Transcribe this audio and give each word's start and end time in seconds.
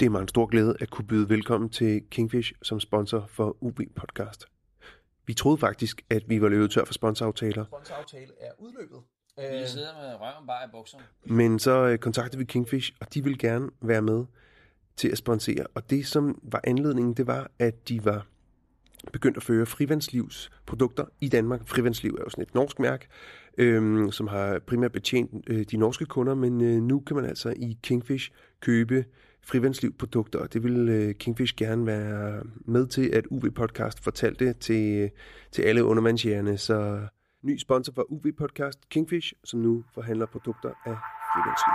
Det 0.00 0.06
er 0.06 0.10
mig 0.10 0.20
en 0.22 0.28
stor 0.28 0.46
glæde 0.46 0.76
at 0.80 0.90
kunne 0.90 1.06
byde 1.06 1.28
velkommen 1.28 1.70
til 1.70 2.02
Kingfish 2.10 2.52
som 2.62 2.80
sponsor 2.80 3.26
for 3.28 3.56
UB 3.60 3.80
Podcast. 3.96 4.46
Vi 5.26 5.34
troede 5.34 5.58
faktisk, 5.58 6.02
at 6.10 6.22
vi 6.28 6.42
var 6.42 6.48
løbet 6.48 6.70
tør 6.70 6.84
for 6.84 6.92
sponsoraftaler, 6.92 7.64
Sponsoraftale 7.64 8.32
er 8.40 8.50
udløbet. 8.58 8.98
Vi 9.36 9.66
sidder 9.66 9.92
med 10.00 10.14
røven 10.20 10.46
bare 10.46 10.64
i 10.64 10.68
bukserne. 10.72 11.04
men 11.24 11.58
så 11.58 11.86
øh, 11.86 11.98
kontaktede 11.98 12.38
vi 12.38 12.44
Kingfish, 12.44 12.92
og 13.00 13.14
de 13.14 13.24
ville 13.24 13.38
gerne 13.38 13.70
være 13.80 14.02
med 14.02 14.24
til 14.96 15.08
at 15.08 15.18
sponsere. 15.18 15.66
Og 15.74 15.90
det, 15.90 16.06
som 16.06 16.40
var 16.42 16.60
anledningen, 16.64 17.14
det 17.14 17.26
var, 17.26 17.50
at 17.58 17.88
de 17.88 18.04
var 18.04 18.26
begyndt 19.12 19.36
at 19.36 19.42
føre 19.42 19.66
Frivandslivs 19.66 20.50
produkter 20.66 21.04
i 21.20 21.28
Danmark. 21.28 21.68
Frivandsliv 21.68 22.14
er 22.18 22.22
jo 22.24 22.30
sådan 22.30 22.42
et 22.42 22.54
norsk 22.54 22.78
mærke, 22.78 23.06
øhm, 23.58 24.10
som 24.10 24.26
har 24.26 24.58
primært 24.58 24.92
betjent 24.92 25.44
øh, 25.46 25.64
de 25.70 25.76
norske 25.76 26.06
kunder, 26.06 26.34
men 26.34 26.60
øh, 26.60 26.82
nu 26.82 27.00
kan 27.00 27.16
man 27.16 27.24
altså 27.24 27.54
i 27.56 27.78
Kingfish 27.82 28.30
købe 28.60 29.04
Frivandsliv 29.48 29.92
produkter, 29.98 30.38
og 30.38 30.52
det 30.52 30.62
vil 30.62 30.88
øh, 30.88 31.14
Kingfish 31.14 31.54
gerne 31.56 31.86
være 31.86 32.42
med 32.64 32.86
til, 32.86 33.10
at 33.12 33.26
UV 33.30 33.50
Podcast 33.50 34.04
fortalte 34.04 34.52
til, 34.52 35.10
til 35.52 35.62
alle 35.62 35.84
undermandsjægerne. 35.84 36.58
Så 36.58 37.00
ny 37.42 37.58
sponsor 37.58 37.92
for 37.92 38.12
UV 38.12 38.32
Podcast, 38.38 38.88
Kingfish, 38.88 39.32
som 39.44 39.60
nu 39.60 39.84
forhandler 39.94 40.26
produkter 40.26 40.68
af 40.68 40.96
Frivandsliv. 41.32 41.74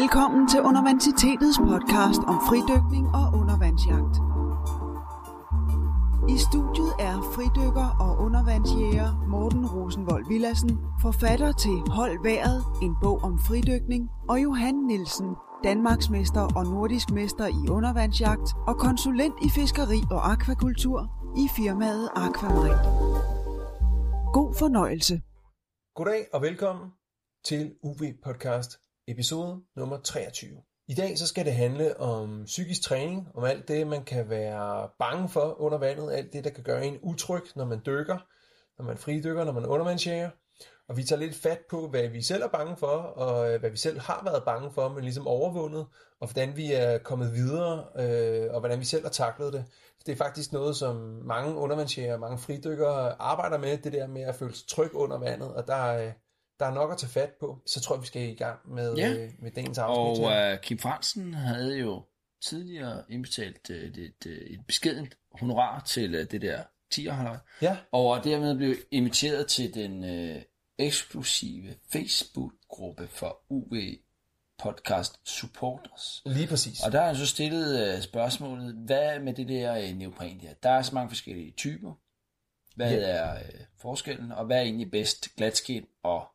Velkommen 0.00 0.48
til 0.48 0.60
Undervandsitetets 0.60 1.58
podcast 1.58 2.20
om 2.26 2.36
fridykning 2.48 3.06
og 3.06 3.40
undervandsjagt. 3.40 4.43
I 6.34 6.36
studiet 6.48 6.92
er 7.08 7.16
fridykker 7.34 7.88
og 8.04 8.12
undervandsjæger 8.24 9.08
Morten 9.28 9.66
Rosenvold 9.74 10.28
Villassen, 10.28 10.78
forfatter 11.02 11.52
til 11.52 11.76
Hold 11.98 12.22
Været, 12.22 12.64
en 12.82 12.94
bog 13.02 13.18
om 13.28 13.38
fridykning, 13.38 14.02
og 14.28 14.42
Johan 14.42 14.74
Nielsen, 14.74 15.30
Danmarksmester 15.64 16.44
og 16.58 16.64
nordisk 16.64 17.10
mester 17.10 17.46
i 17.46 17.68
undervandsjagt 17.76 18.48
og 18.66 18.76
konsulent 18.86 19.34
i 19.46 19.48
fiskeri 19.58 20.00
og 20.10 20.32
akvakultur 20.32 20.98
i 21.42 21.44
firmaet 21.56 22.08
Aquamarine. 22.16 22.82
God 24.36 24.54
fornøjelse. 24.58 25.22
Goddag 25.94 26.26
og 26.32 26.42
velkommen 26.42 26.86
til 27.44 27.74
UV 27.82 28.02
Podcast 28.24 28.70
episode 29.08 29.62
nummer 29.76 29.98
23. 30.00 30.50
I 30.88 30.94
dag 30.94 31.18
så 31.18 31.26
skal 31.26 31.44
det 31.44 31.54
handle 31.54 32.00
om 32.00 32.44
psykisk 32.44 32.82
træning, 32.82 33.28
om 33.34 33.44
alt 33.44 33.68
det, 33.68 33.86
man 33.86 34.04
kan 34.04 34.30
være 34.30 34.88
bange 34.98 35.28
for 35.28 35.60
under 35.60 35.78
vandet, 35.78 36.12
alt 36.12 36.32
det, 36.32 36.44
der 36.44 36.50
kan 36.50 36.64
gøre 36.64 36.86
en 36.86 36.98
utryg, 37.02 37.42
når 37.56 37.64
man 37.64 37.82
dykker, 37.86 38.18
når 38.78 38.84
man 38.84 38.98
fridykker, 38.98 39.44
når 39.44 39.52
man 39.52 39.66
undervandsjæger. 39.66 40.30
Og 40.88 40.96
vi 40.96 41.04
tager 41.04 41.20
lidt 41.20 41.36
fat 41.36 41.60
på, 41.70 41.88
hvad 41.88 42.08
vi 42.08 42.22
selv 42.22 42.42
er 42.42 42.48
bange 42.48 42.76
for, 42.76 42.96
og 42.96 43.52
øh, 43.52 43.60
hvad 43.60 43.70
vi 43.70 43.76
selv 43.76 44.00
har 44.00 44.22
været 44.24 44.44
bange 44.44 44.72
for, 44.72 44.88
men 44.88 45.04
ligesom 45.04 45.26
overvundet, 45.26 45.86
og 46.20 46.28
hvordan 46.28 46.56
vi 46.56 46.72
er 46.72 46.98
kommet 46.98 47.32
videre, 47.32 47.84
øh, 47.98 48.54
og 48.54 48.60
hvordan 48.60 48.80
vi 48.80 48.84
selv 48.84 49.02
har 49.02 49.10
taklet 49.10 49.52
det. 49.52 49.64
Det 50.06 50.12
er 50.12 50.16
faktisk 50.16 50.52
noget, 50.52 50.76
som 50.76 50.96
mange 51.24 51.54
undervandsjæger 51.54 52.14
og 52.14 52.20
mange 52.20 52.38
fridykkere 52.38 53.22
arbejder 53.22 53.58
med, 53.58 53.78
det 53.78 53.92
der 53.92 54.06
med 54.06 54.22
at 54.22 54.34
føle 54.34 54.54
sig 54.54 54.68
tryg 54.68 54.94
under 54.94 55.18
vandet, 55.18 55.54
og 55.54 55.66
der 55.66 56.06
øh, 56.06 56.12
der 56.60 56.66
er 56.66 56.74
nok 56.74 56.92
at 56.92 56.98
tage 56.98 57.10
fat 57.10 57.30
på. 57.40 57.62
Så 57.66 57.80
tror 57.80 57.94
jeg, 57.94 58.02
vi 58.02 58.06
skal 58.06 58.22
i 58.30 58.34
gang 58.34 58.72
med, 58.74 58.94
Ja. 58.94 59.08
øh, 59.12 59.30
med 59.38 59.50
dagens 59.50 59.78
afsnit. 59.78 60.26
Og 60.26 60.52
uh, 60.52 60.58
Kim 60.60 60.78
Fransen 60.78 61.34
havde 61.34 61.78
jo 61.78 62.04
tidligere 62.42 63.02
indbetalt 63.08 63.70
uh, 63.70 63.76
et, 63.76 63.96
et, 63.98 64.26
et 64.26 64.60
beskedent 64.66 65.16
honorar 65.32 65.80
til 65.86 66.14
uh, 66.14 66.20
det 66.30 66.42
der 66.42 66.62
10 66.90 67.08
Ja, 67.62 67.76
og 67.92 68.24
dermed 68.24 68.56
blev 68.56 68.74
inviteret 68.90 69.46
til 69.46 69.74
den 69.74 70.04
uh, 70.36 70.42
eksklusive 70.78 71.74
Facebook-gruppe 71.92 73.08
for 73.08 73.40
UV 73.48 73.74
Podcast 74.58 75.20
Supporters. 75.28 76.22
lige 76.26 76.46
præcis. 76.46 76.80
Og 76.86 76.92
der 76.92 76.98
har 77.00 77.06
han 77.06 77.16
så 77.16 77.26
stillet 77.26 77.96
uh, 77.96 78.02
spørgsmålet, 78.02 78.74
hvad 78.74 79.20
med 79.20 79.34
det 79.34 79.48
der 79.48 79.78
uh, 79.90 79.96
neopren 79.98 80.40
der? 80.40 80.54
Der 80.62 80.70
er 80.70 80.82
så 80.82 80.94
mange 80.94 81.08
forskellige 81.08 81.50
typer. 81.50 81.92
Hvad 82.76 82.90
Ja. 82.90 83.06
er 83.06 83.34
uh, 83.34 83.60
forskellen, 83.80 84.32
og 84.32 84.44
hvad 84.46 84.56
er 84.56 84.62
egentlig 84.62 84.90
bedst 84.90 85.28
glatskin 85.36 85.86
og 86.02 86.26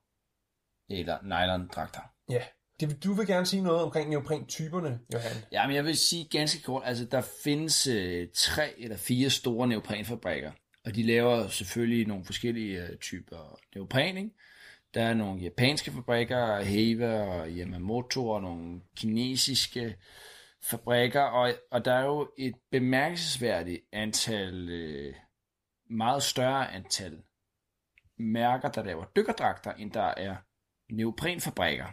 eller 0.90 1.18
nylon-dragter? 1.24 2.02
Ja. 2.30 2.42
Det, 2.80 3.04
du 3.04 3.14
vil 3.14 3.28
gerne 3.28 3.46
sige 3.46 3.62
noget 3.62 3.82
omkring 3.82 4.10
neopren-typerne, 4.10 5.00
Johan. 5.14 5.32
Jamen, 5.52 5.76
jeg 5.76 5.86
vil 5.86 5.98
sige 5.98 6.28
ganske 6.32 6.64
kort, 6.64 6.84
altså 6.86 7.06
der 7.06 7.22
findes 7.44 7.88
øh, 7.88 8.28
tre 8.36 8.80
eller 8.80 8.98
fire 8.98 9.30
store 9.30 9.68
neoprenfabrikker, 9.68 10.52
og 10.86 10.96
de 10.96 11.04
laver 11.04 11.48
selvfølgelig 11.48 12.08
nogle 12.08 12.26
forskellige 12.26 12.84
øh, 12.84 12.98
typer 12.98 13.60
neopren, 13.76 14.18
ikke? 14.18 14.30
Der 14.94 15.04
er 15.04 15.14
nogle 15.14 15.42
japanske 15.42 15.92
fabrikker, 15.92 16.62
Heva 16.62 17.22
og 17.22 17.48
Yamamoto, 17.50 18.30
og 18.30 18.42
nogle 18.42 18.82
kinesiske 18.96 19.96
fabrikker, 20.64 21.22
og, 21.22 21.54
og 21.72 21.86
der 21.86 21.94
er 21.94 22.06
jo 22.06 22.32
et 22.38 22.56
bemærkelsesværdigt 22.72 23.82
antal, 23.92 24.70
øh, 24.70 25.14
meget 25.90 26.24
større 26.24 26.74
antal 26.74 27.22
mærker, 28.18 28.70
der 28.70 28.84
laver 28.84 29.06
dykkerdragter, 29.16 29.74
end 29.74 29.92
der 29.92 30.14
er 30.18 30.36
neoprenfabrikker. 30.90 31.86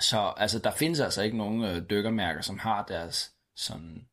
Så 0.00 0.32
altså, 0.36 0.58
der 0.58 0.70
findes 0.70 1.00
altså 1.00 1.22
ikke 1.22 1.36
nogen 1.36 1.64
øh, 1.64 1.82
dykkermærker, 1.90 2.40
som 2.40 2.58
har 2.58 2.84
deres 2.88 3.30
sådan 3.56 4.06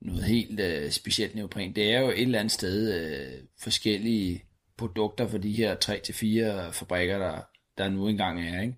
noget 0.00 0.24
helt 0.24 0.60
øh, 0.60 0.90
specielt 0.90 1.34
neopren. 1.34 1.76
Det 1.76 1.92
er 1.92 2.00
jo 2.00 2.08
et 2.08 2.22
eller 2.22 2.38
andet 2.38 2.52
sted 2.52 2.94
øh, 2.94 3.42
forskellige 3.60 4.44
produkter 4.76 5.28
for 5.28 5.38
de 5.38 5.52
her 5.52 5.76
3-4 6.68 6.70
fabrikker, 6.70 7.18
der, 7.18 7.40
der 7.78 7.88
nu 7.88 8.08
engang 8.08 8.48
er. 8.48 8.62
Ikke? 8.62 8.76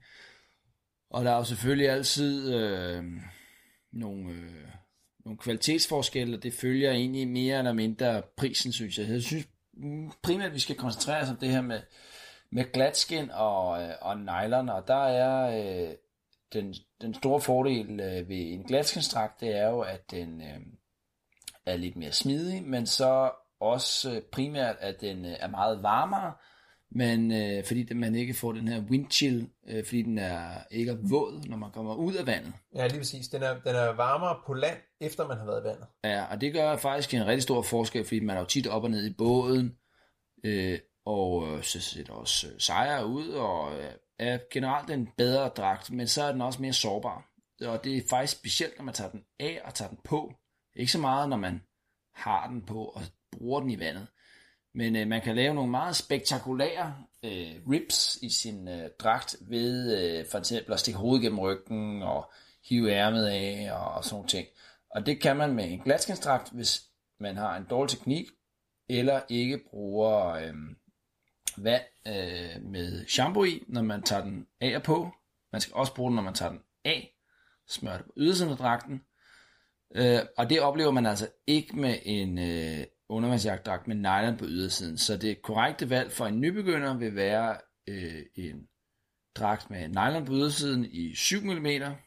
Og 1.10 1.24
der 1.24 1.30
er 1.30 1.36
jo 1.36 1.44
selvfølgelig 1.44 1.90
altid 1.90 2.54
øh, 2.54 3.04
nogle, 3.92 4.30
øh, 4.30 4.68
nogle 5.24 5.38
kvalitetsforskelle, 5.38 6.36
og 6.36 6.42
det 6.42 6.52
følger 6.54 6.90
egentlig 6.90 7.28
mere 7.28 7.58
eller 7.58 7.72
mindre 7.72 8.22
prisen, 8.36 8.72
synes 8.72 8.98
jeg. 8.98 9.08
Jeg 9.08 9.22
synes 9.22 9.48
primært, 10.22 10.46
at 10.46 10.54
vi 10.54 10.60
skal 10.60 10.76
koncentrere 10.76 11.22
os 11.22 11.30
om 11.30 11.36
det 11.36 11.48
her 11.48 11.62
med, 11.62 11.80
med 12.52 12.72
glatskin 12.72 13.30
og, 13.30 13.82
øh, 13.82 13.94
og 14.00 14.18
nylon, 14.18 14.68
og 14.68 14.88
der 14.88 15.04
er 15.04 15.58
øh, 15.58 15.94
den, 16.52 16.74
den 17.00 17.14
store 17.14 17.40
fordel 17.40 18.00
øh, 18.00 18.28
ved 18.28 18.52
en 18.52 18.62
glatskinstrakt, 18.62 19.40
det 19.40 19.58
er 19.58 19.68
jo, 19.68 19.80
at 19.80 20.10
den 20.10 20.40
øh, 20.40 20.60
er 21.66 21.76
lidt 21.76 21.96
mere 21.96 22.12
smidig, 22.12 22.62
men 22.62 22.86
så 22.86 23.30
også 23.60 24.12
øh, 24.12 24.22
primært, 24.32 24.76
at 24.80 25.00
den 25.00 25.24
øh, 25.24 25.36
er 25.40 25.48
meget 25.48 25.82
varmere, 25.82 26.32
men 26.90 27.32
øh, 27.32 27.64
fordi 27.64 27.94
man 27.94 28.14
ikke 28.14 28.34
får 28.34 28.52
den 28.52 28.68
her 28.68 28.82
windchill, 28.90 29.50
øh, 29.68 29.84
fordi 29.84 30.02
den 30.02 30.18
er 30.18 30.50
ikke 30.70 30.92
er 30.92 30.96
våd, 31.10 31.48
når 31.48 31.56
man 31.56 31.70
kommer 31.70 31.94
ud 31.94 32.14
af 32.14 32.26
vandet. 32.26 32.52
Ja, 32.74 32.86
lige 32.86 32.98
præcis. 32.98 33.28
Den 33.28 33.42
er, 33.42 33.52
den 33.52 33.74
er 33.74 33.92
varmere 33.92 34.36
på 34.46 34.54
land, 34.54 34.78
efter 35.00 35.28
man 35.28 35.38
har 35.38 35.46
været 35.46 35.60
i 35.60 35.64
vandet. 35.64 35.86
Ja, 36.04 36.24
og 36.24 36.40
det 36.40 36.52
gør 36.52 36.76
faktisk 36.76 37.14
en 37.14 37.26
rigtig 37.26 37.42
stor 37.42 37.62
forskel, 37.62 38.04
fordi 38.04 38.20
man 38.20 38.36
er 38.36 38.40
jo 38.40 38.46
tit 38.46 38.66
op 38.66 38.84
og 38.84 38.90
ned 38.90 39.06
i 39.06 39.14
båden, 39.18 39.76
øh, 40.44 40.78
og 41.06 41.48
øh, 41.48 41.62
så 41.62 41.80
ser 41.80 42.02
det 42.02 42.10
også 42.10 42.48
øh, 42.48 42.54
sejre 42.58 43.06
ud, 43.06 43.28
og 43.28 43.78
øh, 43.80 43.92
er 44.18 44.38
generelt 44.50 44.90
en 44.90 45.08
bedre 45.16 45.48
dragt, 45.48 45.90
men 45.90 46.06
så 46.06 46.22
er 46.22 46.32
den 46.32 46.40
også 46.40 46.62
mere 46.62 46.72
sårbar. 46.72 47.30
Og 47.62 47.84
det 47.84 47.96
er 47.96 48.02
faktisk 48.10 48.38
specielt, 48.38 48.78
når 48.78 48.84
man 48.84 48.94
tager 48.94 49.10
den 49.10 49.24
af 49.40 49.60
og 49.64 49.74
tager 49.74 49.88
den 49.88 49.98
på. 50.04 50.34
Ikke 50.76 50.92
så 50.92 50.98
meget, 50.98 51.28
når 51.28 51.36
man 51.36 51.62
har 52.14 52.48
den 52.48 52.62
på 52.62 52.84
og 52.84 53.02
bruger 53.32 53.60
den 53.60 53.70
i 53.70 53.78
vandet. 53.78 54.06
Men 54.74 54.96
øh, 54.96 55.08
man 55.08 55.22
kan 55.22 55.36
lave 55.36 55.54
nogle 55.54 55.70
meget 55.70 55.96
spektakulære 55.96 56.96
øh, 57.22 57.54
rips 57.70 58.18
i 58.22 58.30
sin 58.30 58.68
øh, 58.68 58.90
dragt 58.98 59.36
ved 59.40 59.98
øh, 59.98 60.26
for 60.30 60.38
eksempel 60.38 60.72
at 60.72 60.80
stikke 60.80 60.98
hovedet 60.98 61.22
gennem 61.22 61.38
ryggen 61.38 62.02
og 62.02 62.30
hive 62.68 62.92
ærmet 62.92 63.26
af 63.26 63.68
og, 63.72 63.94
og 63.94 64.04
sådan 64.04 64.14
nogle 64.14 64.28
ting. 64.28 64.46
Og 64.90 65.06
det 65.06 65.20
kan 65.20 65.36
man 65.36 65.54
med 65.54 65.70
en 65.70 65.80
glatskinsdragt, 65.80 66.52
hvis 66.52 66.82
man 67.20 67.36
har 67.36 67.56
en 67.56 67.66
dårlig 67.70 67.90
teknik, 67.90 68.26
eller 68.88 69.20
ikke 69.28 69.60
bruger 69.70 70.26
øh, 70.26 70.54
vand 71.56 71.82
øh, 72.06 72.62
med 72.62 73.06
shampoo 73.06 73.44
i, 73.44 73.64
når 73.68 73.82
man 73.82 74.02
tager 74.02 74.24
den 74.24 74.46
af 74.60 74.76
og 74.76 74.82
på. 74.82 75.10
Man 75.52 75.60
skal 75.60 75.74
også 75.74 75.94
bruge 75.94 76.10
den, 76.10 76.16
når 76.16 76.22
man 76.22 76.34
tager 76.34 76.50
den 76.50 76.60
af. 76.84 77.12
Smør 77.68 77.96
det 77.96 78.04
på 78.04 78.12
ydersiden 78.16 78.52
af 78.52 78.58
dragten. 78.58 79.00
Øh, 79.94 80.20
og 80.36 80.50
det 80.50 80.60
oplever 80.60 80.90
man 80.90 81.06
altså 81.06 81.28
ikke 81.46 81.76
med 81.76 81.98
en 82.02 82.38
øh, 82.38 82.84
undervandsjagtdragt 83.08 83.88
med 83.88 83.96
nylon 83.96 84.36
på 84.36 84.44
ydersiden. 84.44 84.98
Så 84.98 85.16
det 85.16 85.42
korrekte 85.42 85.90
valg 85.90 86.12
for 86.12 86.26
en 86.26 86.40
nybegynder 86.40 86.96
vil 86.96 87.16
være 87.16 87.56
øh, 87.88 88.22
en 88.34 88.68
dragt 89.36 89.70
med 89.70 89.88
nylon 89.88 90.24
på 90.24 90.32
ydersiden 90.32 90.84
i 90.84 91.14
7 91.14 91.40
mm 91.40 91.66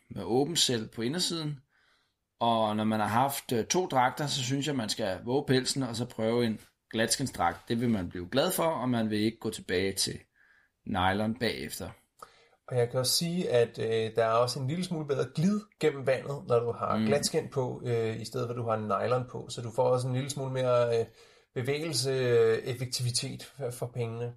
med 0.09 0.23
åben 0.23 0.55
cell 0.55 0.87
på 0.87 1.01
indersiden. 1.01 1.59
Og 2.39 2.75
når 2.75 2.83
man 2.83 2.99
har 2.99 3.07
haft 3.07 3.51
øh, 3.51 3.65
to 3.65 3.87
dragter, 3.87 4.27
så 4.27 4.43
synes 4.43 4.67
jeg, 4.67 4.75
man 4.75 4.89
skal 4.89 5.19
våge 5.25 5.45
pelsen 5.47 5.83
og 5.83 5.95
så 5.95 6.05
prøve 6.05 6.45
en 6.45 6.59
glatskensdragt. 6.91 7.57
Det 7.67 7.81
vil 7.81 7.89
man 7.89 8.09
blive 8.09 8.29
glad 8.31 8.51
for, 8.51 8.63
og 8.63 8.89
man 8.89 9.09
vil 9.09 9.19
ikke 9.19 9.39
gå 9.39 9.49
tilbage 9.49 9.93
til 9.93 10.19
nylon 10.85 11.39
bagefter. 11.39 11.89
Og 12.67 12.77
jeg 12.77 12.89
kan 12.89 12.99
også 12.99 13.13
sige, 13.13 13.49
at 13.49 13.79
øh, 13.79 14.15
der 14.15 14.25
er 14.25 14.31
også 14.31 14.59
en 14.59 14.67
lille 14.67 14.83
smule 14.83 15.07
bedre 15.07 15.25
glid 15.35 15.59
gennem 15.79 16.07
vandet, 16.07 16.43
når 16.47 16.59
du 16.59 16.71
har 16.71 16.97
mm. 16.97 17.05
glatskin 17.05 17.47
på, 17.47 17.81
øh, 17.85 18.21
i 18.21 18.25
stedet 18.25 18.47
for 18.47 18.53
at 18.53 18.57
du 18.57 18.69
har 18.69 19.05
nylon 19.05 19.25
på. 19.31 19.47
Så 19.49 19.61
du 19.61 19.71
får 19.75 19.83
også 19.83 20.07
en 20.07 20.13
lille 20.13 20.29
smule 20.29 20.53
mere 20.53 20.99
øh, 20.99 21.05
bevægelse, 21.53 22.11
øh, 22.11 22.57
effektivitet 22.57 23.53
for, 23.71 23.87
pengene. 23.87 24.33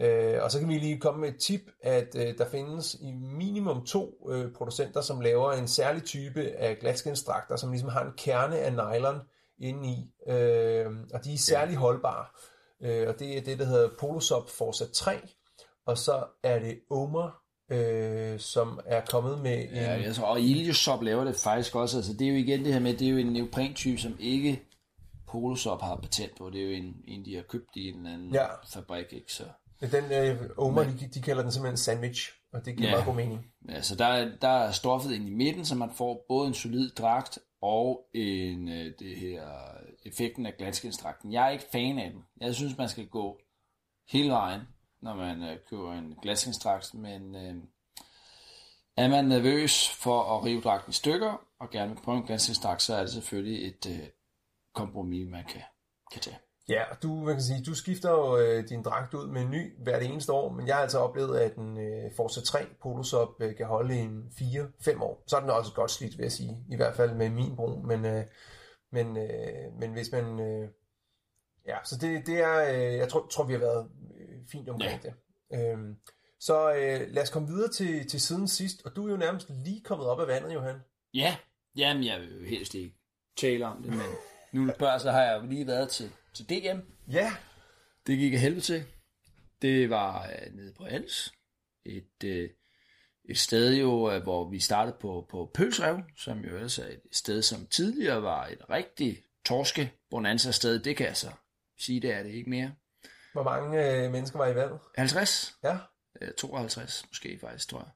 Øh, 0.00 0.42
og 0.42 0.50
så 0.50 0.58
kan 0.58 0.68
vi 0.68 0.78
lige 0.78 1.00
komme 1.00 1.20
med 1.20 1.28
et 1.28 1.40
tip, 1.40 1.60
at 1.82 2.16
øh, 2.16 2.38
der 2.38 2.50
findes 2.50 2.94
i 2.94 3.12
minimum 3.12 3.86
to 3.86 4.30
øh, 4.30 4.52
producenter, 4.52 5.00
som 5.00 5.20
laver 5.20 5.52
en 5.52 5.68
særlig 5.68 6.04
type 6.04 6.40
af 6.40 6.78
glatskinsdragter, 6.78 7.56
som 7.56 7.70
ligesom 7.70 7.88
har 7.88 8.04
en 8.04 8.12
kerne 8.16 8.58
af 8.58 8.72
nylon 8.72 9.20
inde 9.58 9.88
i, 9.88 10.12
øh, 10.30 10.86
og 11.14 11.24
de 11.24 11.34
er 11.34 11.38
særlig 11.38 11.76
holdbare. 11.76 12.26
Øh, 12.82 13.08
og 13.08 13.18
det 13.18 13.36
er 13.36 13.40
det, 13.42 13.58
der 13.58 13.64
hedder 13.64 13.88
Polosop 14.00 14.50
Forza 14.50 14.84
3, 14.94 15.20
og 15.86 15.98
så 15.98 16.24
er 16.42 16.58
det 16.58 16.80
Omer, 16.90 17.40
øh, 17.70 18.40
som 18.40 18.80
er 18.86 19.00
kommet 19.10 19.38
med 19.38 19.58
en... 19.62 19.74
Ja, 19.74 20.12
tror, 20.12 20.26
og 20.26 20.40
Iliosop 20.40 21.02
laver 21.02 21.24
det 21.24 21.36
faktisk 21.36 21.74
også. 21.74 21.96
Altså, 21.96 22.12
det 22.12 22.24
er 22.26 22.28
jo 22.30 22.36
igen 22.36 22.64
det 22.64 22.72
her 22.72 22.80
med, 22.80 22.96
det 22.96 23.06
er 23.06 23.10
jo 23.10 23.18
en 23.18 23.32
neoprentype, 23.32 23.98
som 23.98 24.16
ikke 24.20 24.62
Polosop 25.28 25.80
har 25.80 25.96
patent 25.96 26.32
på. 26.38 26.50
Det 26.50 26.60
er 26.60 26.64
jo 26.64 26.70
en, 26.70 26.94
en 27.08 27.24
de 27.24 27.34
har 27.34 27.42
købt 27.42 27.68
i 27.76 27.88
en 27.88 27.96
eller 27.96 28.12
anden 28.14 28.34
Ja. 28.34 28.46
fabrik, 28.72 29.12
ikke? 29.12 29.32
Så, 29.32 29.44
Den 29.80 30.12
øh, 30.12 30.50
Omer, 30.56 30.84
de, 30.84 31.08
de 31.14 31.22
kalder 31.22 31.42
den 31.42 31.52
simpelthen 31.52 31.76
sandwich, 31.76 32.32
og 32.54 32.64
det 32.64 32.76
giver 32.76 32.88
Ja. 32.88 32.94
meget 32.94 33.06
god 33.06 33.14
mening. 33.14 33.46
ja, 33.68 33.82
så 33.82 33.96
der, 33.96 34.06
er- 34.06 34.36
der 34.40 34.48
er 34.48 34.72
stoffet 34.72 35.12
ind 35.14 35.28
i 35.28 35.30
midten, 35.34 35.64
så 35.64 35.74
man 35.74 35.90
får 35.90 36.24
både 36.28 36.48
en 36.48 36.54
solid 36.54 36.90
dragt 36.90 37.38
og 37.62 38.06
en, 38.14 38.68
øh, 38.68 38.92
det 38.98 39.16
her 39.16 39.48
effekten 40.04 40.46
af 40.46 40.56
glatskinsdragten. 40.58 41.32
Jeg 41.32 41.46
er 41.46 41.50
ikke 41.50 41.64
fan 41.72 41.98
af 41.98 42.10
den. 42.10 42.22
Jeg 42.40 42.54
synes, 42.54 42.78
man 42.78 42.88
skal 42.88 43.06
gå 43.06 43.38
hele 44.08 44.30
vejen, 44.30 44.60
når 45.02 45.14
man 45.14 45.42
øh, 45.42 45.56
køber 45.70 45.92
en 45.92 46.14
glatskinsdragt, 46.22 46.94
men 46.94 47.34
øh, 47.36 47.54
er 48.96 49.08
man 49.08 49.24
nervøs 49.24 49.88
for 49.88 50.22
at 50.38 50.44
rive 50.44 50.60
dragten 50.60 50.90
i 50.90 50.92
stykker, 50.92 51.46
og 51.60 51.70
gerne 51.70 51.94
vil 51.94 52.02
prøve 52.02 52.18
en 52.18 52.24
glatskinsdragt, 52.24 52.82
så 52.82 52.94
er 52.94 53.00
det 53.00 53.10
selvfølgelig 53.10 53.66
et 53.68 53.86
øh, 53.90 54.08
kompromis, 54.74 55.28
man 55.30 55.44
kan, 55.44 55.62
kan 56.12 56.20
tage. 56.20 56.36
Ja, 56.68 56.90
og 56.90 57.02
du, 57.02 57.14
man 57.14 57.34
kan 57.34 57.42
sige, 57.42 57.64
du 57.64 57.74
skifter 57.74 58.10
jo 58.10 58.38
øh, 58.38 58.68
din 58.68 58.82
dragt 58.82 59.14
ud 59.14 59.26
med 59.26 59.42
en 59.42 59.50
ny 59.50 59.82
hvert 59.82 60.02
eneste 60.02 60.32
år, 60.32 60.52
men 60.52 60.66
jeg 60.66 60.74
har 60.74 60.82
altså 60.82 60.98
oplevet, 60.98 61.38
at 61.38 61.56
en 61.56 61.78
øh, 61.78 62.10
Forza 62.16 62.40
3 62.40 62.66
Polosop 62.82 63.28
øh, 63.40 63.56
kan 63.56 63.66
holde 63.66 63.94
en 63.94 64.22
4-5 64.30 65.02
år. 65.02 65.24
Så 65.26 65.36
er 65.36 65.40
den 65.40 65.50
også 65.50 65.72
godt 65.74 65.90
slidt, 65.90 66.18
vil 66.18 66.24
jeg 66.24 66.32
sige, 66.32 66.64
i 66.70 66.76
hvert 66.76 66.96
fald 66.96 67.14
med 67.14 67.30
min 67.30 67.56
brug, 67.56 67.86
men, 67.86 68.04
øh, 68.04 68.24
men, 68.92 69.16
øh, 69.16 69.72
men 69.80 69.92
hvis 69.92 70.12
man... 70.12 70.40
Øh, 70.40 70.68
ja, 71.66 71.76
så 71.84 71.98
det, 72.00 72.26
det 72.26 72.40
er, 72.40 72.74
øh, 72.74 72.98
jeg 72.98 73.08
tror, 73.08 73.26
tror, 73.26 73.44
vi 73.44 73.52
har 73.52 73.60
været 73.60 73.90
øh, 74.20 74.38
fint 74.52 74.68
omkring 74.68 75.02
det. 75.02 75.14
Øhm, 75.54 75.96
så 76.40 76.72
øh, 76.74 77.00
lad 77.10 77.22
os 77.22 77.30
komme 77.30 77.48
videre 77.48 77.72
til, 77.72 78.08
til 78.08 78.20
siden 78.20 78.48
sidst, 78.48 78.82
og 78.84 78.96
du 78.96 79.06
er 79.06 79.10
jo 79.10 79.16
nærmest 79.16 79.50
lige 79.50 79.82
kommet 79.84 80.06
op 80.06 80.20
af 80.20 80.26
vandet, 80.26 80.54
Johan. 80.54 80.76
Ja, 81.14 81.36
jamen 81.76 82.04
jeg 82.04 82.20
vil 82.20 82.38
jo 82.40 82.44
helst 82.44 82.74
ikke 82.74 82.96
tale 83.36 83.66
om 83.66 83.82
det, 83.82 83.90
men 83.90 84.06
nu 84.52 84.72
spørger 84.74 84.98
så 84.98 85.10
har 85.10 85.22
jeg 85.22 85.40
jo 85.42 85.46
lige 85.46 85.66
været 85.66 85.88
til, 85.88 86.10
til 86.34 86.48
DM. 86.48 86.78
Ja, 87.10 87.32
Det 88.06 88.18
gik 88.18 88.32
af 88.32 88.38
helvede 88.38 88.60
til. 88.60 88.84
Det 89.62 89.90
var 89.90 90.22
øh, 90.28 90.54
nede 90.56 90.72
på 90.76 90.84
Als. 90.84 91.32
Et, 91.86 92.24
øh, 92.24 92.50
et 93.28 93.38
sted 93.38 93.74
jo, 93.74 94.10
øh, 94.12 94.22
hvor 94.22 94.50
vi 94.50 94.60
startede 94.60 94.96
på, 95.00 95.26
på 95.30 95.50
Pølsrev, 95.54 95.98
som 96.16 96.38
jo 96.38 96.54
ellers 96.54 96.78
er 96.78 96.86
et 96.86 97.00
sted, 97.12 97.42
som 97.42 97.66
tidligere 97.66 98.22
var 98.22 98.46
et 98.46 98.70
rigtig 98.70 99.22
torske 99.44 99.92
bonanza 100.10 100.50
sted. 100.50 100.78
Det 100.78 100.96
kan 100.96 101.06
jeg 101.06 101.16
så 101.16 101.30
sige, 101.78 102.00
det 102.00 102.14
er 102.14 102.22
det 102.22 102.30
ikke 102.30 102.50
mere. 102.50 102.72
hvor 103.32 103.42
mange 103.42 104.04
øh, 104.04 104.12
mennesker 104.12 104.38
var 104.38 104.46
i 104.46 104.54
vandet? 104.54 104.78
50, 104.96 105.54
Ja, 105.64 105.78
øh, 106.22 106.32
52 106.38 107.04
måske 107.08 107.38
faktisk, 107.40 107.68
tror 107.68 107.78
jeg. 107.78 107.90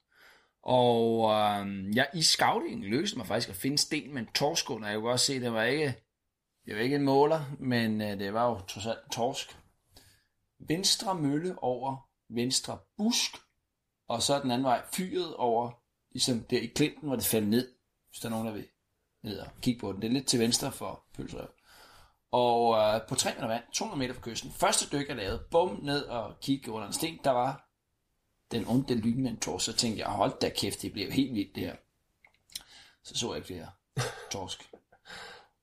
Og 0.63 1.31
øh, 1.31 1.97
ja, 1.97 2.05
i 2.15 2.23
scouting 2.23 2.85
lykkedes 2.85 3.11
det 3.11 3.17
mig 3.17 3.27
faktisk 3.27 3.49
at 3.49 3.57
finde 3.57 3.79
sten 3.79 4.15
med 4.15 4.23
en 4.23 4.29
torsk 4.35 4.71
under. 4.71 4.89
Jeg 4.89 4.97
kunne 4.97 5.09
godt 5.11 5.21
se, 5.21 5.35
at 5.35 5.43
det 5.43 5.53
var 5.53 5.65
ikke, 5.65 5.95
det 6.69 6.77
var 6.77 6.83
ikke 6.83 6.97
en 6.97 7.05
måler, 7.05 7.45
men 7.59 8.01
øh, 8.01 8.19
det 8.19 8.35
var 8.35 8.49
jo 8.49 8.61
trods 8.61 8.87
alt 8.87 9.13
torsk. 9.13 9.59
Venstre 10.59 11.15
mølle 11.15 11.59
over 11.63 12.09
venstre 12.29 12.79
busk, 12.97 13.37
og 14.09 14.23
så 14.23 14.41
den 14.41 14.51
anden 14.51 14.65
vej 14.65 14.83
fyret 14.93 15.37
over, 15.37 15.71
ligesom 16.13 16.45
der 16.51 16.59
i 16.59 16.67
klinten, 16.67 17.09
hvor 17.09 17.17
det 17.17 17.25
faldt 17.25 17.49
ned, 17.49 17.73
hvis 18.11 18.21
der 18.21 18.29
er 18.29 18.31
nogen, 18.31 18.47
der 18.47 18.53
vil 18.53 18.67
ned 19.23 19.39
og 19.39 19.47
kigge 19.63 19.81
på 19.81 19.93
den. 19.93 20.03
Det 20.03 20.09
er 20.09 20.13
lidt 20.13 20.27
til 20.27 20.41
venstre 20.41 20.73
for 20.73 21.05
Pølsrev. 21.15 21.49
Og 22.31 22.79
øh, 22.79 23.09
på 23.09 23.15
3 23.15 23.35
meter 23.35 23.47
vand, 23.47 23.65
200 23.73 23.99
meter 23.99 24.15
fra 24.15 24.31
kysten. 24.31 24.51
Første 24.51 24.99
dyk, 24.99 25.09
jeg 25.09 25.17
lavede, 25.17 25.45
bum, 25.51 25.81
ned 25.83 26.03
og 26.03 26.41
kigge 26.41 26.73
under 26.73 26.87
en 26.87 26.93
sten, 26.93 27.19
der 27.25 27.31
var 27.31 27.69
den 28.51 28.67
onde 28.67 28.95
lyn 28.95 29.23
med 29.23 29.31
en. 29.31 29.61
Så 29.61 29.73
tænkte 29.73 30.01
jeg, 30.01 30.09
hold 30.09 30.41
da 30.41 30.49
kæft, 30.49 30.83
det 30.83 30.93
bliver 30.93 31.13
helt 31.13 31.35
vildt 31.35 31.55
det 31.55 31.63
her. 31.63 31.77
Så 33.05 33.15
så 33.15 33.33
jeg 33.33 33.37
ikke 33.37 33.47
flere 33.47 33.71
torsk. 34.31 34.71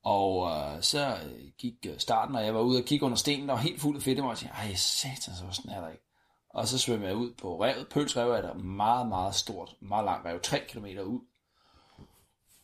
Og 0.06 0.50
øh, 0.50 0.82
så 0.82 1.16
gik 1.58 1.74
øh, 1.86 1.98
starten, 1.98 2.36
og 2.36 2.44
jeg 2.44 2.54
var 2.54 2.60
ude 2.60 2.78
og 2.78 2.84
kigge 2.84 3.04
under 3.04 3.16
stenen, 3.16 3.48
der 3.48 3.54
var 3.54 3.60
helt 3.60 3.80
fuld 3.80 3.96
af 3.96 4.02
fedt, 4.02 4.20
og 4.20 4.28
jeg 4.28 4.38
tænkte, 4.38 4.56
ej 4.56 4.74
satan, 4.74 5.34
så 5.34 5.44
sådan 5.50 5.70
er 5.70 5.80
der 5.80 5.88
ikke. 5.88 6.04
Og 6.50 6.68
så 6.68 6.78
svømmer 6.78 7.06
jeg 7.06 7.16
ud 7.16 7.32
på 7.42 7.62
revet. 7.62 7.88
Pølsrev 7.88 8.30
er 8.30 8.40
der 8.40 8.54
meget, 8.54 9.08
meget 9.08 9.34
stort, 9.34 9.74
meget 9.80 10.04
langt 10.04 10.26
rev, 10.26 10.40
3 10.40 10.60
km 10.68 10.86
ud. 10.86 11.20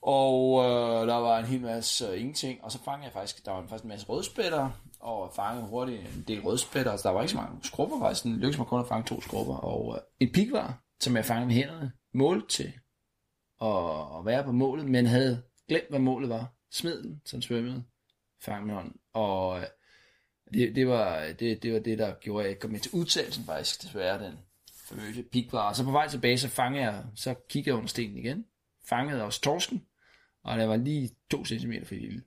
Og 0.02 0.64
øh, 0.64 1.08
der 1.08 1.14
var 1.14 1.38
en 1.38 1.44
hel 1.44 1.60
masse 1.60 2.06
øh, 2.06 2.20
ingenting, 2.20 2.64
og 2.64 2.72
så 2.72 2.78
fangede 2.84 3.04
jeg 3.04 3.12
faktisk, 3.12 3.46
der 3.46 3.52
var 3.52 3.60
faktisk 3.60 3.84
en 3.84 3.88
masse 3.88 4.06
rødspætter, 4.06 4.70
og 5.00 5.32
fangede 5.34 5.66
hurtigt 5.66 6.00
en 6.00 6.24
del 6.28 6.40
rødspætter, 6.40 6.96
så 6.96 7.08
der 7.08 7.14
var 7.14 7.22
ikke 7.22 7.32
så 7.32 7.38
mange 7.38 7.58
skrubber 7.62 7.98
faktisk, 7.98 8.24
den 8.24 8.32
lykkedes 8.32 8.58
mig 8.58 8.66
kun 8.66 8.80
at 8.80 8.88
fange 8.88 9.06
to 9.06 9.20
skrubber, 9.20 9.56
og 9.56 9.94
øh, 9.96 10.00
en 10.20 10.32
pigvar, 10.32 10.82
som 11.00 11.16
jeg 11.16 11.24
fangede 11.24 11.46
med 11.46 11.54
hænderne, 11.54 11.92
mål 12.14 12.48
til 12.48 12.72
at, 13.62 14.18
at 14.18 14.24
være 14.24 14.44
på 14.44 14.52
målet, 14.52 14.86
men 14.86 15.06
havde 15.06 15.42
glemt, 15.68 15.88
hvad 15.90 16.00
målet 16.00 16.28
var. 16.28 16.52
Smed 16.72 17.02
den, 17.02 17.22
så 17.24 17.36
den 17.36 17.42
svømmede, 17.42 17.84
fang 18.40 18.66
med 18.66 18.74
hånden, 18.74 18.96
og 19.12 19.60
øh, 19.60 19.66
det, 20.54 20.76
det, 20.76 20.86
var, 20.86 21.32
det, 21.38 21.62
det 21.62 21.72
var 21.72 21.78
det, 21.78 21.98
der 21.98 22.14
gjorde, 22.20 22.44
at 22.44 22.50
jeg 22.50 22.58
kom 22.58 22.70
med 22.70 22.80
til 22.80 22.90
udtalelsen 22.94 23.44
faktisk, 23.44 23.82
desværre 23.82 24.24
den 24.24 24.38
famøse 24.88 25.22
pigvar. 25.22 25.68
Og 25.68 25.76
så 25.76 25.84
på 25.84 25.90
vej 25.90 26.08
tilbage, 26.08 26.38
så 26.38 26.48
fangede 26.48 26.84
jeg, 26.84 27.04
så 27.14 27.34
kiggede 27.48 27.68
jeg 27.68 27.76
under 27.76 27.88
stenen 27.88 28.16
igen, 28.16 28.46
fangede 28.88 29.24
også 29.24 29.40
torsken, 29.40 29.86
og 30.42 30.58
den 30.58 30.68
var 30.68 30.76
lige 30.76 31.10
to 31.30 31.44
centimeter 31.44 31.86
for 31.86 31.94
lille. 31.94 32.22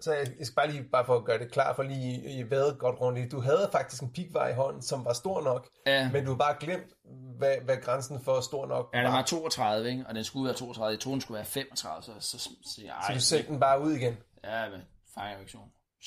Så 0.00 0.12
jeg 0.14 0.26
jeg 0.38 0.46
skal 0.46 0.54
bare 0.54 0.70
lige, 0.70 0.84
bare 0.92 1.04
for 1.04 1.16
at 1.16 1.24
gøre 1.24 1.38
det 1.38 1.52
klar, 1.52 1.74
for 1.74 1.82
lige 1.82 2.30
i 2.40 2.50
været 2.50 2.78
godt 2.78 3.00
rundt. 3.00 3.32
Du 3.32 3.40
havde 3.40 3.68
faktisk 3.72 4.02
en 4.02 4.12
pigvej 4.12 4.48
i 4.50 4.54
hånden, 4.54 4.82
som 4.82 5.04
var 5.04 5.12
stor 5.12 5.42
nok, 5.42 5.68
Ja, 5.86 6.10
men 6.12 6.24
du 6.24 6.30
har 6.30 6.38
bare 6.38 6.56
glemt, 6.60 6.92
hvad, 7.38 7.56
hvad 7.64 7.76
grænsen 7.76 8.20
for 8.20 8.40
stor 8.40 8.66
nok 8.66 8.90
ja, 8.94 8.98
den 8.98 9.06
var. 9.06 9.12
var 9.12 9.22
32, 9.22 9.90
ikke? 9.90 10.04
og 10.08 10.14
den 10.14 10.24
skulle 10.24 10.44
være 10.46 10.56
32. 10.56 10.92
Jeg 10.92 11.00
troede, 11.00 11.14
den 11.14 11.20
skulle 11.20 11.36
være 11.36 11.44
35, 11.46 12.02
så, 12.02 12.12
så, 12.20 12.38
så, 12.38 12.48
så 12.74 12.80
jeg, 12.84 12.94
Så 13.06 13.12
du 13.14 13.20
sendte 13.20 13.48
den 13.52 13.60
bare 13.60 13.80
ud 13.82 13.92
igen. 13.92 14.16
ja, 14.44 14.70
men 14.70 14.80
fanger 15.14 15.34
jo 15.34 15.40
ikke 15.40 15.52
sådan 15.52 15.66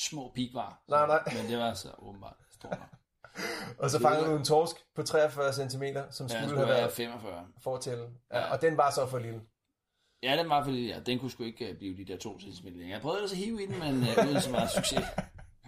små 0.09 0.31
pigvar. 0.35 0.81
Nej, 0.89 1.07
nej. 1.07 1.23
Men 1.41 1.51
det 1.51 1.57
var 1.57 1.73
så 1.73 1.89
åbenbart 1.99 2.35
stort 2.53 2.71
nok. 2.79 2.89
Og 3.79 3.89
så 3.89 3.99
fangede 3.99 4.25
du 4.31 4.35
en 4.35 4.43
torsk 4.45 4.75
på 4.95 5.03
43 5.03 5.53
cm, 5.53 5.63
som 5.63 5.73
Ja, 5.73 6.01
skulle 6.11 6.27
skulle 6.27 6.57
have 6.57 6.67
være 6.67 6.77
været 6.81 6.91
45. 6.91 7.45
fortælle. 7.63 8.03
Ja, 8.33 8.39
Ja. 8.39 8.51
og 8.51 8.61
den 8.61 8.77
var 8.77 8.89
så 8.91 9.05
for 9.07 9.19
lille. 9.19 9.41
Ja, 10.23 10.37
den 10.37 10.49
var 10.49 10.63
fordi, 10.63 10.87
ja, 10.87 10.99
den 10.99 11.19
kunne 11.19 11.31
sgu 11.31 11.43
ikke 11.43 11.67
øh, 11.69 11.77
blive 11.77 11.97
de 11.97 12.05
der 12.05 12.17
2 12.17 12.39
cm 12.39 12.65
længere. 12.67 12.89
Jeg 12.89 13.01
prøvede 13.01 13.17
ellers 13.19 13.31
at 13.31 13.37
hive 13.37 13.63
i 13.63 13.65
den, 13.65 13.79
men 13.79 13.95
øh, 14.03 14.27
uden 14.29 14.41
så 14.41 14.51
meget 14.51 14.71
succes. 14.71 15.03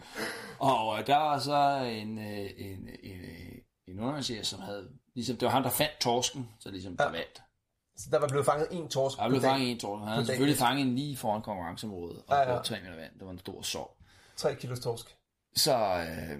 Og 0.60 1.00
øh, 1.00 1.08
der 1.08 1.18
var 1.18 1.40
så 1.40 1.84
en, 1.92 2.18
øh, 2.18 2.50
en, 2.58 2.90
en, 3.04 3.20
øh, 3.22 3.52
en 3.88 4.00
undervandsjæger, 4.00 4.44
som 4.44 4.60
havde, 4.60 4.90
ligesom, 5.16 5.38
det 5.38 5.46
var 5.46 5.52
ham, 5.52 5.64
der 5.64 5.70
fandt 5.70 5.92
torsken, 6.02 6.50
så 6.60 6.72
ligesom 6.72 6.98
der 6.98 7.04
Ja. 7.04 7.12
vandt. 7.12 7.42
Så 7.98 8.08
der 8.12 8.20
var 8.20 8.28
blevet 8.28 8.46
fanget 8.46 8.68
en 8.72 8.88
torsk 8.88 9.18
Der 9.18 9.24
på 9.24 9.30
blev 9.30 9.42
dagen. 9.42 9.54
fanget 9.56 9.72
en 9.72 9.80
torsk. 9.80 10.00
Han 10.00 10.08
havde 10.14 10.26
selvfølgelig 10.26 10.58
fanget 10.58 10.88
en 10.88 10.96
lige 10.96 11.18
foran 11.18 11.42
konkurrenceområdet, 11.42 12.18
og 12.28 12.36
Ja, 12.36 12.52
ja, 12.52 12.58
på 12.58 12.64
3 12.64 12.76
meter 12.84 12.96
vand. 12.96 13.12
Det 13.20 13.26
var 13.26 13.32
en 13.32 13.40
stor 13.40 13.62
sov. 13.62 13.98
3 14.36 14.56
kilos 14.56 14.80
torsk. 14.80 15.06
Så 15.56 15.76
øh, 15.78 16.40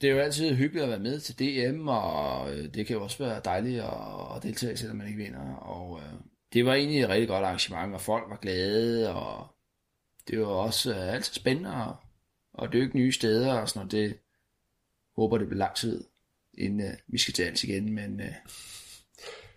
det 0.00 0.10
er 0.10 0.14
jo 0.14 0.20
altid 0.20 0.54
hyggeligt 0.54 0.82
at 0.84 0.90
være 0.90 0.98
med 0.98 1.20
til 1.20 1.38
DM, 1.38 1.88
og 1.88 2.52
øh, 2.52 2.74
det 2.74 2.86
kan 2.86 2.96
jo 2.96 3.02
også 3.02 3.18
være 3.24 3.40
dejligt 3.44 3.80
at, 3.82 3.90
at 4.36 4.42
deltage, 4.42 4.76
selvom 4.76 4.96
man 4.96 5.06
ikke 5.06 5.18
vinder. 5.24 5.54
Og 5.54 6.00
øh, 6.00 6.12
det 6.52 6.66
var 6.66 6.74
egentlig 6.74 7.00
et 7.02 7.08
rigtig 7.08 7.28
godt 7.28 7.44
arrangement, 7.44 7.94
og 7.94 8.00
folk 8.00 8.24
var 8.30 8.36
glade, 8.36 9.14
og 9.14 9.46
det 10.28 10.40
var 10.40 10.46
også 10.46 10.94
øh, 10.94 11.14
altid 11.14 11.34
spændende 11.34 11.70
at, 11.74 11.92
at 12.64 12.72
dykke 12.72 12.96
nye 12.96 13.12
steder 13.12 13.60
og 13.60 13.68
sådan 13.68 13.78
noget. 13.80 13.92
Det 13.92 14.18
håber, 15.16 15.38
det 15.38 15.46
bliver 15.48 15.58
lang 15.58 15.74
tid, 15.74 16.04
inden 16.54 16.80
øh, 16.80 16.92
vi 17.06 17.18
skal 17.18 17.34
til 17.34 17.42
Als 17.42 17.64
igen, 17.64 17.92
men, 17.94 18.20
øh, 18.20 18.32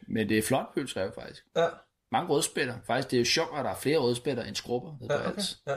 men 0.01 0.29
det 0.29 0.37
er 0.37 0.41
flot 0.41 0.73
pølsrev 0.75 1.11
faktisk. 1.15 1.45
Ja, 1.55 1.67
Mange 2.11 2.29
rødspætter. 2.29 2.75
Faktisk, 2.87 3.11
det 3.11 3.17
er 3.17 3.21
jo 3.21 3.25
sjovt, 3.25 3.57
at 3.59 3.65
der 3.65 3.71
er 3.71 3.75
flere 3.75 3.97
rødspætter 3.97 4.43
end 4.43 4.55
skrubber 4.55 4.95
nede 5.01 5.13
ja, 5.13 5.19
okay. 5.19 5.29
Als. 5.35 5.61
Ja. 5.67 5.75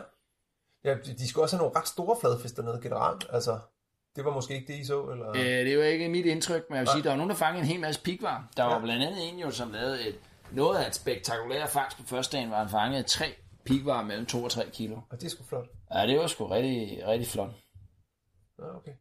ja, 0.84 0.94
de 1.18 1.28
skulle 1.28 1.44
også 1.44 1.56
have 1.56 1.64
nogle 1.66 1.78
ret 1.80 1.88
store 1.88 2.16
fladfisk 2.20 2.56
dernede 2.56 2.80
generelt. 2.82 3.26
Altså, 3.30 3.58
det 4.16 4.24
var 4.24 4.30
måske 4.34 4.54
ikke 4.54 4.72
det, 4.72 4.78
I 4.80 4.84
så? 4.84 5.02
Eller? 5.10 5.28
Øh, 5.30 5.36
det 5.36 5.68
er 5.68 5.74
jo 5.74 5.82
ikke 5.82 6.08
mit 6.08 6.26
indtryk, 6.26 6.70
men 6.70 6.76
jeg 6.76 6.80
vil 6.80 6.86
Nej. 6.86 6.94
sige, 6.94 7.02
der 7.02 7.08
var 7.10 7.16
nogen, 7.16 7.30
der 7.30 7.36
fangede 7.36 7.60
en 7.62 7.68
hel 7.68 7.80
masse 7.80 8.00
pigvar. 8.02 8.48
Der 8.56 8.62
var 8.64 8.74
Ja. 8.74 8.80
blandt 8.80 9.02
andet 9.04 9.28
en 9.28 9.38
jo, 9.38 9.50
som 9.50 9.72
lavede 9.72 10.08
et, 10.08 10.18
noget 10.52 10.78
af 10.78 10.86
et 10.88 10.94
spektakulært 10.94 11.68
fangst 11.68 11.96
på 11.96 12.02
første 12.04 12.36
dagen, 12.36 12.48
hvor 12.48 12.58
han 12.58 12.68
fangede 12.68 13.02
tre 13.02 13.34
pigvar 13.64 14.02
mellem 14.02 14.26
2 14.26 14.44
og 14.44 14.50
3 14.50 14.70
kilo. 14.72 14.96
Og 15.10 15.20
det 15.20 15.26
er 15.26 15.30
sgu 15.30 15.44
flot. 15.44 15.66
Ja, 15.94 16.06
det 16.06 16.18
var 16.18 16.26
sgu 16.26 16.46
rigtig, 16.46 17.06
rigtig 17.06 17.28
flot 17.28 17.50
Ja, 18.58 18.76
okay. 18.76 18.92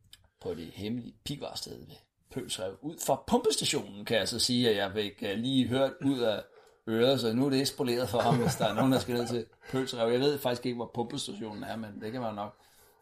på 0.42 0.54
det 0.54 0.72
hemmelige 0.74 1.16
pigvarsted 1.26 1.78
ved 1.80 1.96
Pølsrev. 2.34 2.78
Ud 2.82 2.96
fra 3.06 3.24
pumpestationen, 3.28 4.06
kan 4.06 4.18
jeg 4.18 4.28
så 4.28 4.40
sige, 4.40 4.70
at 4.70 4.76
jeg 4.76 4.92
fik 4.94 5.24
øh, 5.24 5.38
lige 5.38 5.68
hørt 5.68 5.94
ud 6.06 6.20
af 6.20 6.44
øret, 6.90 7.20
så 7.22 7.34
nu 7.34 7.46
er 7.46 7.50
det 7.50 7.62
espoleret 7.62 8.10
for 8.10 8.20
ham, 8.20 8.38
hvis 8.42 8.56
der 8.56 8.66
er 8.66 8.74
nogen, 8.74 8.92
der 8.92 9.00
skal 9.00 9.16
ned 9.16 9.28
til 9.28 9.46
Pølsrev. 9.72 10.12
Jeg 10.12 10.20
ved 10.20 10.40
faktisk 10.40 10.66
ikke, 10.66 10.76
hvor 10.76 10.92
pumpestationen 10.94 11.64
er, 11.64 11.76
men 11.76 12.02
det 12.02 12.12
kan 12.12 12.22
man 12.22 12.36
nok 12.36 12.58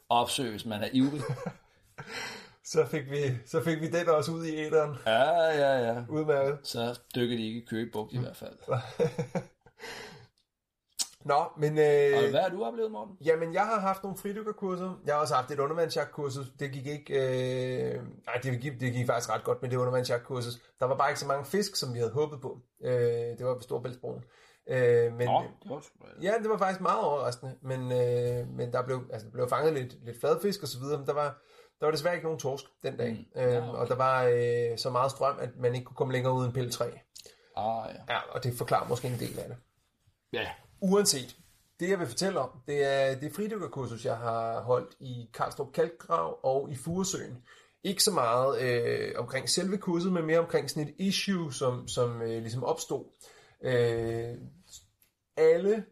opsøge, 0.09 0.49
hvis 0.51 0.65
man 0.65 0.83
er 0.83 0.89
ivrig. 0.93 1.21
så, 2.65 2.85
fik 2.85 3.11
vi, 3.11 3.37
så 3.45 3.63
fik 3.63 3.81
vi 3.81 3.87
den 3.87 4.09
også 4.09 4.31
ud 4.31 4.45
i 4.45 4.55
æderen. 4.57 4.97
Ja, 5.05 5.23
ja, 5.33 5.79
ja. 5.87 6.03
Udmærket. 6.09 6.57
Så 6.63 6.99
dykker 7.15 7.37
de 7.37 7.47
ikke 7.47 7.61
i 7.61 7.65
Køge 7.65 7.89
Bugt 7.93 8.13
i 8.13 8.17
hvert 8.17 8.37
fald. 8.37 8.57
Nå, 11.25 11.43
men... 11.57 11.77
Og 11.77 11.83
Øh, 11.83 12.29
hvad 12.29 12.41
har 12.41 12.49
du 12.49 12.63
oplevet, 12.63 12.91
Morten? 12.91 13.17
Jamen, 13.25 13.53
jeg 13.53 13.65
har 13.65 13.79
haft 13.79 14.03
nogle 14.03 14.17
fridykkerkurser. 14.17 15.01
Jeg 15.05 15.13
har 15.13 15.21
også 15.21 15.35
haft 15.35 15.51
et 15.51 15.59
undervandsjagtkursus. 15.59 16.45
Det 16.59 16.71
gik 16.71 16.87
ikke... 16.87 17.13
Øh... 17.13 18.03
Nej, 18.25 18.35
det 18.43 18.61
gik, 18.61 18.79
det 18.79 18.93
gik 18.93 19.07
faktisk 19.07 19.29
ret 19.29 19.43
godt 19.43 19.61
med 19.61 19.69
det 19.69 19.77
undervandsjagtkursus. 19.77 20.53
Der 20.79 20.85
var 20.85 20.97
bare 20.97 21.09
ikke 21.09 21.19
så 21.19 21.27
mange 21.27 21.45
fisk, 21.45 21.75
som 21.75 21.93
vi 21.93 21.99
havde 21.99 22.11
håbet 22.11 22.41
på. 22.41 22.59
Øh, 22.83 22.91
det 23.37 23.45
var 23.45 23.55
på 23.55 23.61
Storbæltsbroen. 23.61 24.23
Øh, 24.69 25.13
men, 25.13 25.27
Nå, 25.27 25.43
det 25.63 25.69
var 25.69 25.79
sgu 25.79 26.05
Ja, 26.21 26.33
det 26.41 26.49
var 26.49 26.57
faktisk 26.57 26.81
meget 26.81 26.99
overraskende, 26.99 27.55
men, 27.61 27.81
øh, 27.91 28.47
men 28.47 28.73
der 28.73 28.81
blev, 28.85 29.01
altså, 29.13 29.27
der 29.27 29.31
blev 29.31 29.49
fanget 29.49 29.73
lidt, 29.73 30.05
lidt 30.05 30.19
fladfisk 30.19 30.61
og 30.61 30.67
så 30.67 30.79
videre, 30.79 30.97
men 30.97 31.07
der 31.07 31.13
var, 31.13 31.41
der 31.81 31.87
var 31.87 31.91
desværre 31.91 32.15
ikke 32.15 32.25
nogen 32.25 32.39
torsk 32.39 32.65
den 32.83 32.97
dag, 32.97 33.11
mm. 33.11 33.25
Ja, 33.41 33.57
øh, 33.57 33.69
okay. 33.69 33.79
og 33.79 33.87
der 33.87 33.95
var 33.95 34.23
øh, 34.23 34.77
så 34.77 34.89
meget 34.89 35.11
strøm, 35.11 35.37
at 35.39 35.49
man 35.57 35.75
ikke 35.75 35.85
kunne 35.85 35.95
komme 35.95 36.13
længere 36.13 36.33
uden 36.33 36.51
pille 36.53 36.71
3. 36.71 36.85
Ah, 37.55 37.89
ja. 37.95 38.13
Ja, 38.13 38.19
og 38.31 38.43
det 38.43 38.57
forklarer 38.57 38.87
måske 38.87 39.07
en 39.07 39.19
del 39.19 39.39
af 39.39 39.47
det. 39.47 39.57
Ja, 40.33 40.47
Uanset, 40.81 41.35
det 41.79 41.89
jeg 41.89 41.99
vil 41.99 42.07
fortælle 42.07 42.39
om, 42.39 42.49
det 42.67 42.83
er 42.83 43.15
det 43.15 43.35
fridykkerkursus, 43.35 44.05
jeg 44.05 44.17
har 44.17 44.61
holdt 44.61 44.95
i 44.99 45.29
Karlstrup 45.33 45.73
Kalkgrav 45.73 46.39
og 46.43 46.69
i 46.71 46.75
Furesøen. 46.75 47.43
Ikke 47.83 48.03
så 48.03 48.11
meget 48.11 48.61
øh, 48.61 49.13
omkring 49.17 49.49
selve 49.49 49.77
kurset, 49.77 50.13
men 50.13 50.25
mere 50.25 50.39
omkring 50.39 50.69
sådan 50.69 50.87
et 50.87 50.95
issue, 50.97 51.53
som, 51.53 51.87
som 51.87 52.21
øh, 52.21 52.41
ligesom 52.41 52.63
opstod. 52.63 53.05
Øh, 53.61 54.37
alle 55.37 55.85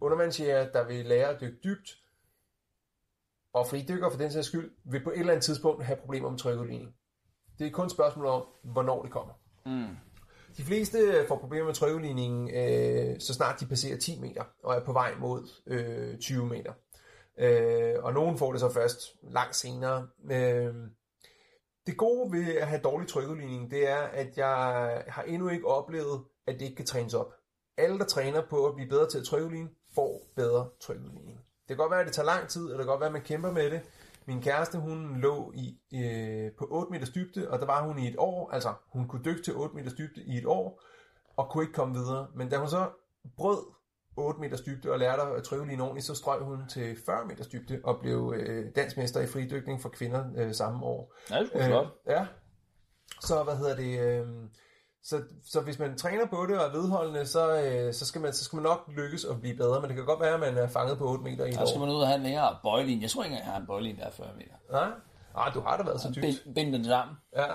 undervandsjæger, 0.00 0.72
der 0.72 0.84
vil 0.84 1.06
lære 1.06 1.28
at 1.28 1.40
dykke 1.40 1.58
dybt, 1.64 1.98
og 3.54 3.66
fridykker 3.66 4.10
for 4.10 4.18
den 4.18 4.32
sags 4.32 4.46
skyld, 4.46 4.70
vil 4.84 5.04
på 5.04 5.10
et 5.10 5.18
eller 5.18 5.32
andet 5.32 5.44
tidspunkt 5.44 5.84
have 5.84 5.96
problemer 5.96 6.30
med 6.30 6.38
trykudligning. 6.38 6.94
Det 7.58 7.66
er 7.66 7.70
kun 7.70 7.86
et 7.86 7.90
spørgsmål 7.90 8.26
om, 8.26 8.46
hvornår 8.64 9.02
det 9.02 9.10
kommer. 9.10 9.32
Mm. 9.66 9.96
De 10.56 10.62
fleste 10.62 11.24
får 11.28 11.36
problemer 11.36 11.66
med 11.66 11.74
trykudligningen, 11.74 12.50
øh, 12.50 13.20
så 13.20 13.34
snart 13.34 13.60
de 13.60 13.66
passerer 13.66 13.98
10 13.98 14.20
meter 14.20 14.44
og 14.62 14.74
er 14.74 14.84
på 14.84 14.92
vej 14.92 15.14
mod 15.18 15.48
øh, 15.66 16.18
20 16.18 16.46
meter. 16.46 16.72
Øh, 17.38 17.94
og 18.04 18.12
nogen 18.12 18.38
får 18.38 18.52
det 18.52 18.60
så 18.60 18.72
først 18.72 19.00
langt 19.22 19.56
senere. 19.56 20.08
Øh, 20.30 20.74
det 21.86 21.96
gode 21.96 22.32
ved 22.32 22.54
at 22.54 22.66
have 22.66 22.80
dårlig 22.80 23.08
trykudligning, 23.08 23.70
det 23.70 23.88
er, 23.88 23.96
at 23.96 24.38
jeg 24.38 25.04
har 25.08 25.22
endnu 25.22 25.48
ikke 25.48 25.66
oplevet, 25.66 26.24
at 26.46 26.54
det 26.54 26.62
ikke 26.62 26.76
kan 26.76 26.86
trænes 26.86 27.14
op. 27.14 27.34
Alle, 27.76 27.98
der 27.98 28.04
træner 28.04 28.42
på 28.50 28.66
at 28.66 28.74
blive 28.74 28.88
bedre 28.88 29.08
til 29.10 29.18
at 29.18 29.24
trykudligne, 29.24 29.68
får 29.94 30.20
bedre 30.36 30.68
trykudligning. 30.80 31.41
Det 31.72 31.76
kan 31.78 31.82
godt 31.82 31.90
være, 31.90 32.00
at 32.00 32.06
det 32.06 32.14
tager 32.14 32.26
lang 32.26 32.48
tid, 32.48 32.62
eller 32.62 32.76
det 32.76 32.84
kan 32.84 32.90
godt 32.92 33.00
være, 33.00 33.06
at 33.06 33.12
man 33.12 33.22
kæmper 33.22 33.50
med 33.50 33.70
det. 33.70 33.80
Min 34.26 34.42
kæreste, 34.42 34.78
hun 34.78 35.16
lå 35.16 35.52
i, 35.54 35.78
øh, 35.94 36.52
på 36.58 36.66
8 36.70 36.92
meters 36.92 37.10
dybde, 37.10 37.50
og 37.50 37.58
der 37.58 37.66
var 37.66 37.82
hun 37.82 37.98
i 37.98 38.08
et 38.08 38.14
år, 38.18 38.50
altså 38.50 38.74
hun 38.88 39.08
kunne 39.08 39.22
dykke 39.24 39.42
til 39.42 39.54
8 39.54 39.74
meters 39.74 39.92
dybde 39.92 40.22
i 40.22 40.38
et 40.38 40.46
år, 40.46 40.82
og 41.36 41.50
kunne 41.50 41.64
ikke 41.64 41.74
komme 41.74 41.94
videre. 41.94 42.26
Men 42.34 42.48
da 42.48 42.56
hun 42.56 42.68
så 42.68 42.90
brød 43.36 43.58
8 44.16 44.40
meters 44.40 44.60
dybde 44.60 44.92
og 44.92 44.98
lærte 44.98 45.22
at 45.22 45.42
trykkeline 45.42 45.82
ordentligt, 45.82 46.06
så 46.06 46.14
strøg 46.14 46.42
hun 46.42 46.68
til 46.68 46.96
40 47.06 47.26
meters 47.26 47.46
dybde 47.46 47.80
og 47.84 48.00
blev 48.00 48.34
øh, 48.36 48.66
dansmester 48.76 49.20
i 49.20 49.26
fridykning 49.26 49.82
for 49.82 49.88
kvinder 49.88 50.24
øh, 50.36 50.54
samme 50.54 50.86
år. 50.86 51.14
Ja, 51.30 51.38
det 51.38 51.50
er 51.54 51.66
flot. 51.66 51.86
Øh, 51.86 52.12
ja. 52.12 52.26
Så 53.20 53.42
hvad 53.42 53.56
hedder 53.56 53.76
det? 53.76 54.00
Øh, 54.00 54.26
så, 55.04 55.22
så 55.46 55.60
hvis 55.60 55.78
man 55.78 55.98
træner 55.98 56.26
på 56.26 56.46
det 56.46 56.58
og 56.58 56.66
er 56.66 56.72
vedholdende, 56.72 57.26
så, 57.26 57.62
øh, 57.62 57.94
så, 57.94 58.06
skal 58.06 58.20
man, 58.20 58.32
så 58.32 58.44
skal 58.44 58.56
man 58.56 58.62
nok 58.62 58.84
lykkes 58.96 59.24
at 59.24 59.40
blive 59.40 59.56
bedre. 59.56 59.80
Men 59.80 59.88
det 59.88 59.96
kan 59.96 60.06
godt 60.06 60.20
være, 60.20 60.34
at 60.34 60.40
man 60.40 60.56
er 60.56 60.68
fanget 60.68 60.98
på 60.98 61.08
8 61.08 61.24
meter 61.24 61.44
i 61.44 61.48
et 61.48 61.54
Der 61.54 61.66
skal 61.66 61.80
år. 61.80 61.86
man 61.86 61.94
ud 61.94 62.00
og 62.00 62.06
have 62.06 62.16
en 62.16 62.22
længere 62.22 62.56
bøjlin. 62.62 63.02
Jeg 63.02 63.10
tror 63.10 63.24
ikke 63.24 63.32
engang, 63.32 63.46
jeg 63.46 63.52
har 63.52 63.60
en 63.60 63.66
bøjlin, 63.66 63.96
der 63.96 64.04
er 64.04 64.10
40 64.10 64.28
meter. 64.36 64.54
Nej, 64.70 64.90
ah, 65.34 65.54
du 65.54 65.60
har 65.60 65.76
da 65.76 65.82
været 65.82 66.00
så 66.00 66.08
dybt. 66.08 66.20
Bind, 66.20 66.54
bind 66.54 66.72
den 66.72 66.84
sammen. 66.84 67.16
Ja. 67.36 67.46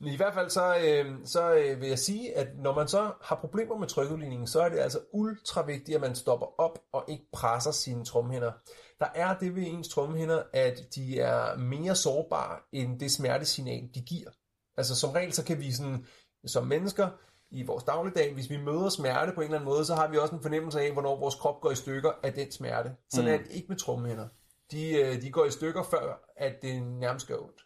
Men 0.00 0.12
i 0.12 0.16
hvert 0.16 0.34
fald 0.34 0.50
så, 0.50 0.76
øh, 0.76 1.16
så 1.24 1.54
øh, 1.54 1.80
vil 1.80 1.88
jeg 1.88 1.98
sige, 1.98 2.36
at 2.36 2.48
når 2.58 2.74
man 2.74 2.88
så 2.88 3.10
har 3.22 3.36
problemer 3.36 3.78
med 3.78 3.88
trykudligningen, 3.88 4.46
så 4.46 4.60
er 4.60 4.68
det 4.68 4.78
altså 4.78 4.98
ultra 5.12 5.62
vigtigt, 5.66 5.94
at 5.94 6.00
man 6.00 6.14
stopper 6.14 6.60
op 6.60 6.78
og 6.92 7.04
ikke 7.08 7.24
presser 7.32 7.70
sine 7.70 8.04
tromhænder. 8.04 8.52
Der 9.00 9.06
er 9.14 9.38
det 9.38 9.56
ved 9.56 9.62
ens 9.66 9.88
tromhænder, 9.88 10.42
at 10.52 10.80
de 10.94 11.20
er 11.20 11.56
mere 11.56 11.94
sårbare 11.94 12.58
end 12.72 13.00
det 13.00 13.10
smertesignal, 13.12 13.88
de 13.94 14.00
giver. 14.00 14.30
Altså 14.76 14.96
som 14.96 15.10
regel, 15.10 15.32
så 15.32 15.44
kan 15.44 15.58
vi 15.60 15.72
sådan, 15.72 16.06
som 16.46 16.66
mennesker 16.66 17.08
i 17.50 17.62
vores 17.62 17.84
dagligdag, 17.84 18.34
hvis 18.34 18.50
vi 18.50 18.56
møder 18.56 18.88
smerte 18.88 19.32
på 19.32 19.40
en 19.40 19.44
eller 19.44 19.58
anden 19.58 19.70
måde, 19.70 19.84
så 19.84 19.94
har 19.94 20.08
vi 20.08 20.16
også 20.16 20.34
en 20.34 20.42
fornemmelse 20.42 20.80
af, 20.80 20.92
hvornår 20.92 21.20
vores 21.20 21.34
krop 21.34 21.60
går 21.60 21.70
i 21.70 21.74
stykker 21.74 22.12
af 22.22 22.32
den 22.32 22.52
smerte. 22.52 22.90
Sådan 23.10 23.30
mm. 23.30 23.34
er 23.34 23.38
det 23.38 23.50
ikke 23.50 23.68
med 23.68 23.76
tromhænder. 23.76 24.28
De, 24.70 24.96
øh, 24.96 25.22
de 25.22 25.30
går 25.30 25.44
i 25.44 25.50
stykker 25.50 25.82
før, 25.82 26.30
at 26.36 26.62
det 26.62 26.82
nærmest 26.82 27.28
gør 27.28 27.36
ondt. 27.36 27.62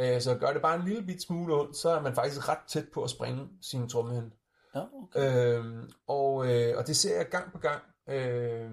Øh, 0.00 0.20
Så 0.20 0.34
gør 0.34 0.52
det 0.52 0.62
bare 0.62 0.76
en 0.76 0.84
lille 0.84 1.02
bit 1.02 1.22
smule 1.22 1.54
ondt, 1.54 1.76
så 1.76 1.90
er 1.90 2.00
man 2.00 2.14
faktisk 2.14 2.48
ret 2.48 2.58
tæt 2.68 2.84
på 2.94 3.02
at 3.02 3.10
springe 3.10 3.48
sin 3.60 3.88
trommehænde. 3.88 4.30
Ja, 4.74 4.80
okay. 5.02 5.58
Øhm, 5.58 5.90
og, 6.06 6.46
øh, 6.46 6.78
og 6.78 6.86
det 6.86 6.96
ser 6.96 7.16
jeg 7.16 7.26
gang 7.28 7.52
på 7.52 7.58
gang, 7.58 7.82
øh, 8.08 8.70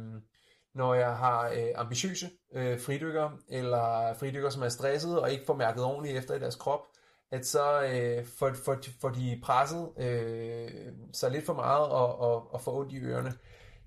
når 0.75 0.93
jeg 0.93 1.17
har 1.17 1.49
øh, 1.49 1.67
ambitiøse 1.75 2.29
øh, 2.53 2.79
fridykkere, 2.79 3.31
eller 3.49 4.13
fridykkere, 4.13 4.51
som 4.51 4.63
er 4.63 4.69
stressede 4.69 5.21
og 5.21 5.31
ikke 5.31 5.45
får 5.45 5.55
mærket 5.55 5.83
ordentligt 5.83 6.17
efter 6.17 6.35
i 6.35 6.39
deres 6.39 6.55
krop, 6.55 6.79
at 7.31 7.45
så 7.45 7.83
øh, 7.83 8.25
får, 8.25 8.53
får, 8.65 8.77
får 9.01 9.09
de 9.09 9.39
presset 9.43 9.89
øh, 9.97 10.71
sig 11.13 11.31
lidt 11.31 11.45
for 11.45 11.53
meget 11.53 11.87
og, 11.87 12.19
og, 12.19 12.53
og 12.53 12.61
får 12.61 12.79
ondt 12.79 12.93
i 12.93 12.99
ørerne. 12.99 13.33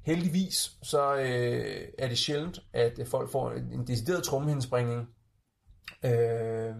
Heldigvis 0.05 0.71
så 0.83 1.17
øh, 1.17 1.89
er 1.99 2.09
det 2.09 2.19
sjældent, 2.19 2.61
at 2.73 3.01
folk 3.07 3.31
får 3.31 3.51
en, 3.51 3.73
en 3.73 3.87
decideret 3.87 4.25
trommehindespringning, 4.25 5.09
øh, 6.05 6.75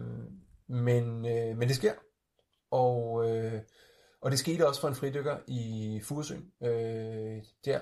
men, 0.67 1.25
øh, 1.25 1.57
men 1.57 1.67
det 1.67 1.75
sker. 1.75 1.93
Og, 2.71 3.29
øh, 3.29 3.61
og 4.21 4.31
det 4.31 4.39
skete 4.39 4.67
også 4.67 4.81
for 4.81 4.87
en 4.87 4.95
fridykker 4.95 5.37
i 5.47 6.01
Furesøen. 6.03 6.45
Øh, 6.63 7.43
der. 7.65 7.79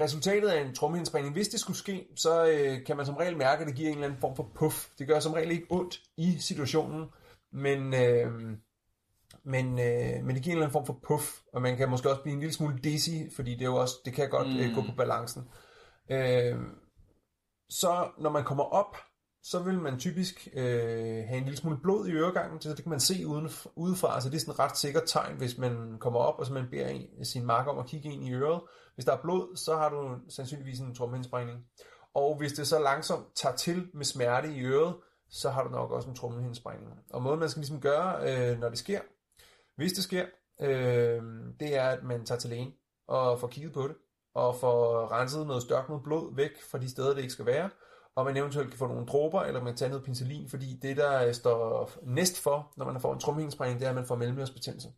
Resultatet 0.00 0.48
af 0.48 0.60
en 0.60 0.74
trommehindspringning, 0.74 1.34
hvis 1.34 1.48
det 1.48 1.60
skulle 1.60 1.76
ske, 1.76 2.06
så 2.16 2.46
øh, 2.46 2.84
kan 2.86 2.96
man 2.96 3.06
som 3.06 3.16
regel 3.16 3.36
mærke, 3.36 3.60
at 3.60 3.66
det 3.66 3.76
giver 3.76 3.88
en 3.88 3.94
eller 3.94 4.06
anden 4.06 4.20
form 4.20 4.36
for 4.36 4.50
puff. 4.54 4.88
Det 4.98 5.08
gør 5.08 5.20
som 5.20 5.32
regel 5.32 5.50
ikke 5.50 5.66
ondt 5.70 6.00
i 6.16 6.36
situationen, 6.38 7.06
men, 7.52 7.94
øh, 7.94 8.32
men, 9.44 9.66
øh, 9.78 10.24
men 10.24 10.34
det 10.34 10.42
giver 10.42 10.52
en 10.52 10.62
eller 10.62 10.66
anden 10.66 10.72
form 10.72 10.86
for 10.86 11.00
puff, 11.06 11.40
og 11.52 11.62
man 11.62 11.76
kan 11.76 11.90
måske 11.90 12.10
også 12.10 12.22
blive 12.22 12.34
en 12.34 12.40
lille 12.40 12.54
smule 12.54 12.78
dizzy, 12.84 13.34
fordi 13.36 13.52
det, 13.52 13.62
er 13.62 13.70
jo 13.70 13.76
også, 13.76 13.94
det 14.04 14.12
kan 14.12 14.30
godt 14.30 14.48
øh, 14.48 14.74
gå 14.74 14.80
på 14.80 14.96
balancen. 14.96 15.42
Øh, 16.10 16.56
så 17.70 18.08
når 18.18 18.30
man 18.30 18.44
kommer 18.44 18.64
op, 18.64 18.96
så 19.42 19.62
vil 19.62 19.78
man 19.78 19.98
typisk 19.98 20.48
øh, 20.54 21.24
have 21.28 21.36
en 21.36 21.44
lille 21.44 21.56
smule 21.56 21.78
blod 21.82 22.08
i 22.08 22.12
øregangen, 22.12 22.60
så 22.60 22.68
det 22.68 22.82
kan 22.82 22.90
man 22.90 23.00
se 23.00 23.26
uden, 23.26 23.48
udefra, 23.76 24.20
så 24.20 24.28
det 24.28 24.36
er 24.36 24.40
sådan 24.40 24.52
et 24.52 24.58
ret 24.58 24.78
sikkert 24.78 25.02
tegn, 25.06 25.36
hvis 25.36 25.58
man 25.58 25.96
kommer 26.00 26.20
op, 26.20 26.38
og 26.38 26.46
så 26.46 26.52
man 26.52 26.66
beder 26.70 26.88
en, 26.88 27.24
sin 27.24 27.46
marker 27.46 27.70
om 27.70 27.78
at 27.78 27.86
kigge 27.86 28.12
ind 28.12 28.24
i 28.24 28.32
øret. 28.32 28.60
Hvis 28.94 29.04
der 29.04 29.12
er 29.12 29.22
blod, 29.22 29.56
så 29.56 29.76
har 29.76 29.88
du 29.88 30.18
sandsynligvis 30.28 30.80
en 30.80 30.94
trommehinssprængning. 30.94 31.60
Og 32.14 32.38
hvis 32.38 32.52
det 32.52 32.66
så 32.66 32.78
langsomt 32.78 33.26
tager 33.36 33.56
til 33.56 33.88
med 33.94 34.04
smerte 34.04 34.54
i 34.54 34.60
øret, 34.60 34.94
så 35.32 35.50
har 35.50 35.64
du 35.64 35.68
nok 35.68 35.90
også 35.90 36.08
en 36.08 36.14
trommehinssprængning. 36.14 36.92
Og 37.10 37.22
måden 37.22 37.40
man 37.40 37.48
skal 37.48 37.60
ligesom 37.60 37.80
gøre, 37.80 38.16
øh, 38.22 38.60
når 38.60 38.68
det 38.68 38.78
sker, 38.78 39.00
hvis 39.76 39.92
det 39.92 40.04
sker, 40.04 40.26
øh, 40.60 41.22
det 41.60 41.76
er, 41.76 41.88
at 41.88 42.02
man 42.02 42.24
tager 42.24 42.38
til 42.38 42.50
lægen 42.50 42.72
og 43.08 43.40
får 43.40 43.46
kigget 43.46 43.72
på 43.72 43.88
det, 43.88 43.96
og 44.34 44.56
får 44.56 45.12
renset 45.12 45.46
noget 45.46 45.62
størknet 45.62 46.02
blod 46.02 46.34
væk 46.36 46.62
fra 46.70 46.78
de 46.78 46.90
steder, 46.90 47.14
det 47.14 47.20
ikke 47.20 47.32
skal 47.32 47.46
være, 47.46 47.70
og 48.14 48.24
man 48.24 48.36
eventuelt 48.36 48.70
kan 48.70 48.78
få 48.78 48.86
nogle 48.86 49.06
dråber, 49.06 49.42
eller 49.42 49.62
man 49.62 49.76
tager 49.76 49.90
noget 49.90 50.04
penicillin, 50.04 50.48
fordi 50.48 50.78
det, 50.82 50.96
der 50.96 51.32
står 51.32 51.90
næst 52.02 52.42
for, 52.42 52.72
når 52.76 52.84
man 52.84 53.00
får 53.00 53.12
en 53.12 53.20
trommehinssprængning, 53.20 53.80
det 53.80 53.86
er, 53.86 53.90
at 53.90 53.96
man 53.96 54.06
får 54.06 54.16
mellemørsbetændelse. 54.16 54.88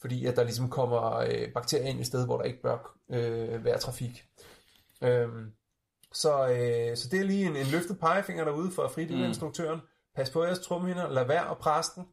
Fordi 0.00 0.26
at 0.26 0.36
der 0.36 0.44
ligesom 0.44 0.70
kommer 0.70 1.16
øh, 1.16 1.52
bakterier 1.54 1.86
ind 1.86 2.00
i 2.00 2.04
stedet, 2.04 2.26
hvor 2.26 2.36
der 2.36 2.44
ikke 2.44 2.62
bør 2.62 2.96
øh, 3.10 3.64
være 3.64 3.78
trafik. 3.78 4.26
Øhm, 5.02 5.52
så, 6.12 6.48
øh, 6.48 6.96
så 6.96 7.08
det 7.10 7.20
er 7.20 7.24
lige 7.24 7.46
en, 7.46 7.56
en 7.56 7.66
løftet 7.66 7.98
pegefinger 7.98 8.44
derude 8.44 8.70
for 8.70 8.88
fridykerinstruktøren. 8.88 9.76
Mm. 9.76 9.86
Pas 10.14 10.30
på 10.30 10.44
jeres 10.44 10.58
trommehinder, 10.58 11.10
lad 11.10 11.26
være 11.26 11.50
at 11.50 11.58
presse 11.58 11.92
den. 11.94 12.04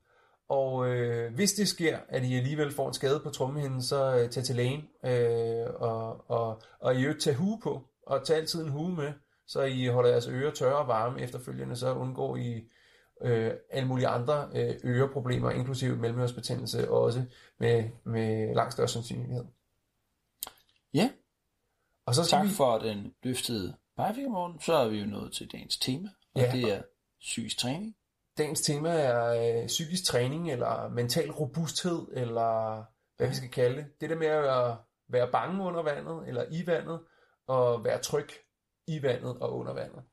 Og 0.50 0.90
øh, 0.90 1.34
hvis 1.34 1.54
det 1.54 1.68
sker, 1.68 2.00
at 2.10 2.24
I 2.24 2.36
alligevel 2.36 2.72
får 2.72 2.88
en 2.88 2.94
skade 2.94 3.20
på 3.20 3.30
trommehinden, 3.30 3.82
så 3.82 4.16
øh, 4.16 4.30
tag 4.30 4.44
til 4.44 4.56
lægen 4.56 4.88
øh, 5.06 5.68
og, 5.76 6.30
og, 6.32 6.62
og 6.80 6.96
i 6.96 7.02
øvrigt 7.04 7.22
tag 7.22 7.36
hue 7.36 7.60
på, 7.64 7.82
og 8.06 8.26
tag 8.26 8.38
altid 8.38 8.64
en 8.64 8.70
hue 8.70 8.96
med, 8.96 9.14
så 9.48 9.62
I 9.62 9.88
holder 9.88 10.10
jeres 10.10 10.28
ører 10.28 10.52
tørre 10.52 10.78
og 10.78 10.88
varme 10.88 11.22
efterfølgende, 11.22 11.76
så 11.76 11.94
undgår 11.94 12.36
I 12.36 12.64
øh, 13.22 13.52
alle 13.70 13.88
mulige 13.88 14.08
andre 14.08 14.50
øh, 14.56 14.76
øreproblemer, 14.84 15.52
inklusive 15.52 15.96
mellemørsbetændelse, 15.96 16.92
også 16.92 17.24
med, 17.60 17.90
med 18.04 18.56
langt 18.56 18.74
større 18.74 18.88
sandsynlighed. 18.88 19.46
Ja, 20.94 21.10
Og 22.06 22.16
så 22.16 22.26
tak 22.26 22.46
vi, 22.46 22.50
for 22.50 22.78
den 22.78 23.14
løftede 23.24 23.76
pegefinger, 23.98 24.30
Morten. 24.32 24.60
Så 24.62 24.74
er 24.74 24.88
vi 24.88 25.00
jo 25.00 25.06
nået 25.06 25.34
til 25.34 25.52
dagens 25.52 25.78
tema, 25.78 26.10
og 26.36 26.42
Ja. 26.42 26.52
det 26.52 26.64
er 26.74 26.82
psykisk 27.22 27.58
træning. 27.58 27.96
dagens 28.38 28.62
tema 28.62 28.90
er 28.90 29.60
øh, 29.62 29.68
psykisk 29.68 30.04
træning, 30.06 30.52
eller 30.52 30.90
mental 30.90 31.32
robusthed, 31.32 32.08
eller 32.14 32.84
hvad 33.18 33.28
vi 33.28 33.36
skal 33.36 33.50
kalde 33.50 33.78
det. 33.78 33.86
Det 34.02 34.10
der 34.10 34.16
med 34.16 34.28
at 34.28 34.76
være 35.10 35.32
bange 35.32 35.64
under 35.64 35.82
vandet, 35.84 36.28
eller 36.28 36.46
i 36.52 36.68
vandet, 36.68 37.00
og 37.48 37.84
være 37.84 37.98
tryg 38.02 38.30
i 38.88 39.04
vandet 39.04 39.38
og 39.38 39.58
under 39.58 39.74
vandet. 39.74 40.04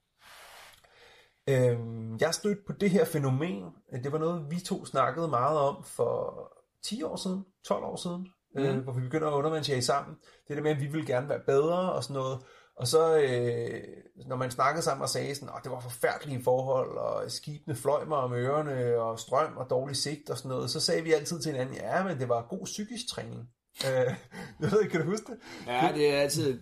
Øhm, 1.49 2.17
jeg 2.21 2.35
stødte 2.35 2.61
på 2.67 2.73
det 2.73 2.91
her 2.91 3.05
fænomen. 3.05 3.64
Det 4.05 4.12
var 4.12 4.19
noget, 4.19 4.50
vi 4.50 4.61
to 4.61 4.85
snakkede 4.85 5.29
meget 5.29 5.59
om 5.59 5.85
for 5.85 6.53
10 6.83 7.03
år 7.03 7.17
siden, 7.17 7.45
12 7.64 7.85
år 7.85 7.97
siden, 7.97 8.29
mm. 8.55 8.62
øh, 8.62 8.79
hvor 8.79 8.93
vi 8.93 9.00
begynder 9.00 9.29
at 9.29 9.33
undervandsjage 9.33 9.83
sammen. 9.83 10.17
Det 10.49 10.57
der 10.57 10.62
med, 10.62 10.71
at 10.71 10.81
vi 10.81 10.87
ville 10.87 11.07
gerne 11.07 11.29
være 11.29 11.41
bedre 11.47 11.93
og 11.93 12.05
sådan 12.05 12.14
noget. 12.14 12.38
Og 12.76 12.87
så, 12.87 13.16
øh, 13.16 13.83
når 14.26 14.37
man 14.37 14.50
snakkede 14.50 14.83
sammen 14.83 15.02
og 15.02 15.09
sagde 15.09 15.35
sådan, 15.35 15.49
at 15.49 15.61
det 15.64 15.73
var 15.73 15.81
forfærdelige 15.81 16.43
forhold, 16.43 16.99
og 16.99 17.31
skibene 17.31 17.76
fløj 17.76 18.04
mig 18.04 18.19
om 18.19 18.33
ørerne, 18.33 19.00
og 19.00 19.19
strøm 19.19 19.57
og 19.57 19.71
dårlig 19.71 19.97
sigt 19.97 20.31
og 20.31 20.38
sådan 20.38 20.49
noget, 20.49 20.71
så 20.71 20.81
sagde 20.81 21.02
vi 21.02 21.12
altid 21.12 21.40
til 21.40 21.52
hinanden, 21.52 21.76
ja, 21.76 22.04
men 22.04 22.19
det 22.19 22.28
var 22.28 22.47
god 22.49 22.64
psykisk 22.64 23.09
træning. 23.11 23.49
Øh, 23.87 24.14
jeg 24.61 24.73
ved 24.73 24.81
ikke, 24.81 24.90
kan 24.90 25.00
du 25.00 25.11
huske 25.11 25.26
det? 25.33 25.38
Ja, 25.66 25.90
det 25.95 26.14
er 26.14 26.21
altid... 26.21 26.61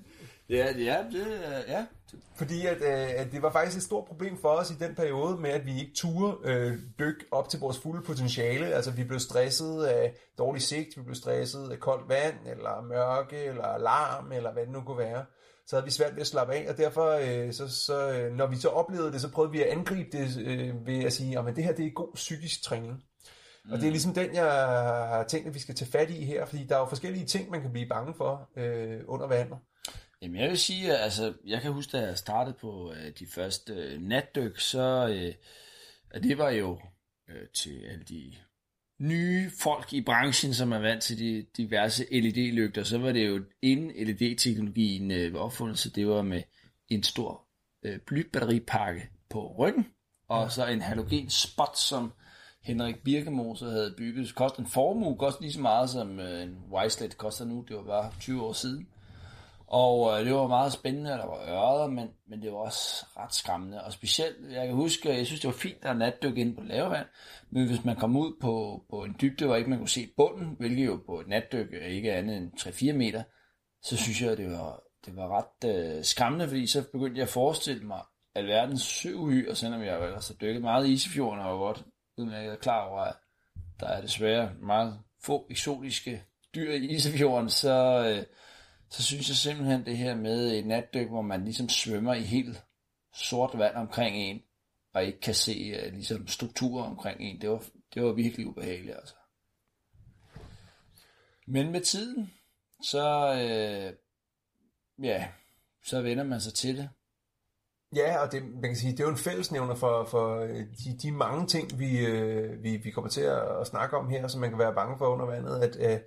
Ja, 0.48 0.74
ja, 0.78 1.04
det, 1.12 1.26
ja. 1.68 1.86
Fordi 2.34 2.66
at, 2.66 2.76
øh, 2.76 3.20
at 3.20 3.32
det 3.32 3.42
var 3.42 3.52
faktisk 3.52 3.76
et 3.76 3.82
stort 3.82 4.04
problem 4.04 4.38
for 4.40 4.48
os 4.48 4.70
i 4.70 4.74
den 4.74 4.94
periode 4.94 5.40
med, 5.40 5.50
at 5.50 5.66
vi 5.66 5.80
ikke 5.80 5.92
turde 5.94 6.36
øh, 6.44 6.78
dykke 6.98 7.24
op 7.30 7.48
til 7.48 7.60
vores 7.60 7.78
fulde 7.78 8.02
potentiale. 8.02 8.66
Altså 8.66 8.90
vi 8.90 9.04
blev 9.04 9.18
stresset 9.18 9.84
af 9.84 10.14
dårlig 10.38 10.62
sigt, 10.62 10.96
vi 10.96 11.02
blev 11.02 11.14
stresset 11.14 11.70
af 11.70 11.78
koldt 11.78 12.08
vand, 12.08 12.34
eller 12.46 12.82
mørke, 12.82 13.44
eller 13.44 13.78
larm, 13.78 14.32
eller 14.32 14.52
hvad 14.52 14.62
det 14.62 14.72
nu 14.72 14.80
kunne 14.80 14.98
være. 14.98 15.24
Så 15.66 15.76
havde 15.76 15.84
vi 15.84 15.90
svært 15.90 16.14
ved 16.14 16.20
at 16.20 16.26
slappe 16.26 16.54
af, 16.54 16.70
og 16.70 16.76
derfor, 16.76 17.10
øh, 17.10 17.52
så, 17.52 17.68
så, 17.68 18.12
øh, 18.12 18.32
når 18.32 18.46
vi 18.46 18.56
så 18.56 18.68
oplevede 18.68 19.12
det, 19.12 19.20
så 19.20 19.30
prøvede 19.30 19.52
vi 19.52 19.62
at 19.62 19.68
angribe 19.68 20.18
det 20.18 20.38
øh, 20.38 20.86
ved 20.86 21.04
at 21.04 21.12
sige, 21.12 21.38
at 21.38 21.56
det 21.56 21.64
her 21.64 21.72
det 21.72 21.86
er 21.86 21.90
god 21.90 22.14
psykisk 22.14 22.62
træning. 22.62 23.04
Mm. 23.64 23.72
Og 23.72 23.78
det 23.78 23.86
er 23.86 23.90
ligesom 23.90 24.14
den, 24.14 24.34
jeg 24.34 24.44
har 24.44 25.24
tænkt, 25.28 25.48
at 25.48 25.54
vi 25.54 25.58
skal 25.58 25.74
tage 25.74 25.90
fat 25.90 26.10
i 26.10 26.24
her, 26.24 26.44
fordi 26.44 26.64
der 26.64 26.74
er 26.74 26.80
jo 26.80 26.86
forskellige 26.86 27.26
ting, 27.26 27.50
man 27.50 27.60
kan 27.60 27.72
blive 27.72 27.88
bange 27.88 28.14
for 28.14 28.50
øh, 28.56 29.00
under 29.06 29.26
vandet. 29.26 29.58
Jamen 30.22 30.40
jeg 30.40 30.50
vil 30.50 30.58
sige, 30.58 30.96
altså 30.96 31.34
jeg 31.46 31.62
kan 31.62 31.72
huske, 31.72 31.96
da 31.96 32.06
jeg 32.06 32.18
startede 32.18 32.56
på 32.60 32.92
øh, 32.92 33.12
de 33.18 33.26
første 33.26 33.72
øh, 33.72 34.02
natdyk, 34.02 34.60
så 34.60 35.08
øh, 35.08 36.22
det 36.22 36.38
var 36.38 36.50
jo 36.50 36.80
øh, 37.28 37.48
til 37.54 37.84
alle 37.84 38.04
de 38.04 38.34
nye 39.02 39.50
folk 39.58 39.92
i 39.92 40.00
branchen, 40.00 40.54
som 40.54 40.72
er 40.72 40.78
vant 40.78 41.02
til 41.02 41.18
de 41.18 41.46
diverse 41.56 42.04
LED-lygter, 42.10 42.82
så 42.82 42.98
var 42.98 43.12
det 43.12 43.28
jo 43.28 43.44
inden 43.62 44.06
LED-teknologien 44.06 45.10
øh, 45.10 45.34
var 45.34 45.40
opfundet, 45.40 45.78
så 45.78 45.88
det 45.88 46.08
var 46.08 46.22
med 46.22 46.42
en 46.88 47.02
stor 47.02 47.44
øh, 47.82 47.98
blybatteripakke 48.06 49.08
på 49.30 49.54
ryggen, 49.58 49.86
og 50.28 50.42
ja. 50.42 50.48
så 50.48 50.66
en 50.66 50.80
halogen 50.80 51.30
spot, 51.30 51.78
som 51.78 52.12
Henrik 52.62 52.96
Birkemose 53.04 53.64
havde 53.64 53.94
bygget. 53.96 54.26
Det 54.26 54.34
kostede 54.34 54.62
en 54.62 54.70
formue, 54.70 55.16
kostede 55.16 55.42
lige 55.42 55.52
så 55.52 55.60
meget 55.60 55.90
som 55.90 56.20
øh, 56.20 56.42
en 56.42 56.56
Wiselet 56.72 57.18
koster 57.18 57.44
nu, 57.44 57.64
det 57.68 57.76
var 57.76 57.82
bare 57.82 58.12
20 58.20 58.42
år 58.42 58.52
siden. 58.52 58.88
Og 59.72 60.18
øh, 60.20 60.26
det 60.26 60.34
var 60.34 60.46
meget 60.46 60.72
spændende, 60.72 61.10
der 61.10 61.26
var 61.26 61.40
ørder, 61.48 61.86
men, 61.86 62.08
men 62.28 62.42
det 62.42 62.52
var 62.52 62.58
også 62.58 63.06
ret 63.16 63.34
skræmmende. 63.34 63.84
Og 63.84 63.92
specielt, 63.92 64.52
jeg 64.52 64.66
kan 64.66 64.74
huske, 64.74 65.08
jeg 65.08 65.26
synes, 65.26 65.40
det 65.40 65.48
var 65.48 65.54
fint 65.54 65.84
at 65.84 65.96
natdykke 65.96 66.40
ind 66.40 66.56
på 66.56 66.62
lavvand, 66.62 67.06
men 67.50 67.66
hvis 67.66 67.84
man 67.84 67.96
kom 67.96 68.16
ud 68.16 68.32
på, 68.40 68.84
på 68.90 69.04
en 69.04 69.16
dybde, 69.20 69.46
hvor 69.46 69.56
ikke 69.56 69.70
man 69.70 69.78
kunne 69.78 69.88
se 69.88 70.08
bunden, 70.16 70.56
hvilket 70.58 70.86
jo 70.86 71.00
på 71.06 71.20
et 71.20 71.28
natdyk 71.28 71.72
ikke 71.72 72.10
er 72.10 72.18
andet 72.18 72.36
end 72.36 72.52
3-4 72.60 72.92
meter, 72.92 73.22
så 73.82 73.96
synes 73.96 74.22
jeg, 74.22 74.36
det 74.36 74.50
var, 74.50 74.82
det 75.06 75.16
var 75.16 75.38
ret 75.38 75.68
øh, 75.74 76.04
skræmmende, 76.04 76.48
fordi 76.48 76.66
så 76.66 76.82
begyndte 76.92 77.18
jeg 77.18 77.26
at 77.26 77.32
forestille 77.32 77.86
mig 77.86 78.00
alverdens 78.34 78.82
søuhy, 78.82 79.48
og 79.48 79.56
selvom 79.56 79.82
jeg 79.82 80.04
ellers 80.04 80.28
har 80.28 80.34
dykket 80.34 80.62
meget 80.62 80.86
i 80.86 80.92
Isefjorden, 80.92 81.44
og 81.44 81.52
var 81.52 81.58
godt 81.58 81.84
udmærket 82.18 82.60
klar 82.60 82.88
over, 82.88 83.00
at 83.00 83.14
der 83.80 83.86
er 83.86 84.00
desværre 84.00 84.50
meget 84.62 84.98
få 85.24 85.46
eksotiske 85.50 86.22
dyr 86.54 86.72
i 86.72 86.86
Isefjorden, 86.86 87.50
så... 87.50 88.04
Øh, 88.08 88.24
så 88.92 89.02
synes 89.02 89.28
jeg 89.28 89.36
simpelthen 89.36 89.86
det 89.86 89.96
her 89.96 90.16
med 90.16 90.52
et 90.52 90.66
natdyk, 90.66 91.08
hvor 91.08 91.22
man 91.22 91.44
ligesom 91.44 91.68
svømmer 91.68 92.14
i 92.14 92.22
helt 92.22 92.62
sort 93.14 93.58
vand 93.58 93.76
omkring 93.76 94.16
en, 94.16 94.42
og 94.94 95.04
ikke 95.04 95.20
kan 95.20 95.34
se 95.34 95.86
uh, 95.86 95.92
ligesom 95.92 96.28
strukturer 96.28 96.84
omkring 96.84 97.20
en, 97.20 97.40
det 97.40 97.50
var, 97.50 97.64
det 97.94 98.02
var 98.02 98.12
virkelig 98.12 98.46
ubehageligt 98.46 98.96
altså. 98.96 99.14
Men 101.46 101.72
med 101.72 101.80
tiden, 101.80 102.32
så, 102.82 103.34
øh, 103.34 103.92
ja, 105.04 105.28
så 105.84 106.02
vender 106.02 106.24
man 106.24 106.40
sig 106.40 106.54
til 106.54 106.76
det. 106.76 106.88
Ja, 107.96 108.18
og 108.18 108.32
det, 108.32 108.42
man 108.42 108.62
kan 108.62 108.76
sige, 108.76 108.92
det 108.92 109.00
er 109.00 109.04
jo 109.04 109.10
en 109.10 109.16
fællesnævner 109.16 109.74
for, 109.74 110.04
for 110.04 110.40
øh, 110.40 110.66
de, 110.84 110.98
de 111.02 111.12
mange 111.12 111.46
ting, 111.46 111.78
vi, 111.78 112.06
øh, 112.06 112.62
vi, 112.62 112.76
vi 112.76 112.90
kommer 112.90 113.10
til 113.10 113.20
at, 113.20 113.60
at 113.60 113.66
snakke 113.66 113.96
om 113.96 114.08
her, 114.08 114.28
som 114.28 114.40
man 114.40 114.50
kan 114.50 114.58
være 114.58 114.74
bange 114.74 114.98
for 114.98 115.06
under 115.06 115.26
vandet, 115.26 115.62
at, 115.62 115.76
at, 115.76 116.04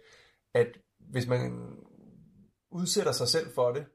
at 0.53 0.67
hvis 0.99 1.27
man 1.27 1.75
udsætter 2.75 3.11
sig 3.11 3.27
selv 3.27 3.53
for 3.55 3.71
det, 3.71 3.85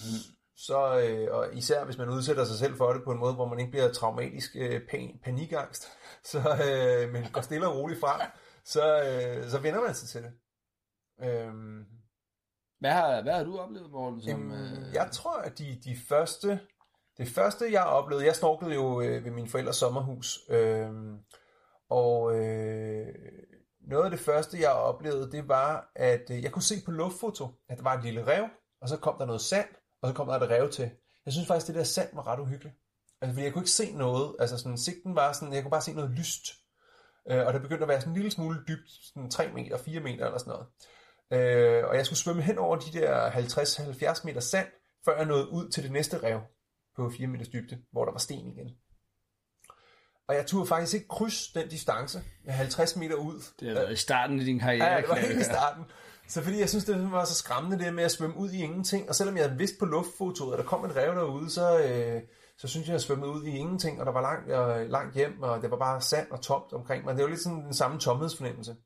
mm. 0.00 0.34
så, 0.56 1.00
øh, 1.00 1.36
og 1.36 1.54
især 1.54 1.84
hvis 1.84 1.98
man 1.98 2.08
udsætter 2.08 2.44
sig 2.44 2.58
selv 2.58 2.76
for 2.76 2.92
det 2.92 3.04
på 3.04 3.12
en 3.12 3.18
måde, 3.18 3.34
hvor 3.34 3.48
man 3.48 3.58
ikke 3.58 3.70
bliver 3.70 3.92
traumatisk 3.92 4.56
øh, 4.56 4.80
pan, 4.90 5.20
panikangst, 5.24 5.88
så 6.30 6.38
øh, 6.38 7.12
men 7.12 7.24
går 7.32 7.40
stille 7.40 7.68
og 7.68 7.76
roligt 7.76 8.00
frem, 8.00 8.20
så, 8.64 9.02
øh, 9.02 9.50
så 9.50 9.58
vender 9.58 9.80
man 9.80 9.94
sig 9.94 10.08
til 10.08 10.22
det. 10.22 10.32
Øhm, 11.22 11.84
hvad, 12.80 12.90
har, 12.90 13.22
hvad 13.22 13.32
har 13.32 13.44
du 13.44 13.58
oplevet, 13.58 13.90
Morten? 13.90 14.22
Som, 14.22 14.52
øhm, 14.52 14.72
øh... 14.72 14.94
Jeg 14.94 15.08
tror, 15.12 15.36
at 15.38 15.58
de, 15.58 15.80
de 15.84 15.96
første, 16.08 16.60
det 17.18 17.28
første, 17.28 17.72
jeg 17.72 17.84
oplevede, 17.84 18.26
jeg 18.26 18.36
snorklede 18.36 18.74
jo 18.74 19.00
øh, 19.00 19.24
ved 19.24 19.30
min 19.30 19.48
forældres 19.48 19.76
sommerhus, 19.76 20.38
øh, 20.50 20.90
og 21.88 22.38
øh, 22.38 23.06
noget 23.88 24.04
af 24.04 24.10
det 24.10 24.20
første, 24.20 24.60
jeg 24.60 24.70
oplevede, 24.70 25.32
det 25.32 25.48
var, 25.48 25.92
at 25.96 26.30
øh, 26.30 26.42
jeg 26.42 26.52
kunne 26.52 26.62
se 26.62 26.74
på 26.84 26.90
luftfoto, 26.90 27.48
at 27.68 27.76
der 27.76 27.82
var 27.82 27.94
et 27.94 28.04
lille 28.04 28.26
rev, 28.26 28.44
og 28.80 28.88
så 28.88 28.96
kom 28.96 29.18
der 29.18 29.26
noget 29.26 29.40
sand, 29.40 29.68
og 30.02 30.08
så 30.08 30.14
kom 30.14 30.26
der 30.26 30.34
et 30.34 30.50
rev 30.50 30.70
til. 30.70 30.90
Jeg 31.26 31.32
synes 31.32 31.48
faktisk, 31.48 31.66
det 31.66 31.74
der 31.74 31.84
sand 31.84 32.08
var 32.12 32.26
ret 32.26 32.40
uhyggeligt. 32.40 32.76
Altså, 33.20 33.34
fordi 33.34 33.44
jeg 33.44 33.52
kunne 33.52 33.62
ikke 33.62 33.70
se 33.70 33.92
noget. 33.92 34.36
Altså, 34.38 34.58
sådan, 34.58 34.78
sigten 34.78 35.14
var 35.14 35.32
sådan, 35.32 35.54
jeg 35.54 35.62
kunne 35.62 35.70
bare 35.70 35.82
se 35.82 35.94
noget 35.94 36.10
lyst. 36.10 36.44
Øh, 37.30 37.46
og 37.46 37.52
det 37.52 37.62
begyndte 37.62 37.82
at 37.82 37.88
være 37.88 38.00
sådan 38.00 38.10
en 38.12 38.16
lille 38.16 38.30
smule 38.30 38.64
dybt, 38.68 38.90
sådan 38.90 39.30
3 39.30 39.52
meter, 39.52 39.78
4 39.78 40.00
meter 40.00 40.26
eller 40.26 40.38
sådan 40.38 40.50
noget. 40.50 40.66
Øh, 41.32 41.84
og 41.88 41.96
jeg 41.96 42.06
skulle 42.06 42.18
svømme 42.18 42.42
hen 42.42 42.58
over 42.58 42.76
de 42.76 42.92
der 42.98 43.30
50-70 43.30 44.20
meter 44.24 44.40
sand, 44.40 44.68
før 45.04 45.16
jeg 45.16 45.26
nåede 45.26 45.48
ud 45.48 45.68
til 45.68 45.82
det 45.82 45.92
næste 45.92 46.22
rev 46.22 46.40
på 46.96 47.10
4 47.10 47.26
meters 47.26 47.48
dybde, 47.48 47.82
hvor 47.92 48.04
der 48.04 48.12
var 48.12 48.18
sten 48.18 48.46
igen. 48.46 48.70
Og 50.28 50.34
jeg 50.34 50.46
turde 50.46 50.66
faktisk 50.66 50.94
ikke 50.94 51.08
krydse 51.08 51.54
den 51.54 51.68
distance 51.68 52.22
med 52.44 52.52
50 52.52 52.96
meter 52.96 53.14
ud. 53.14 53.42
Det 53.60 53.68
har 53.68 53.74
været 53.74 53.92
i 53.92 53.96
starten 53.96 54.38
af 54.38 54.44
din 54.44 54.58
karriere. 54.58 54.92
Ja, 54.92 55.00
det 55.00 55.08
var 55.08 55.14
helt 55.14 55.40
i 55.40 55.44
starten. 55.44 55.84
Så 56.28 56.42
fordi 56.42 56.60
jeg 56.60 56.68
synes, 56.68 56.84
det 56.84 57.12
var 57.12 57.24
så 57.24 57.34
skræmmende 57.34 57.84
det 57.84 57.94
med 57.94 58.04
at 58.04 58.10
svømme 58.10 58.36
ud 58.36 58.50
i 58.50 58.62
ingenting. 58.62 59.08
Og 59.08 59.14
selvom 59.14 59.36
jeg 59.36 59.58
vidste 59.58 59.76
på 59.78 59.84
luftfotoet, 59.84 60.52
at 60.52 60.58
der 60.58 60.64
kom 60.64 60.84
et 60.84 60.96
rev 60.96 61.14
derude, 61.14 61.50
så, 61.50 61.78
øh, 61.78 62.22
så 62.58 62.68
synes 62.68 62.86
jeg, 62.86 62.92
at 62.92 62.94
jeg 62.94 63.00
svømmede 63.00 63.30
ud 63.30 63.44
i 63.44 63.56
ingenting. 63.56 64.00
Og 64.00 64.06
der 64.06 64.12
var 64.12 64.20
langt, 64.20 64.80
øh, 64.80 64.90
langt 64.90 65.14
hjem, 65.14 65.42
og 65.42 65.62
det 65.62 65.70
var 65.70 65.76
bare 65.76 66.00
sand 66.00 66.30
og 66.30 66.40
tomt 66.40 66.72
omkring 66.72 67.04
mig. 67.04 67.14
Det 67.14 67.22
var 67.22 67.28
lidt 67.28 67.40
sådan 67.40 67.64
den 67.64 67.74
samme 67.74 68.00
tomhedsfornemmelse. 68.00 68.76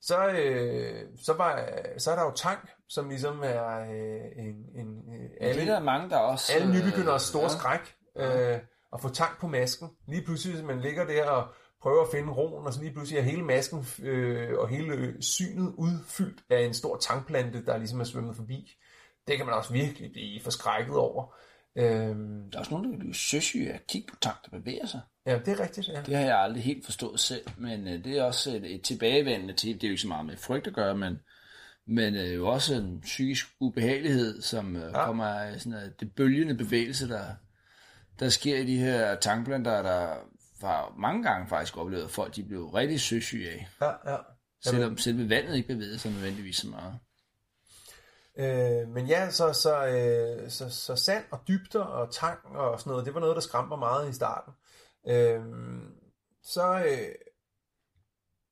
Så, 0.00 0.26
øh, 0.26 1.04
så, 1.22 1.32
var, 1.32 1.68
så 1.98 2.10
er 2.10 2.16
der 2.16 2.22
jo 2.22 2.30
tang, 2.30 2.58
som 2.88 3.08
ligesom 3.08 3.40
er 3.44 3.80
øh, 3.80 4.44
en... 4.46 4.54
en 4.74 4.88
alle, 5.40 5.54
ja, 5.54 5.60
det 5.60 5.68
er 5.68 5.74
der 5.74 5.80
mange, 5.80 6.10
der 6.10 6.16
også... 6.16 6.52
Alle 6.52 6.72
nybegyndere 6.72 7.20
store 7.20 7.42
ja. 7.42 7.48
skræk. 7.48 7.94
Øh, 8.16 8.58
at 8.96 9.02
få 9.02 9.08
tang 9.08 9.38
på 9.40 9.46
masken. 9.46 9.88
Lige 10.08 10.24
pludselig, 10.24 10.54
hvis 10.56 10.66
man 10.66 10.80
ligger 10.80 11.06
der 11.06 11.24
og 11.24 11.48
prøver 11.82 12.02
at 12.02 12.08
finde 12.12 12.32
roen, 12.32 12.66
og 12.66 12.72
så 12.72 12.80
lige 12.80 12.92
pludselig 12.92 13.18
er 13.18 13.22
hele 13.22 13.42
masken 13.42 13.86
øh, 14.02 14.58
og 14.58 14.68
hele 14.68 15.22
synet 15.22 15.74
udfyldt 15.76 16.42
af 16.50 16.60
en 16.64 16.74
stor 16.74 16.96
tangplante, 16.96 17.64
der 17.64 17.76
ligesom 17.76 18.00
er 18.00 18.04
svømmet 18.04 18.36
forbi. 18.36 18.72
Det 19.26 19.36
kan 19.36 19.46
man 19.46 19.54
også 19.54 19.72
virkelig 19.72 20.12
blive 20.12 20.40
forskrækket 20.40 20.96
over. 20.96 21.34
Øhm, 21.78 22.50
der 22.50 22.58
er 22.58 22.58
også 22.58 22.70
nogen, 22.70 22.84
der 22.84 22.90
kan 22.90 22.98
blive 22.98 23.14
søsyge 23.14 23.70
af 23.70 23.74
at 23.74 23.86
kigge 23.86 24.08
på 24.10 24.16
tang, 24.22 24.36
der 24.44 24.58
bevæger 24.58 24.86
sig. 24.86 25.00
Ja, 25.26 25.38
det 25.38 25.48
er 25.48 25.60
rigtigt. 25.60 25.88
Ja. 25.88 26.02
Det 26.06 26.16
har 26.16 26.24
jeg 26.24 26.38
aldrig 26.38 26.62
helt 26.62 26.84
forstået 26.84 27.20
selv, 27.20 27.44
men 27.58 27.88
øh, 27.88 28.04
det 28.04 28.18
er 28.18 28.22
også 28.22 28.50
et, 28.50 28.74
et 28.74 28.82
tilbagevendende 28.82 29.54
til, 29.54 29.74
det 29.74 29.84
er 29.84 29.88
jo 29.88 29.92
ikke 29.92 30.02
så 30.02 30.08
meget 30.08 30.26
med 30.26 30.36
frygt 30.36 30.66
at 30.66 30.74
gøre, 30.74 30.96
men, 30.96 31.18
men 31.86 32.14
øh, 32.14 32.34
jo 32.34 32.48
også 32.48 32.74
en 32.74 33.00
psykisk 33.00 33.46
ubehagelighed, 33.60 34.42
som 34.42 34.76
øh, 34.76 34.82
ja. 34.82 35.04
kommer 35.04 35.24
af 35.24 35.60
sådan, 35.60 35.78
at 35.78 36.00
det 36.00 36.14
bølgende 36.14 36.54
bevægelse, 36.54 37.08
der, 37.08 37.24
der 38.20 38.28
sker 38.28 38.56
i 38.56 38.66
de 38.66 38.78
her 38.78 39.14
tankplanter, 39.14 39.82
der 39.82 40.16
var 40.60 40.94
mange 40.98 41.22
gange 41.22 41.48
faktisk 41.48 41.76
oplevet, 41.76 42.04
at 42.04 42.10
folk 42.10 42.36
de 42.36 42.44
blev 42.44 42.66
rigtig 42.66 43.00
søsyge 43.00 43.50
af. 43.50 43.68
Ja, 43.80 44.12
ja. 44.12 44.16
Selvom 44.64 44.98
selve 44.98 45.28
vandet 45.28 45.56
ikke 45.56 45.68
bevægede 45.68 45.98
sig 45.98 46.10
nødvendigvis 46.10 46.56
så 46.56 46.66
meget. 46.66 46.98
Øh, 48.38 48.88
men 48.88 49.06
ja, 49.06 49.30
så, 49.30 49.52
så, 49.52 49.86
øh, 49.86 50.50
så, 50.50 50.70
så 50.70 50.96
sand 50.96 51.24
og 51.30 51.40
dybder 51.48 51.82
og 51.82 52.12
tang 52.12 52.46
og 52.46 52.80
sådan 52.80 52.90
noget, 52.90 53.06
det 53.06 53.14
var 53.14 53.20
noget, 53.20 53.34
der 53.34 53.40
skræmte 53.40 53.76
meget 53.76 54.10
i 54.10 54.12
starten. 54.12 54.52
Øh, 55.08 55.42
så, 56.42 56.78
øh, 56.78 57.14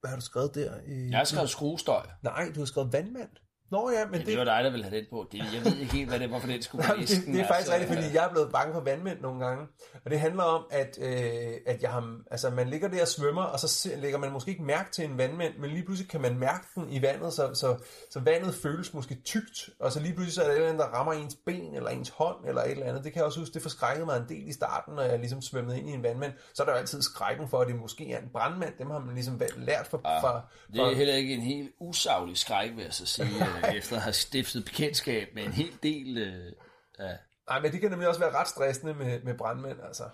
hvad 0.01 0.11
har 0.11 0.17
du 0.17 0.23
skrevet 0.23 0.55
der? 0.55 0.81
Jeg 1.11 1.19
har 1.19 1.25
skrevet 1.25 1.51
skruestøj. 1.51 2.07
Nej, 2.23 2.53
du 2.55 2.61
har 2.61 2.67
skrevet 2.67 2.93
vandmand. 2.93 3.31
Nå 3.71 3.91
ja, 3.91 4.07
men 4.07 4.21
Ja, 4.21 4.27
det 4.27 4.39
var 4.39 4.45
dig, 4.45 4.65
der 4.65 4.71
ville 4.71 4.85
have 4.85 5.01
den 5.01 5.07
på. 5.11 5.27
Det, 5.33 5.39
jeg 5.39 5.65
ved 5.65 5.77
ikke 5.77 5.93
helt, 5.93 6.09
hvad 6.09 6.19
det 6.19 6.31
var, 6.31 6.39
for 6.39 6.47
den 6.47 6.63
skulle 6.63 6.85
på 6.87 6.95
det, 7.01 7.09
det 7.09 7.41
er 7.41 7.47
faktisk 7.47 7.51
altså. 7.51 7.73
rigtigt, 7.73 7.93
fordi 7.93 8.15
jeg 8.15 8.25
er 8.25 8.31
blevet 8.31 8.53
bange 8.53 8.75
for 8.75 8.81
vandmænd 8.81 9.21
nogle 9.21 9.47
gange. 9.47 9.67
Og 10.05 10.11
det 10.11 10.21
handler 10.21 10.43
om, 10.43 10.65
at, 10.71 10.99
øh, 11.01 11.53
at 11.67 11.83
jeg 11.83 11.91
har, 11.91 12.19
altså, 12.31 12.51
man 12.51 12.69
ligger 12.69 12.89
der 12.89 13.03
og 13.03 13.09
svømmer, 13.09 13.43
og 13.43 13.61
så 13.61 13.91
lægger 13.97 14.19
man 14.19 14.33
måske 14.33 14.51
ikke 14.51 14.63
mærke 14.63 14.93
til 14.93 15.05
en 15.05 15.19
vandmænd, 15.19 15.55
men 15.59 15.71
lige 15.71 15.85
pludselig 15.85 16.11
kan 16.11 16.21
man 16.21 16.39
mærke 16.39 16.67
den 16.75 16.91
i 16.91 17.03
vandet, 17.03 17.33
så, 17.33 17.55
så, 17.55 17.77
så 18.11 18.21
vandet 18.21 18.55
føles 18.55 18.95
måske 18.95 19.15
tykt, 19.25 19.71
og 19.81 19.93
så 19.93 20.01
lige 20.01 20.15
pludselig 20.15 20.35
så 20.35 20.43
er 20.43 20.47
der 20.47 20.53
et 20.53 20.57
eller 20.57 20.69
andet, 20.69 20.83
der 20.83 20.91
rammer 20.99 21.13
ens 21.13 21.37
ben, 21.47 21.75
eller 21.75 21.91
ens 21.91 22.09
hånd, 22.09 22.37
eller 22.49 22.63
et 22.63 22.71
eller 22.71 22.87
andet. 22.87 23.05
Det 23.05 23.13
kan 23.13 23.19
jeg 23.19 23.27
også 23.27 23.41
huske, 23.41 23.55
det 23.55 23.63
forskrækkede 23.63 24.07
mig 24.07 24.17
en 24.17 24.29
del 24.29 24.49
i 24.49 24.53
starten, 24.53 24.95
når 24.95 25.03
jeg 25.03 25.19
ligesom 25.19 25.43
svømmede 25.43 25.79
ind 25.79 25.89
i 25.89 25.93
en 25.93 26.03
vandmand. 26.03 26.33
Så 26.55 26.63
er 26.63 26.67
der 26.67 26.73
jo 26.73 26.79
altid 26.79 27.03
skrækken 27.03 27.49
for, 27.49 27.61
at 27.61 27.69
det 27.69 27.77
måske 27.77 28.13
er 28.13 28.19
en 28.19 28.29
brandmand. 28.33 28.73
Dem 28.79 28.91
har 28.91 28.99
man 28.99 29.15
ligesom 29.15 29.41
lært 29.57 29.87
fra... 29.87 30.01
Ja, 30.05 30.21
fra, 30.21 30.41
Det 30.73 30.81
er 30.81 30.97
heller 30.97 31.15
ikke 31.15 31.35
en 31.35 31.41
helt 31.41 31.71
usaglig 31.81 32.39
skræk, 32.39 32.71
vil 32.77 32.85
jeg 32.85 32.95
så 32.95 33.07
sige, 33.07 33.29
øh, 33.57 33.75
efter 33.75 33.97
at 33.97 34.03
have 34.03 34.13
stiftet 34.13 34.65
bekendtskab 34.65 35.29
med 35.35 35.45
en 35.45 35.53
hel 35.53 35.73
del 35.83 36.19
øh, 36.19 36.53
af... 36.99 37.19
Nej, 37.49 37.61
men 37.61 37.73
det 37.73 37.81
kan 37.81 37.91
nemlig 37.91 38.09
også 38.09 38.21
være 38.21 38.35
ret 38.35 38.49
stressende 38.49 38.95
med, 38.95 39.23
med 39.23 39.35
brandmænd, 39.39 39.79
altså. 39.87 40.05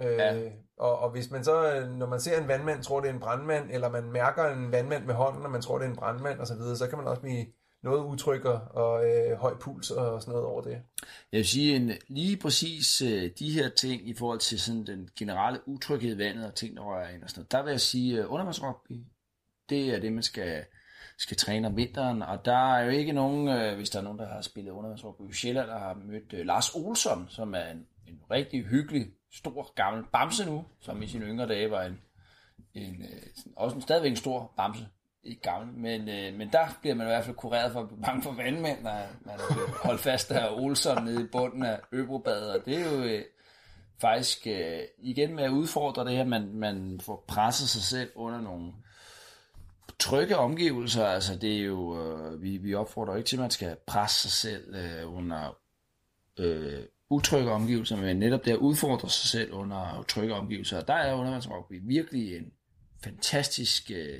Øh, 0.00 0.12
Ja. 0.12 0.50
og, 0.78 0.98
og 0.98 1.10
hvis 1.10 1.30
man 1.30 1.44
så, 1.44 1.74
øh, 1.74 1.88
når 1.88 2.06
man 2.06 2.20
ser 2.20 2.40
en 2.40 2.48
vandmand, 2.48 2.82
tror 2.82 3.00
det 3.00 3.08
er 3.10 3.14
en 3.14 3.20
brandmand, 3.20 3.70
eller 3.70 3.88
man 3.88 4.12
mærker 4.12 4.44
en 4.44 4.72
vandmand 4.72 5.04
med 5.04 5.14
hånden, 5.14 5.44
og 5.44 5.50
man 5.50 5.62
tror 5.62 5.78
det 5.78 5.84
er 5.86 5.90
en 5.90 5.96
brandmand 5.96 6.40
og 6.40 6.46
så 6.46 6.54
videre, 6.54 6.76
så 6.76 6.86
kan 6.88 6.98
man 6.98 7.06
også 7.06 7.22
blive 7.22 7.46
noget 7.82 8.04
utryg 8.04 8.44
og, 8.46 8.60
og 8.70 9.08
øh, 9.08 9.38
høj 9.38 9.54
puls 9.60 9.90
og 9.90 10.20
sådan 10.22 10.32
noget 10.32 10.46
over 10.46 10.62
det. 10.62 10.70
Jeg 11.32 11.38
vil 11.38 11.46
sige, 11.48 11.76
en, 11.76 11.90
lige 12.08 12.36
præcis 12.36 13.02
øh, 13.02 13.30
de 13.38 13.50
her 13.50 13.68
ting 13.68 14.08
i 14.08 14.14
forhold 14.14 14.38
til 14.38 14.60
sådan 14.60 14.86
den 14.86 15.08
generelle 15.18 15.60
utryghed 15.68 16.14
i 16.14 16.18
vandet 16.18 16.46
og 16.46 16.54
ting, 16.54 16.76
der 16.76 16.82
rører 16.82 17.08
ind 17.08 17.22
og 17.22 17.30
sådan 17.30 17.40
noget, 17.40 17.52
der 17.52 17.62
vil 17.62 17.70
jeg 17.70 17.80
sige, 17.80 18.18
øh, 18.18 18.32
undervandsrugby, 18.32 19.06
det 19.68 19.94
er 19.94 20.00
det, 20.00 20.12
man 20.12 20.22
skal, 20.22 20.64
skal 21.20 21.36
træne 21.36 21.66
om 21.66 21.76
vinteren, 21.76 22.22
og 22.22 22.44
der 22.44 22.74
er 22.74 22.84
jo 22.84 22.90
ikke 22.90 23.12
nogen, 23.12 23.48
øh, 23.48 23.76
hvis 23.76 23.90
der 23.90 23.98
er 23.98 24.02
nogen, 24.02 24.18
der 24.18 24.28
har 24.28 24.40
spillet 24.40 24.70
undervandsrugby 24.70 25.30
i 25.30 25.34
Sjælland, 25.34 25.68
der 25.68 25.78
har 25.78 25.94
mødt 25.94 26.32
øh, 26.32 26.46
Lars 26.46 26.74
Olsson, 26.74 27.26
som 27.28 27.54
er 27.54 27.70
en, 27.70 27.86
en 28.08 28.20
rigtig 28.30 28.64
hyggelig, 28.64 29.06
stor, 29.32 29.72
gammel 29.74 30.04
bamse 30.12 30.46
nu, 30.46 30.64
som 30.80 31.02
i 31.02 31.06
sine 31.06 31.24
yngre 31.24 31.48
dage 31.48 31.70
var 31.70 31.82
en, 31.82 32.00
en 32.74 33.02
øh, 33.02 33.22
også 33.56 33.76
en, 33.76 33.82
stadigvæk 33.82 34.10
en 34.10 34.16
stor 34.16 34.52
bamse, 34.56 34.86
ikke 35.24 35.42
gammel, 35.42 35.74
men, 35.74 36.08
øh, 36.08 36.34
men 36.34 36.48
der 36.52 36.78
bliver 36.80 36.94
man 36.94 37.06
i 37.06 37.10
hvert 37.10 37.24
fald 37.24 37.36
kureret 37.36 37.72
for 37.72 37.80
at 37.80 37.88
blive 37.88 38.02
bange 38.02 38.22
for 38.22 38.32
vandmænd, 38.32 38.82
når 38.82 38.90
man 39.26 39.38
holdt 39.84 40.00
fast 40.00 40.32
af 40.32 40.48
Olsson 40.52 41.04
nede 41.04 41.22
i 41.22 41.26
bunden 41.32 41.62
af 41.62 41.80
Øbrobadet, 41.92 42.52
og 42.52 42.66
det 42.66 42.80
er 42.80 42.92
jo 42.92 43.02
øh, 43.02 43.24
faktisk 44.00 44.46
øh, 44.46 44.80
igen 44.98 45.34
med 45.34 45.44
at 45.44 45.50
udfordre 45.50 46.04
det 46.04 46.16
her, 46.16 46.24
man, 46.24 46.54
man 46.54 47.00
får 47.02 47.24
presset 47.28 47.68
sig 47.68 47.82
selv 47.82 48.10
under 48.14 48.40
nogle 48.40 48.72
trygge 50.00 50.36
omgivelser, 50.36 51.06
altså 51.06 51.36
det 51.36 51.56
er 51.56 51.64
jo, 51.64 52.02
øh, 52.02 52.42
vi, 52.42 52.56
vi 52.56 52.74
opfordrer 52.74 53.16
ikke 53.16 53.28
til, 53.28 53.36
at 53.36 53.40
man 53.40 53.50
skal 53.50 53.76
presse 53.86 54.20
sig 54.20 54.30
selv 54.30 54.74
øh, 54.74 55.16
under 55.16 55.56
øh, 56.38 56.82
utrygge 57.10 57.50
omgivelser, 57.50 57.96
men 57.96 58.16
netop 58.16 58.44
det 58.44 58.50
at 58.50 58.56
udfordre 58.56 59.10
sig 59.10 59.28
selv 59.28 59.52
under 59.52 60.04
trygge 60.08 60.34
omgivelser. 60.34 60.80
Og 60.80 60.88
der 60.88 60.94
er 60.94 61.14
undervandsrugby 61.14 61.80
virkelig 61.82 62.36
en 62.36 62.52
fantastisk 63.04 63.90
øh, 63.90 64.18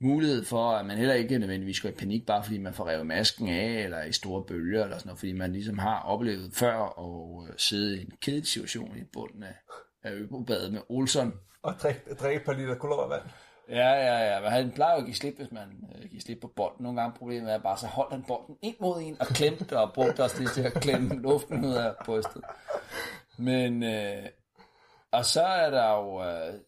mulighed 0.00 0.44
for, 0.44 0.70
at 0.70 0.86
man 0.86 0.98
heller 0.98 1.14
ikke 1.14 1.38
nødvendigvis 1.38 1.80
går 1.80 1.88
i 1.88 1.92
panik, 1.92 2.26
bare 2.26 2.44
fordi 2.44 2.58
man 2.58 2.74
får 2.74 2.88
revet 2.88 3.06
masken 3.06 3.48
af, 3.48 3.84
eller 3.84 4.02
i 4.04 4.12
store 4.12 4.44
bølger, 4.44 4.84
eller 4.84 4.98
sådan 4.98 5.08
noget, 5.08 5.18
fordi 5.18 5.32
man 5.32 5.52
ligesom 5.52 5.78
har 5.78 6.00
oplevet 6.00 6.50
før 6.54 6.76
at 6.76 7.48
øh, 7.48 7.54
sidde 7.56 7.98
i 7.98 8.00
en 8.00 8.12
kedelig 8.22 8.46
situation 8.46 8.96
i 8.96 9.04
bunden 9.12 9.42
af, 9.42 9.54
af 10.02 10.12
Øbobadet 10.12 10.72
med 10.72 10.80
Olsen. 10.88 11.32
Og 11.62 11.74
drikke, 11.82 12.14
drikke 12.20 12.40
et 12.40 12.46
par 12.46 12.52
liter 12.52 12.74
kolorvand. 12.74 13.22
Ja, 13.70 13.90
ja, 13.90 14.34
ja, 14.34 14.40
men 14.40 14.50
han 14.50 14.72
plejer 14.72 14.94
jo 14.94 14.98
at 14.98 15.04
give 15.04 15.14
slip, 15.14 15.36
hvis 15.36 15.52
man 15.52 15.84
øh, 15.94 16.10
giver 16.10 16.20
slip 16.20 16.40
på 16.40 16.52
bolden. 16.56 16.82
Nogle 16.82 17.00
gange 17.00 17.18
problemet 17.18 17.52
er 17.52 17.58
bare, 17.58 17.78
så 17.78 17.86
holdt 17.86 18.12
han 18.12 18.24
bolden 18.28 18.56
ind 18.62 18.76
mod 18.80 19.00
en 19.00 19.20
og 19.20 19.26
klemte 19.26 19.78
og 19.78 19.92
brugte 19.92 20.24
også 20.24 20.42
det 20.42 20.50
til 20.50 20.62
at 20.62 20.72
klemme 20.72 21.22
luften 21.22 21.64
ud 21.64 21.74
af 21.74 21.94
brystet. 22.04 22.44
Men, 23.38 23.82
øh, 23.82 24.26
og 25.10 25.24
så 25.24 25.42
er 25.42 25.70
der 25.70 25.90
jo, 25.96 26.24
øh, 26.24 26.60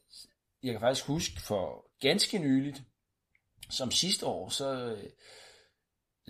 jeg 0.63 0.73
kan 0.73 0.81
faktisk 0.81 1.07
huske 1.07 1.41
for 1.41 1.87
ganske 2.01 2.39
nyligt, 2.39 2.83
som 3.71 3.91
sidste 3.91 4.27
år, 4.27 4.49
så 4.49 4.75
øh, 4.75 5.11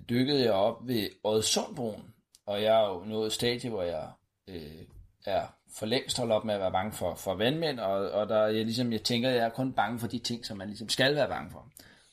dykkede 0.08 0.44
jeg 0.44 0.52
op 0.52 0.87
ved 0.87 1.08
Odsundbroen, 1.24 2.14
og 2.46 2.62
jeg 2.62 2.82
er 2.82 2.88
jo 2.88 3.04
nået 3.04 3.26
et 3.26 3.32
stadie, 3.32 3.70
hvor 3.70 3.82
jeg 3.82 4.12
øh, 4.48 4.87
er 5.26 5.46
for 5.78 5.87
længst 5.87 6.18
holdt 6.18 6.32
op 6.32 6.44
med 6.44 6.54
at 6.54 6.61
være 6.61 6.72
bange 6.72 6.92
for, 6.92 7.14
for 7.14 7.35
vandmænd, 7.35 7.80
og, 7.80 8.11
og 8.11 8.28
der, 8.28 8.46
jeg, 8.46 8.64
ligesom, 8.64 8.92
jeg 8.92 9.02
tænker, 9.02 9.28
at 9.28 9.35
jeg 9.35 9.44
er 9.44 9.48
kun 9.48 9.72
bange 9.72 9.98
for 9.98 10.06
de 10.06 10.18
ting, 10.18 10.46
som 10.46 10.58
man 10.58 10.68
ligesom 10.68 10.88
skal 10.88 11.14
være 11.14 11.28
bange 11.28 11.50
for. 11.50 11.68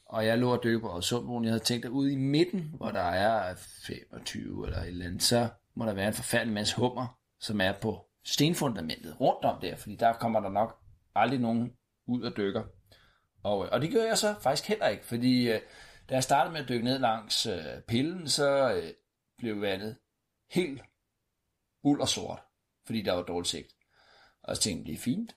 Og 0.05 0.25
jeg 0.25 0.37
lå 0.37 0.51
og 0.51 0.63
dykke 0.63 0.79
på 0.79 0.95
Odsundbroen, 0.95 1.43
jeg 1.43 1.51
havde 1.51 1.63
tænkt, 1.63 1.85
at 1.85 1.91
ude 1.91 2.13
i 2.13 2.15
midten, 2.15 2.71
hvor 2.73 2.91
der 2.91 3.01
er 3.01 3.55
25 3.87 4.65
eller 4.65 4.81
et 4.81 4.87
eller 4.87 5.05
andet, 5.05 5.23
så 5.23 5.49
må 5.75 5.85
der 5.85 5.93
være 5.93 6.07
en 6.07 6.13
forfærdelig 6.13 6.53
masse 6.53 6.75
hummer, 6.75 7.17
som 7.39 7.61
er 7.61 7.73
på 7.81 8.05
stenfundamentet 8.25 9.21
rundt 9.21 9.45
om 9.45 9.61
der, 9.61 9.75
fordi 9.75 9.95
der 9.95 10.13
kommer 10.13 10.39
der 10.39 10.49
nok 10.49 10.79
aldrig 11.15 11.39
nogen 11.39 11.71
ud 12.07 12.21
og 12.21 12.37
dykker. 12.37 12.63
Og, 13.43 13.65
øh, 13.65 13.69
og 13.71 13.81
det 13.81 13.91
gør 13.91 14.03
jeg 14.03 14.17
så 14.17 14.35
faktisk 14.41 14.67
heller 14.67 14.87
ikke, 14.87 15.05
fordi 15.05 15.51
øh, 15.51 15.61
da 16.09 16.13
jeg 16.13 16.23
startede 16.23 16.53
med 16.53 16.61
at 16.61 16.69
dykke 16.69 16.85
ned 16.85 16.99
langs 16.99 17.45
øh, 17.45 17.81
pillen, 17.87 18.27
så 18.27 18.73
øh, 18.73 18.93
blev 19.37 19.61
vandet 19.61 19.97
helt 20.51 20.81
uld 21.83 22.01
og 22.01 22.07
sort, 22.07 22.39
fordi 22.89 23.01
der 23.01 23.13
var 23.13 23.23
dårligt 23.23 23.49
sigt. 23.49 23.75
Og 24.43 24.55
så 24.55 24.61
tænkte 24.61 24.79
jeg, 24.79 24.87
det 24.87 24.99
er 24.99 25.03
fint. 25.03 25.35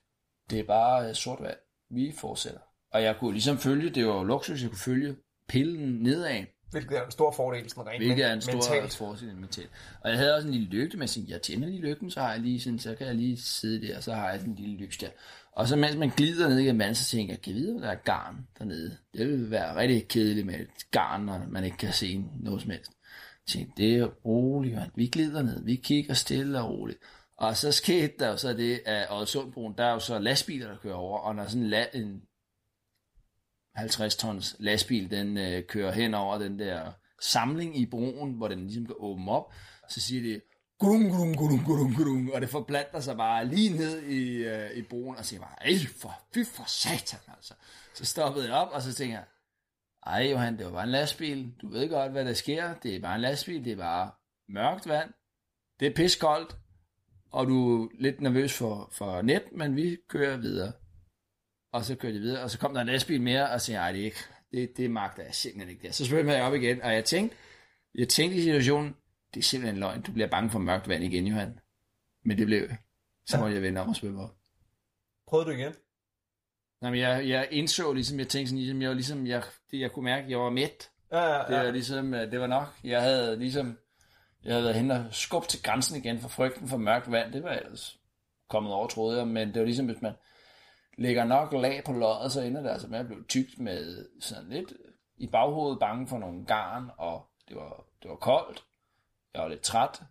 Det 0.49 0.59
er 0.59 0.63
bare 0.63 1.09
øh, 1.09 1.15
sort 1.15 1.41
vand. 1.41 1.57
Vi 1.89 2.13
fortsætter. 2.17 2.59
Og 2.91 3.03
jeg 3.03 3.15
kunne 3.19 3.31
ligesom 3.31 3.57
følge, 3.57 3.89
det 3.89 4.07
var 4.07 4.23
luksus, 4.23 4.61
jeg 4.61 4.69
kunne 4.69 4.79
følge 4.79 5.15
pillen 5.47 6.03
nedad, 6.03 6.45
Hvilket 6.71 6.97
er 6.97 7.05
en 7.05 7.11
stor 7.11 7.31
fordel, 7.31 7.69
sådan 7.69 7.87
rent 7.87 8.03
hvilket 8.03 8.25
er 8.25 8.33
en 8.33 8.41
stor 8.41 8.53
mentalt. 8.53 8.95
forskel 8.95 9.35
mentalt. 9.35 9.69
Og 10.01 10.09
jeg 10.09 10.17
havde 10.17 10.35
også 10.35 10.47
en 10.47 10.53
lille 10.53 10.67
lygte, 10.67 10.97
men 10.97 11.01
jeg 11.01 11.09
tænkte, 11.09 11.33
jeg 11.33 11.41
tænder 11.41 11.67
lige 11.67 11.81
lygten, 11.81 12.11
så 12.11 12.19
har 12.19 12.31
jeg 12.31 12.39
lige 12.39 12.61
sådan, 12.61 12.79
så 12.79 12.95
kan 12.95 13.07
jeg 13.07 13.15
lige 13.15 13.37
sidde 13.37 13.87
der, 13.87 13.99
så 13.99 14.13
har 14.13 14.29
jeg 14.29 14.39
sådan 14.39 14.53
en 14.53 14.59
lille 14.59 14.85
lys 14.85 14.97
der. 14.97 15.09
Og 15.51 15.67
så 15.67 15.75
mens 15.75 15.95
man 15.95 16.09
glider 16.09 16.49
ned 16.49 16.57
igennem 16.57 16.79
vandet, 16.79 16.97
så 16.97 17.05
tænker 17.05 17.33
jeg, 17.33 17.41
kan 17.41 17.53
jeg 17.53 17.61
vide, 17.61 17.81
der 17.81 17.89
er 17.89 17.95
garn 17.95 18.47
dernede? 18.59 18.97
Det 19.13 19.27
ville 19.27 19.51
være 19.51 19.75
rigtig 19.75 20.07
kedeligt 20.07 20.45
med 20.45 20.55
et 20.55 20.91
garn, 20.91 21.21
når 21.21 21.45
man 21.49 21.63
ikke 21.63 21.77
kan 21.77 21.93
se 21.93 22.25
noget 22.39 22.61
som 22.61 22.71
helst. 22.71 22.91
Jeg 23.47 23.59
tænkte, 23.59 23.83
det 23.83 23.95
er 23.97 24.05
roligt, 24.05 24.75
man. 24.75 24.89
vi 24.95 25.07
glider 25.07 25.43
ned, 25.43 25.63
vi 25.63 25.75
kigger 25.75 26.13
stille 26.13 26.61
og 26.61 26.69
roligt. 26.69 26.99
Og 27.43 27.57
så 27.57 27.71
skete 27.71 28.13
der 28.19 28.27
jo 28.29 28.37
så 28.37 28.53
det, 28.53 28.81
at 28.85 29.07
Odsundbroen, 29.11 29.73
der 29.77 29.83
er 29.85 29.91
jo 29.91 29.99
så 29.99 30.19
lastbiler, 30.19 30.67
der 30.67 30.77
kører 30.77 30.95
over, 30.95 31.19
og 31.19 31.35
når 31.35 31.47
sådan 31.47 31.63
en, 31.63 31.73
la- 31.73 31.97
en 31.97 32.21
50 33.75 34.15
tons 34.15 34.55
lastbil, 34.59 35.11
den 35.11 35.37
øh, 35.37 35.63
kører 35.67 35.91
hen 35.91 36.13
over 36.13 36.37
den 36.37 36.59
der 36.59 36.91
samling 37.21 37.77
i 37.77 37.85
broen, 37.85 38.33
hvor 38.33 38.47
den 38.47 38.59
ligesom 38.59 38.85
kan 38.85 38.95
åbne 38.99 39.31
op, 39.31 39.53
så 39.89 40.01
siger 40.01 40.21
det, 40.21 40.41
gudung, 40.79 41.11
gudung, 41.11 41.37
gudung, 41.37 41.65
gudung, 41.65 41.95
gudung, 41.95 42.33
og 42.33 42.41
det 42.41 42.49
forplanter 42.49 42.99
sig 42.99 43.17
bare 43.17 43.45
lige 43.45 43.69
ned 43.77 44.01
i, 44.03 44.29
øh, 44.43 44.71
i 44.71 44.81
broen, 44.81 45.15
og 45.15 45.25
siger 45.25 45.39
bare, 45.39 45.55
ej, 45.61 45.73
for, 45.97 46.21
fy 46.33 46.45
for 46.45 46.63
satan, 46.67 47.19
altså. 47.35 47.53
Så 47.93 48.05
stoppede 48.05 48.45
jeg 48.45 48.55
op, 48.55 48.69
og 48.71 48.81
så 48.81 48.93
tænker 48.93 49.15
jeg, 49.15 49.25
ej 50.05 50.29
Johan, 50.31 50.57
det 50.57 50.65
var 50.65 50.71
bare 50.71 50.83
en 50.83 50.89
lastbil, 50.89 51.53
du 51.61 51.67
ved 51.69 51.89
godt, 51.89 52.11
hvad 52.11 52.25
der 52.25 52.33
sker, 52.33 52.73
det 52.73 52.95
er 52.95 52.99
bare 53.01 53.15
en 53.15 53.21
lastbil, 53.21 53.65
det 53.65 53.71
er 53.71 53.77
bare 53.77 54.11
mørkt 54.49 54.87
vand, 54.87 55.13
det 55.79 55.87
er 55.87 55.95
piskoldt, 55.95 56.57
og 57.33 57.47
du 57.47 57.83
er 57.83 57.89
lidt 57.99 58.21
nervøs 58.21 58.57
for, 58.57 58.89
for 58.91 59.21
net, 59.21 59.43
men 59.51 59.75
vi 59.75 59.97
kører 60.09 60.37
videre. 60.37 60.71
Og 61.71 61.85
så 61.85 61.95
kørte 61.95 62.15
jeg 62.15 62.21
videre, 62.21 62.43
og 62.43 62.49
så 62.49 62.59
kom 62.59 62.73
der 62.73 62.81
en 62.81 62.87
lastbil 62.87 63.21
mere, 63.21 63.49
og 63.49 63.61
så 63.61 63.65
sagde 63.65 63.81
jeg, 63.81 63.85
ej, 63.87 63.91
det 63.91 64.01
er 64.01 64.05
ikke, 64.05 64.19
det, 64.51 64.77
det 64.77 64.91
magter 64.91 65.23
jeg 65.23 65.33
simpelthen 65.33 65.69
ikke. 65.69 65.87
Der. 65.87 65.93
Så 65.93 66.05
svømmede 66.05 66.37
jeg 66.37 66.45
op 66.45 66.53
igen, 66.53 66.81
og 66.81 66.93
jeg 66.93 67.05
tænkte, 67.05 67.37
jeg 67.95 68.09
tænkte 68.09 68.37
i 68.37 68.41
situationen, 68.41 68.95
det 69.33 69.39
er 69.39 69.43
simpelthen 69.43 69.79
løgn, 69.79 70.01
du 70.01 70.11
bliver 70.11 70.27
bange 70.27 70.49
for 70.49 70.59
mørkt 70.59 70.87
vand 70.87 71.03
igen, 71.03 71.27
Johan. 71.27 71.59
Men 72.25 72.37
det 72.37 72.45
blev 72.45 72.61
jeg. 72.61 72.77
Så 73.25 73.37
måtte 73.39 73.55
jeg 73.55 73.63
vende 73.63 73.81
om 73.81 73.89
og 73.89 73.95
svømme 73.95 74.23
op. 74.23 74.35
Prøvede 75.27 75.49
du 75.49 75.51
igen? 75.51 75.73
Jamen, 76.81 76.99
jeg, 76.99 77.29
jeg 77.29 77.47
indså 77.51 77.93
ligesom, 77.93 78.19
jeg 78.19 78.27
tænkte 78.27 78.49
sådan, 78.49 78.59
ligesom, 78.59 78.81
jeg 78.81 78.89
var 78.89 78.95
ligesom, 78.95 79.27
jeg, 79.27 79.43
det, 79.71 79.79
jeg 79.79 79.91
kunne 79.91 80.05
mærke, 80.05 80.23
at 80.23 80.29
jeg 80.29 80.39
var 80.39 80.49
mæt. 80.49 80.89
Ja, 81.11 81.19
ja, 81.19 81.39
Det 81.47 81.55
var 81.55 81.63
ja. 81.63 81.71
ligesom, 81.71 82.11
det 82.11 82.39
var 82.39 82.47
nok. 82.47 82.67
Jeg 82.83 83.01
havde 83.01 83.39
ligesom, 83.39 83.77
jeg 84.45 84.53
havde 84.53 84.63
været 84.63 84.75
hen 84.75 84.91
og 84.91 85.05
skubbet 85.11 85.49
til 85.49 85.63
grænsen 85.63 85.97
igen 85.97 86.19
for 86.19 86.29
frygten 86.29 86.67
for 86.67 86.77
mørkt 86.77 87.11
vand. 87.11 87.33
Det 87.33 87.43
var 87.43 87.51
ellers 87.51 87.99
kommet 88.49 88.73
over, 88.73 88.87
troede 88.87 89.17
jeg. 89.17 89.27
Men 89.27 89.47
det 89.47 89.59
var 89.59 89.65
ligesom, 89.65 89.85
hvis 89.85 90.01
man 90.01 90.13
lægger 90.97 91.25
nok 91.25 91.53
lag 91.53 91.83
på 91.85 91.93
løjet, 91.93 92.31
så 92.31 92.41
ender 92.41 92.61
det 92.61 92.69
altså 92.69 92.87
med 92.87 92.99
at 92.99 93.05
blive 93.07 93.23
tykt 93.29 93.59
med 93.59 94.05
sådan 94.19 94.49
lidt 94.49 94.73
i 95.17 95.27
baghovedet 95.27 95.79
bange 95.79 96.07
for 96.07 96.17
nogle 96.17 96.45
garn, 96.45 96.89
og 96.97 97.25
det 97.49 97.55
var, 97.55 97.85
det 98.03 98.09
var 98.09 98.15
koldt. 98.15 98.63
Jeg 99.33 99.41
var 99.41 99.47
lidt 99.47 99.61
træt. 99.61 100.01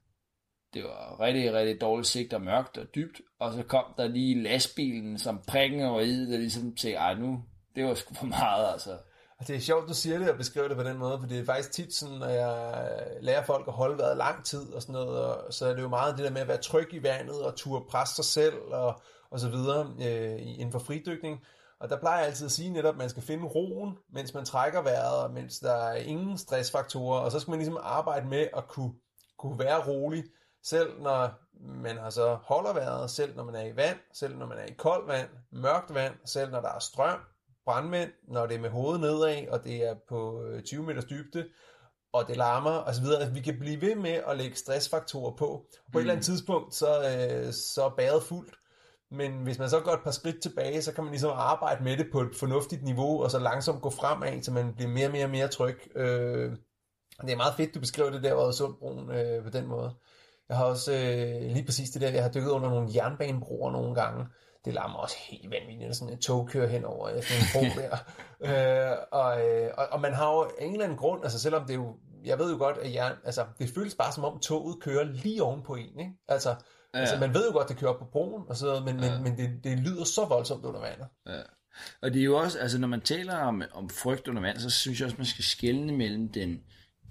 Det 0.75 0.85
var 0.85 1.21
rigtig, 1.21 1.53
rigtig 1.53 1.81
dårligt 1.81 2.09
sigt 2.09 2.33
og 2.33 2.43
mørkt 2.43 2.79
og 2.79 2.95
dybt. 2.95 3.21
Og 3.39 3.53
så 3.53 3.63
kom 3.63 3.85
der 3.97 4.09
lige 4.09 4.43
lastbilen, 4.43 5.19
som 5.19 5.43
prikken 5.49 5.81
over 5.81 6.01
i, 6.01 6.11
der 6.11 6.39
ligesom 6.39 6.77
sagde, 6.77 6.97
ej 6.97 7.15
nu, 7.15 7.45
det 7.77 7.85
var 7.85 7.95
sgu 7.95 8.15
for 8.15 8.27
meget, 8.27 8.73
altså. 8.73 8.99
Og 9.43 9.49
det 9.49 9.57
er 9.57 9.61
sjovt, 9.61 9.89
du 9.89 9.95
siger 9.95 10.19
det 10.19 10.31
og 10.31 10.37
beskriver 10.37 10.69
det 10.69 10.77
på 10.77 10.83
den 10.83 10.99
måde, 10.99 11.19
for 11.21 11.27
det 11.27 11.39
er 11.39 11.45
faktisk 11.45 11.73
tit 11.73 11.95
sådan, 11.95 12.19
når 12.19 12.27
jeg 12.27 12.89
øh, 12.91 13.23
lærer 13.23 13.45
folk 13.45 13.69
at 13.69 13.75
holde 13.75 13.99
vejret 13.99 14.17
lang 14.17 14.45
tid 14.45 14.73
og 14.73 14.83
sådan 14.83 14.93
noget, 14.93 15.25
og 15.25 15.55
så 15.55 15.67
er 15.67 15.75
det 15.75 15.83
jo 15.83 15.89
meget 15.89 16.17
det 16.17 16.25
der 16.25 16.31
med 16.31 16.41
at 16.41 16.49
være 16.49 16.57
tryg 16.57 16.95
i 16.95 17.03
vandet 17.03 17.43
og 17.43 17.57
turde 17.57 17.85
presse 17.91 18.15
sig 18.15 18.25
selv 18.25 18.55
og, 18.71 19.01
og 19.31 19.41
så 19.41 19.49
videre 19.49 19.95
øh, 20.01 20.39
inden 20.41 20.73
for 20.73 20.79
fridykning. 20.79 21.41
Og 21.81 21.89
der 21.89 21.99
plejer 21.99 22.19
jeg 22.19 22.27
altid 22.27 22.47
at 22.47 22.53
sige 22.53 22.71
netop, 22.71 22.95
at 22.95 22.99
man 22.99 23.11
skal 23.11 23.23
finde 23.23 23.45
roen, 23.45 23.97
mens 24.13 24.35
man 24.35 24.45
trækker 24.45 24.83
vejret, 24.83 25.25
og 25.25 25.31
mens 25.31 25.59
der 25.59 25.75
er 25.75 25.95
ingen 25.95 26.39
stressfaktorer, 26.39 27.21
og 27.21 27.33
så 27.33 27.41
skal 27.41 27.51
man 27.51 27.59
ligesom 27.59 27.79
arbejde 27.83 28.29
med 28.29 28.49
at 28.57 28.69
kunne, 28.69 28.93
kunne 29.39 29.59
være 29.59 29.87
rolig, 29.87 30.25
selv 30.65 31.01
når 31.01 31.31
man 31.83 31.97
har 31.97 32.11
så 32.11 32.35
holder 32.35 32.73
vejret, 32.73 33.11
selv 33.11 33.37
når 33.37 33.45
man 33.45 33.55
er 33.55 33.65
i 33.65 33.77
vand, 33.77 33.99
selv 34.13 34.37
når 34.37 34.47
man 34.47 34.59
er 34.59 34.65
i 34.65 34.75
koldt 34.79 35.09
vand, 35.09 35.29
mørkt 35.53 35.95
vand, 35.95 36.15
selv 36.25 36.51
når 36.51 36.61
der 36.61 36.73
er 36.73 36.79
strøm, 36.79 37.19
brandmænd, 37.65 38.11
når 38.29 38.47
det 38.47 38.57
er 38.57 38.61
med 38.61 38.71
hovedet 38.71 39.01
nedad, 39.01 39.49
og 39.49 39.65
det 39.65 39.89
er 39.89 39.95
på 40.09 40.43
20 40.65 40.81
øh, 40.81 40.87
meters 40.87 41.05
dybde, 41.05 41.45
og 42.13 42.29
det 42.29 42.37
larmer 42.37 42.71
og 42.71 42.95
så 42.95 43.03
videre. 43.03 43.19
Altså, 43.21 43.35
vi 43.35 43.41
kan 43.41 43.59
blive 43.59 43.81
ved 43.81 43.95
med 43.95 44.21
at 44.29 44.37
lægge 44.37 44.57
stressfaktorer 44.57 45.37
på. 45.37 45.37
På 45.37 45.65
mm. 45.93 45.99
et 45.99 46.01
eller 46.01 46.13
andet 46.13 46.27
tidspunkt, 46.27 46.75
så, 46.75 46.89
øh, 46.89 47.53
så 47.53 47.85
er 47.85 47.95
bæret 47.97 48.23
fuldt. 48.23 48.55
Men 49.11 49.33
hvis 49.43 49.59
man 49.59 49.71
så 49.71 49.81
går 49.81 49.93
et 49.93 50.05
par 50.05 50.11
skridt 50.11 50.43
tilbage, 50.43 50.83
så 50.83 50.93
kan 50.93 51.05
man 51.05 51.11
ligesom 51.11 51.31
arbejde 51.35 51.85
med 51.85 51.97
det 51.97 52.07
på 52.13 52.21
et 52.21 52.37
fornuftigt 52.37 52.83
niveau, 52.83 53.23
og 53.23 53.31
så 53.31 53.39
langsomt 53.39 53.83
gå 53.83 53.91
fremad, 53.91 54.43
så 54.43 54.53
man 54.53 54.75
bliver 54.75 54.91
mere 54.91 55.07
og 55.07 55.13
mere 55.13 55.25
og 55.25 55.31
mere 55.31 55.49
tryg. 55.49 55.97
Øh, 55.97 56.53
det 57.23 57.33
er 57.33 57.37
meget 57.37 57.55
fedt, 57.57 57.75
du 57.75 57.81
beskriver 57.81 58.11
det 58.11 58.23
der, 58.23 58.35
hvor 58.35 58.51
Sundbroen 58.51 59.11
øh, 59.11 59.45
på 59.45 59.51
den 59.51 59.67
måde. 59.67 59.95
Jeg 60.49 60.57
har 60.57 60.65
også 60.65 60.93
øh, 60.93 61.53
lige 61.53 61.65
præcis 61.65 61.91
det 61.91 62.03
der, 62.03 62.11
jeg 62.11 62.23
har 62.23 62.31
dykket 62.31 62.51
under 62.51 62.71
nogle 62.71 62.89
jernbanebroer 62.95 63.73
nogle 63.73 63.95
gange. 63.95 64.27
Det 64.65 64.75
larmer 64.75 64.99
også 64.99 65.17
helt 65.31 65.51
vanvittigt, 65.51 65.97
sådan 65.97 66.15
et 66.15 66.21
tog 66.21 66.49
kører 66.49 66.69
hen 66.69 66.85
over 66.85 67.09
sådan 67.09 67.43
en 67.43 67.49
bro 67.53 67.61
der. 67.81 67.97
øh, 68.91 68.97
og, 69.13 69.49
øh, 69.49 69.71
og, 69.79 69.87
og, 69.91 70.01
man 70.01 70.15
har 70.15 70.33
jo 70.33 70.51
en 70.61 70.73
eller 70.73 70.85
anden 70.85 70.99
grund, 70.99 71.23
altså 71.23 71.39
selvom 71.39 71.67
det 71.67 71.75
jo, 71.75 71.97
jeg 72.25 72.39
ved 72.39 72.53
jo 72.53 72.59
godt, 72.59 72.79
at 72.79 72.95
jern, 72.95 73.17
altså, 73.25 73.45
det 73.59 73.71
føles 73.75 73.95
bare 73.95 74.13
som 74.13 74.25
om 74.25 74.41
toget 74.41 74.83
kører 74.83 75.05
lige 75.05 75.43
oven 75.43 75.63
på 75.63 75.75
en, 75.75 75.99
ikke? 76.01 76.13
Altså, 76.29 76.49
ja. 76.95 76.99
altså 76.99 77.19
man 77.19 77.35
ved 77.35 77.47
jo 77.47 77.53
godt, 77.53 77.65
at 77.65 77.69
det 77.69 77.77
kører 77.77 77.91
op 77.91 77.99
på 77.99 78.05
broen, 78.13 78.43
og 78.49 78.57
så, 78.57 78.83
men, 78.85 79.01
ja. 79.01 79.15
men, 79.15 79.23
men 79.23 79.37
det, 79.37 79.65
det 79.65 79.79
lyder 79.79 80.05
så 80.05 80.25
voldsomt 80.25 80.65
under 80.65 80.81
vandet. 80.81 81.07
Ja. 81.27 81.43
Og 82.03 82.13
det 82.13 82.21
er 82.21 82.25
jo 82.25 82.39
også, 82.39 82.59
altså 82.59 82.79
når 82.79 82.89
man 82.89 83.01
taler 83.01 83.37
om, 83.37 83.63
om 83.73 83.89
frygt 83.89 84.29
under 84.29 84.43
vand, 84.43 84.59
så 84.59 84.71
synes 84.71 85.01
jeg 85.01 85.07
også, 85.07 85.17
man 85.17 85.27
skal 85.27 85.45
skelne 85.45 85.93
mellem 85.93 86.33
den, 86.33 86.61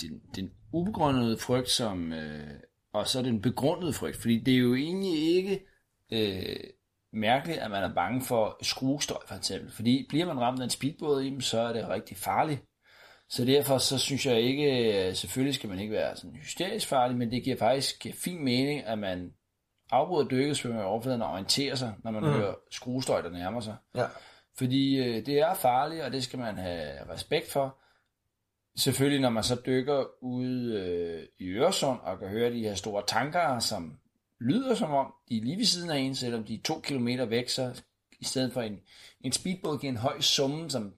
den, 0.02 0.22
den 0.36 0.52
ubegrundede 0.74 1.38
frygt, 1.38 1.70
som, 1.70 2.14
øh, 2.14 2.50
og 2.94 3.08
så 3.08 3.22
den 3.22 3.42
begrundede 3.42 3.94
frygt. 3.94 4.18
Fordi 4.18 4.40
det 4.40 4.54
er 4.54 4.58
jo 4.58 4.76
egentlig 4.76 5.36
ikke 5.36 5.66
øh, 6.12 6.60
mærkeligt, 7.14 7.60
at 7.60 7.72
man 7.72 7.84
er 7.84 7.94
bange 7.94 8.22
for 8.22 8.58
skruestøj 8.62 9.18
for 9.28 9.36
eksempel. 9.36 9.72
Fordi 9.72 10.06
bliver 10.10 10.26
man 10.26 10.40
ramt 10.40 10.60
af 10.60 10.64
en 10.64 10.70
speedbåd 10.70 11.24
i 11.24 11.42
så 11.42 11.60
er 11.60 11.74
det 11.74 11.90
rigtig 11.90 12.18
farligt. 12.18 12.62
Så 13.30 13.46
derfor 13.46 13.78
så 13.78 13.98
synes 13.98 14.26
jeg 14.26 14.42
ikke, 14.42 15.08
øh, 15.08 15.16
selvfølgelig 15.16 15.56
skal 15.56 15.70
man 15.70 15.80
ikke 15.80 15.94
være 15.94 16.16
sådan 16.16 16.36
hysterisk 16.36 16.88
farlig, 16.88 17.18
men 17.18 17.32
det 17.32 17.44
giver 17.44 17.58
faktisk 17.58 18.08
fin 18.14 18.44
mening, 18.44 18.84
at 18.86 19.00
man 19.00 19.34
afbryder 19.92 20.28
dykket, 20.28 20.58
svømmer 20.58 20.82
i 20.82 20.86
overfladen 20.86 21.22
og 21.22 21.32
orienterer 21.32 21.76
sig, 21.76 21.94
når 22.04 22.12
man 22.12 22.24
mm. 22.24 22.30
hører 22.30 22.54
skruestøj, 22.72 23.22
der 23.22 23.30
nærmer 23.30 23.60
sig. 23.60 23.76
Ja. 23.96 24.06
Fordi 24.58 24.98
øh, 24.98 25.26
det 25.26 25.40
er 25.40 25.54
farligt, 25.54 26.02
og 26.02 26.12
det 26.12 26.24
skal 26.24 26.40
man 26.40 26.58
have 26.58 27.14
respekt 27.14 27.52
for. 27.52 27.78
Selvfølgelig, 28.78 29.22
når 29.22 29.30
man 29.30 29.44
så 29.44 29.62
dykker 29.66 30.06
ude 30.24 30.80
øh, 30.80 31.24
i 31.40 31.50
Øresund 31.50 32.00
og 32.04 32.20
kan 32.20 32.28
høre 32.28 32.54
de 32.54 32.64
her 32.64 32.76
store 32.76 33.04
tanker, 33.08 33.60
som 33.60 34.00
lyder 34.42 34.76
som 34.76 34.92
om, 34.92 35.14
de 35.30 35.38
er 35.38 35.42
lige 35.42 35.58
ved 35.58 35.66
siden 35.66 35.90
af 35.90 35.98
en, 35.98 36.16
selvom 36.16 36.44
de 36.44 36.56
er 36.56 36.60
to 36.64 36.80
kilometer 36.80 37.26
væk, 37.26 37.50
så 37.50 37.82
i 38.20 38.26
stedet 38.26 38.54
for 38.54 38.62
en, 38.62 38.80
en 39.22 39.32
speedbåd 39.32 39.80
giver 39.80 39.92
en 39.92 39.98
høj 39.98 40.20
summe, 40.20 40.70
som 40.70 40.94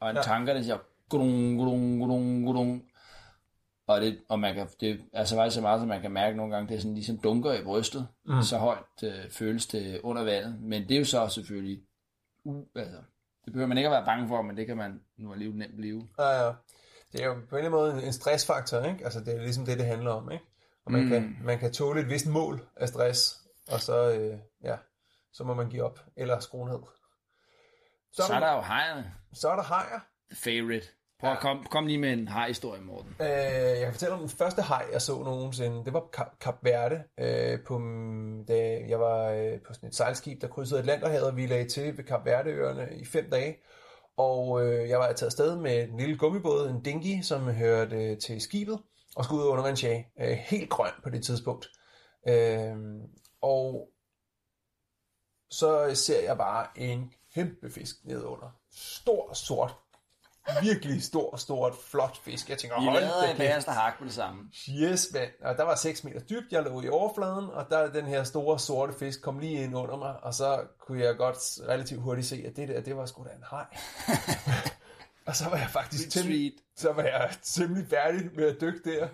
og 0.00 0.10
en 0.10 0.16
ja. 0.16 0.22
tanker, 0.22 0.54
der 0.54 0.62
siger 0.62 0.78
gudung, 1.08 1.58
gudung, 1.58 2.00
gudung, 2.00 2.46
gudung. 2.46 2.84
Og, 3.86 4.00
det, 4.00 4.18
og 4.28 4.40
man 4.40 4.54
kan, 4.54 4.66
det 4.80 5.00
er 5.12 5.24
så 5.24 5.36
meget 5.36 5.52
så 5.52 5.60
meget, 5.60 5.80
som 5.80 5.88
man 5.88 6.00
kan 6.00 6.10
mærke 6.10 6.36
nogle 6.36 6.54
gange, 6.54 6.68
det 6.68 6.76
er 6.76 6.80
sådan 6.80 6.94
ligesom 6.94 7.18
dunker 7.18 7.52
i 7.52 7.64
brystet. 7.64 8.08
Mm. 8.24 8.42
Så 8.42 8.58
højt 8.58 9.02
øh, 9.04 9.30
føles 9.30 9.66
det 9.66 10.00
under 10.00 10.24
vandet. 10.24 10.60
Men 10.60 10.82
det 10.82 10.94
er 10.94 10.98
jo 10.98 11.04
så 11.04 11.28
selvfølgelig, 11.28 11.82
uh, 12.44 12.62
altså, 12.74 12.96
det 13.44 13.52
behøver 13.52 13.68
man 13.68 13.78
ikke 13.78 13.88
at 13.88 13.92
være 13.92 14.04
bange 14.04 14.28
for, 14.28 14.42
men 14.42 14.56
det 14.56 14.66
kan 14.66 14.76
man 14.76 15.00
nu 15.18 15.32
alligevel 15.32 15.58
nemt 15.58 15.76
blive. 15.76 16.08
Ja, 16.18 16.46
ja. 16.46 16.52
Det 17.12 17.22
er 17.22 17.26
jo 17.26 17.34
på 17.34 17.56
en 17.56 17.64
eller 17.64 17.78
anden 17.78 17.96
måde 17.96 18.06
en 18.06 18.12
stressfaktor, 18.12 18.80
ikke? 18.82 19.04
Altså 19.04 19.20
det 19.20 19.34
er 19.34 19.42
ligesom 19.42 19.66
det, 19.66 19.78
det 19.78 19.86
handler 19.86 20.10
om, 20.10 20.30
ikke? 20.30 20.44
Og 20.86 20.92
man, 20.92 21.02
mm. 21.02 21.08
kan, 21.08 21.36
man 21.44 21.58
kan 21.58 21.72
tåle 21.72 22.00
et 22.00 22.08
vist 22.08 22.26
mål 22.26 22.68
af 22.76 22.88
stress, 22.88 23.36
og 23.68 23.80
så, 23.80 24.12
øh, 24.12 24.38
ja, 24.64 24.76
så 25.32 25.44
må 25.44 25.54
man 25.54 25.68
give 25.68 25.82
op, 25.82 26.00
eller 26.16 26.40
skrue 26.40 26.68
ned. 26.68 26.78
Så, 28.12 28.22
så 28.26 28.32
er 28.32 28.40
der 28.40 28.52
jo 28.52 28.60
hejerne. 28.60 29.14
Så 29.32 29.48
er 29.48 29.56
der 29.56 29.62
hejer. 29.62 30.00
The 30.30 30.36
favorite. 30.36 30.86
Prøv 31.20 31.30
at 31.30 31.38
kom, 31.38 31.66
kom 31.70 31.86
lige 31.86 31.98
med 31.98 32.12
en 32.12 32.28
hej-historie, 32.28 32.80
Morten. 32.80 33.14
Øh, 33.20 33.26
jeg 33.26 33.84
kan 33.84 33.92
fortælle 33.92 34.14
om 34.14 34.20
den 34.20 34.28
første 34.28 34.62
hej, 34.62 34.86
jeg 34.92 35.02
så 35.02 35.22
nogensinde. 35.22 35.84
Det 35.84 35.92
var 35.92 36.00
på 36.00 36.24
Kap 36.40 36.58
Verde, 36.62 37.02
øh, 37.20 37.58
på, 37.66 37.78
da 38.48 38.80
jeg 38.88 39.00
var 39.00 39.30
øh, 39.30 39.60
på 39.66 39.74
sådan 39.74 39.88
et 39.88 39.94
sejlskib, 39.94 40.40
der 40.40 40.48
krydsede 40.48 40.80
Atlanterhavet, 40.80 41.26
og 41.26 41.36
vi 41.36 41.46
lagde 41.46 41.68
til 41.68 41.96
ved 41.96 42.04
Kap 42.04 42.24
Verdeøerne 42.24 42.88
i 42.96 43.04
fem 43.04 43.30
dage. 43.30 43.56
Og 44.16 44.66
øh, 44.66 44.88
jeg 44.88 44.98
var 44.98 45.12
taget 45.12 45.22
afsted 45.22 45.56
med 45.56 45.88
en 45.88 45.96
lille 45.96 46.18
gummibåd, 46.18 46.70
en 46.70 46.82
dinghy, 46.82 47.22
som 47.22 47.48
hørte 47.54 47.96
øh, 47.96 48.18
til 48.18 48.40
skibet, 48.40 48.78
og 49.16 49.24
skulle 49.24 49.44
ud 49.44 49.48
under 49.48 49.64
vandsjage. 49.64 50.08
Øh, 50.20 50.36
helt 50.36 50.70
grøn 50.70 50.92
på 51.02 51.10
det 51.10 51.24
tidspunkt. 51.24 51.68
Øh, 52.28 52.76
og 53.42 53.88
så 55.50 55.94
ser 55.94 56.22
jeg 56.22 56.36
bare 56.36 56.66
en 56.76 57.12
kæmpe 57.34 57.70
fisk 57.70 57.96
nedunder. 58.04 58.56
Stor, 58.70 59.32
sort 59.32 59.74
virkelig 60.62 61.02
stor, 61.02 61.36
stort, 61.36 61.74
flot 61.90 62.16
fisk. 62.16 62.50
Jeg 62.50 62.58
tænker, 62.58 62.82
I 62.82 62.84
hold 62.84 63.00
lavede 63.00 63.30
en 63.30 63.36
bagerste 63.36 63.70
hak 63.70 63.98
på 63.98 64.04
det 64.04 64.12
samme. 64.12 64.42
Yes, 64.68 65.08
mand. 65.12 65.30
Og 65.42 65.56
der 65.56 65.64
var 65.64 65.74
6 65.74 66.04
meter 66.04 66.20
dybt, 66.20 66.52
jeg 66.52 66.62
lå 66.62 66.82
i 66.82 66.88
overfladen, 66.88 67.50
og 67.50 67.66
der 67.70 67.92
den 67.92 68.06
her 68.06 68.24
store, 68.24 68.58
sorte 68.58 68.92
fisk 68.92 69.22
kom 69.22 69.38
lige 69.38 69.64
ind 69.64 69.76
under 69.76 69.96
mig, 69.96 70.14
og 70.22 70.34
så 70.34 70.60
kunne 70.80 71.04
jeg 71.04 71.16
godt 71.16 71.68
relativt 71.68 72.02
hurtigt 72.02 72.26
se, 72.26 72.44
at 72.46 72.56
det 72.56 72.68
der, 72.68 72.80
det 72.80 72.96
var 72.96 73.06
sgu 73.06 73.24
da 73.24 73.30
en 73.30 73.44
hej. 73.50 73.64
og 75.26 75.36
så 75.36 75.48
var 75.50 75.56
jeg 75.56 75.70
faktisk 75.70 76.10
temmelig, 76.10 76.52
så 76.76 76.92
var 76.92 77.02
jeg 77.02 77.30
temmelig 77.42 77.86
færdig 77.86 78.30
med 78.36 78.44
at 78.44 78.60
dykke 78.60 78.80
der. 78.84 79.08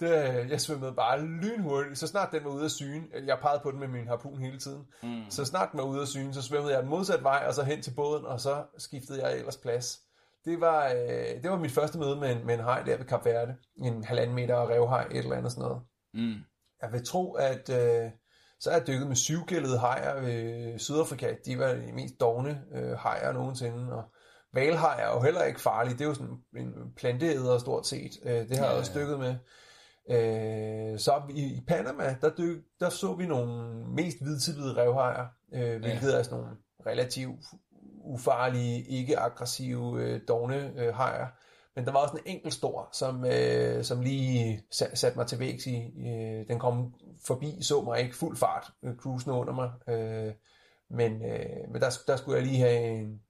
Det, 0.00 0.10
jeg 0.50 0.60
svømmede 0.60 0.92
bare 0.92 1.22
lynhurtigt. 1.22 1.98
Så 1.98 2.06
snart 2.06 2.32
den 2.32 2.44
var 2.44 2.50
ude 2.50 2.64
af 2.64 2.70
syne, 2.70 3.04
jeg 3.26 3.38
pegede 3.38 3.60
på 3.62 3.70
den 3.70 3.80
med 3.80 3.88
min 3.88 4.06
harpun 4.06 4.40
hele 4.40 4.58
tiden, 4.58 4.86
mm. 5.02 5.30
så 5.30 5.44
snart 5.44 5.72
den 5.72 5.78
var 5.78 5.84
ude 5.84 6.00
af 6.00 6.08
syne, 6.08 6.34
så 6.34 6.42
svømmede 6.42 6.72
jeg 6.72 6.82
den 6.82 6.90
modsatte 6.90 7.24
vej, 7.24 7.44
og 7.48 7.54
så 7.54 7.62
hen 7.62 7.82
til 7.82 7.94
båden, 7.96 8.24
og 8.24 8.40
så 8.40 8.64
skiftede 8.78 9.26
jeg 9.26 9.38
ellers 9.38 9.56
plads. 9.56 10.00
Det 10.44 10.60
var, 10.60 10.88
øh, 10.88 11.42
det 11.42 11.50
var 11.50 11.58
mit 11.58 11.72
første 11.72 11.98
møde 11.98 12.16
med 12.16 12.32
en, 12.32 12.46
med 12.46 12.54
en 12.54 12.64
hej 12.64 12.82
der 12.82 12.96
ved 12.96 13.04
Kap 13.04 13.24
Verde. 13.24 13.56
En 13.76 14.04
halvanden 14.04 14.36
meter 14.36 14.70
revhej, 14.70 15.06
et 15.10 15.18
eller 15.18 15.36
andet 15.36 15.52
sådan 15.52 15.62
noget. 15.68 15.82
Mm. 16.14 16.40
Jeg 16.82 16.92
vil 16.92 17.06
tro, 17.06 17.32
at 17.32 17.70
øh, 17.70 18.10
så 18.60 18.70
er 18.70 18.76
jeg 18.76 18.86
dykket 18.86 19.06
med 19.06 19.16
syvgældede 19.16 19.78
hajer 19.78 20.20
ved 20.20 20.78
Sydafrika. 20.78 21.34
De 21.46 21.58
var 21.58 21.74
de 21.74 21.92
mest 21.92 22.20
dogne 22.20 22.62
øh, 22.74 22.98
hajer 22.98 23.32
nogensinde. 23.32 23.92
Og 23.92 24.04
valhaj 24.54 25.00
er 25.02 25.14
jo 25.14 25.20
heller 25.20 25.42
ikke 25.42 25.60
farlig. 25.60 25.92
Det 25.92 26.00
er 26.00 26.08
jo 26.08 26.14
sådan 26.14 26.36
en 26.56 26.72
planteæder 26.96 27.58
stort 27.58 27.86
set. 27.86 28.12
Øh, 28.24 28.48
det 28.48 28.58
har 28.58 28.64
ja, 28.64 28.70
jeg 28.70 28.78
også 28.78 28.92
dykket 28.94 29.18
med. 29.18 29.34
Øh, 30.10 30.98
så 30.98 31.22
i, 31.30 31.42
i 31.42 31.64
Panama, 31.68 32.16
der, 32.20 32.30
dyk, 32.38 32.58
der 32.80 32.88
så 32.88 33.14
vi 33.14 33.26
nogle 33.26 33.84
mest 33.86 34.22
hvidtillede 34.22 34.76
revhajer, 34.76 35.26
øh, 35.54 35.80
hvilket 35.80 36.12
ja. 36.12 36.18
er 36.18 36.22
sådan 36.22 36.38
nogle 36.38 36.56
relativt 36.86 37.44
ufarlige, 38.04 38.82
ikke 38.82 39.18
aggressive, 39.18 40.02
øh, 40.02 40.20
dogne 40.28 40.72
øh, 40.76 40.94
hajer. 40.94 41.26
Men 41.76 41.84
der 41.84 41.92
var 41.92 42.00
også 42.00 42.16
en 42.16 42.36
enkelt 42.36 42.54
stor, 42.54 42.88
som, 42.92 43.24
øh, 43.24 43.84
som 43.84 44.00
lige 44.00 44.62
satte 44.70 45.18
mig 45.18 45.26
til 45.26 45.38
vægs 45.38 45.66
i. 45.66 45.76
Øh, 46.06 46.48
den 46.48 46.58
kom 46.58 46.94
forbi, 47.26 47.58
så 47.62 47.82
mig 47.82 48.00
ikke 48.00 48.16
fuld 48.16 48.36
fart, 48.36 48.70
øh, 48.84 48.96
cruisende 48.96 49.36
under 49.36 49.52
mig. 49.52 49.70
Øh, 49.88 50.32
men 50.90 51.12
øh, 51.12 51.72
men 51.72 51.80
der, 51.80 51.90
der 52.06 52.16
skulle 52.16 52.38
jeg 52.38 52.46
lige 52.46 52.58
have 52.58 53.00
en, 53.00 53.20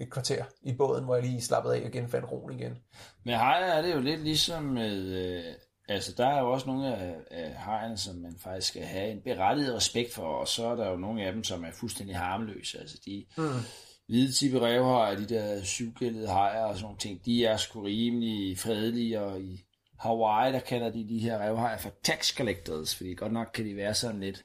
et 0.00 0.10
kvarter 0.10 0.44
i 0.62 0.72
båden, 0.72 1.04
hvor 1.04 1.14
jeg 1.14 1.24
lige 1.24 1.40
slappede 1.40 1.76
af 1.76 1.84
og 1.84 1.90
genfandt 1.90 2.32
roen 2.32 2.60
igen. 2.60 2.78
Med 3.24 3.34
hajer 3.34 3.72
er 3.72 3.82
det 3.82 3.94
jo 3.94 4.00
lidt 4.00 4.20
ligesom 4.20 4.62
med... 4.62 4.96
Øh, 4.96 5.54
altså, 5.88 6.14
der 6.16 6.26
er 6.26 6.40
jo 6.40 6.52
også 6.52 6.66
nogle 6.66 6.96
af, 6.96 7.16
af 7.30 7.54
hajerne, 7.54 7.96
som 7.96 8.16
man 8.16 8.36
faktisk 8.38 8.68
skal 8.68 8.82
have 8.82 9.10
en 9.10 9.20
berettiget 9.24 9.74
respekt 9.74 10.14
for, 10.14 10.22
og 10.22 10.48
så 10.48 10.66
er 10.66 10.74
der 10.74 10.90
jo 10.90 10.96
nogle 10.96 11.22
af 11.22 11.32
dem, 11.32 11.44
som 11.44 11.64
er 11.64 11.70
fuldstændig 11.72 12.16
harmløse. 12.16 12.78
Altså, 12.78 12.98
de, 13.06 13.26
mm 13.38 13.60
hvide 14.08 14.32
tippe 14.32 14.60
revhajer, 14.60 15.16
de 15.16 15.26
der 15.26 15.62
syvgældede 15.64 16.28
hajer 16.28 16.64
og 16.64 16.74
sådan 16.74 16.84
nogle 16.84 16.98
ting, 16.98 17.24
de 17.24 17.44
er 17.44 17.56
sgu 17.56 17.80
rimelig 17.80 18.58
fredelige, 18.58 19.20
og 19.20 19.40
i 19.40 19.64
Hawaii, 19.98 20.52
der 20.52 20.60
kalder 20.60 20.90
de 20.90 21.08
de 21.08 21.18
her 21.18 21.38
revhajer 21.38 21.78
for 21.78 21.92
tax 22.02 22.36
collectors, 22.36 22.96
fordi 22.96 23.14
godt 23.14 23.32
nok 23.32 23.50
kan 23.54 23.66
de 23.66 23.76
være 23.76 23.94
sådan 23.94 24.20
lidt, 24.20 24.42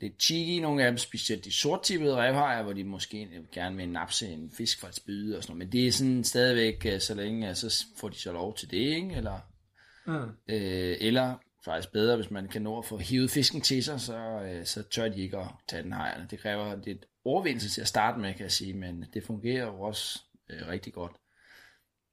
lidt 0.00 0.22
cheeky, 0.22 0.62
nogle 0.62 0.84
af 0.84 0.90
dem, 0.90 0.98
specielt 0.98 1.44
de 1.44 1.52
sorttippede 1.52 2.16
revhajer, 2.16 2.62
hvor 2.62 2.72
de 2.72 2.84
måske 2.84 3.28
gerne 3.52 3.76
vil 3.76 3.88
napse 3.88 4.28
en 4.28 4.50
fisk 4.50 4.80
fra 4.80 4.88
et 4.88 4.94
spyde 4.94 5.36
og 5.36 5.42
sådan 5.42 5.56
noget, 5.56 5.66
men 5.66 5.72
det 5.72 5.86
er 5.86 5.92
sådan 5.92 6.24
stadigvæk, 6.24 6.86
øh, 6.86 7.00
så 7.00 7.14
længe, 7.14 7.54
så 7.54 7.84
får 7.96 8.08
de 8.08 8.18
så 8.18 8.32
lov 8.32 8.56
til 8.56 8.70
det, 8.70 8.76
ikke? 8.76 9.14
Eller, 9.14 9.38
mm. 10.06 10.12
øh, 10.48 10.96
eller 11.00 11.34
faktisk 11.64 11.92
bedre, 11.92 12.16
hvis 12.16 12.30
man 12.30 12.48
kan 12.48 12.62
nå 12.62 12.78
at 12.78 12.84
få 12.84 12.96
hivet 12.96 13.30
fisken 13.30 13.60
til 13.60 13.84
sig, 13.84 14.00
så, 14.00 14.18
øh, 14.18 14.64
så 14.64 14.82
tør 14.82 15.08
de 15.08 15.20
ikke 15.20 15.38
at 15.38 15.48
tage 15.68 15.82
den 15.82 15.92
hejerne. 15.92 16.26
Det 16.30 16.38
kræver 16.38 16.76
lidt 16.84 17.06
overvindelse 17.24 17.68
til 17.68 17.80
at 17.80 17.88
starte 17.88 18.20
med, 18.20 18.34
kan 18.34 18.42
jeg 18.42 18.52
sige, 18.52 18.74
men 18.74 19.04
det 19.14 19.24
fungerer 19.24 19.66
jo 19.66 19.80
også 19.80 20.20
øh, 20.50 20.68
rigtig 20.68 20.92
godt. 20.92 21.12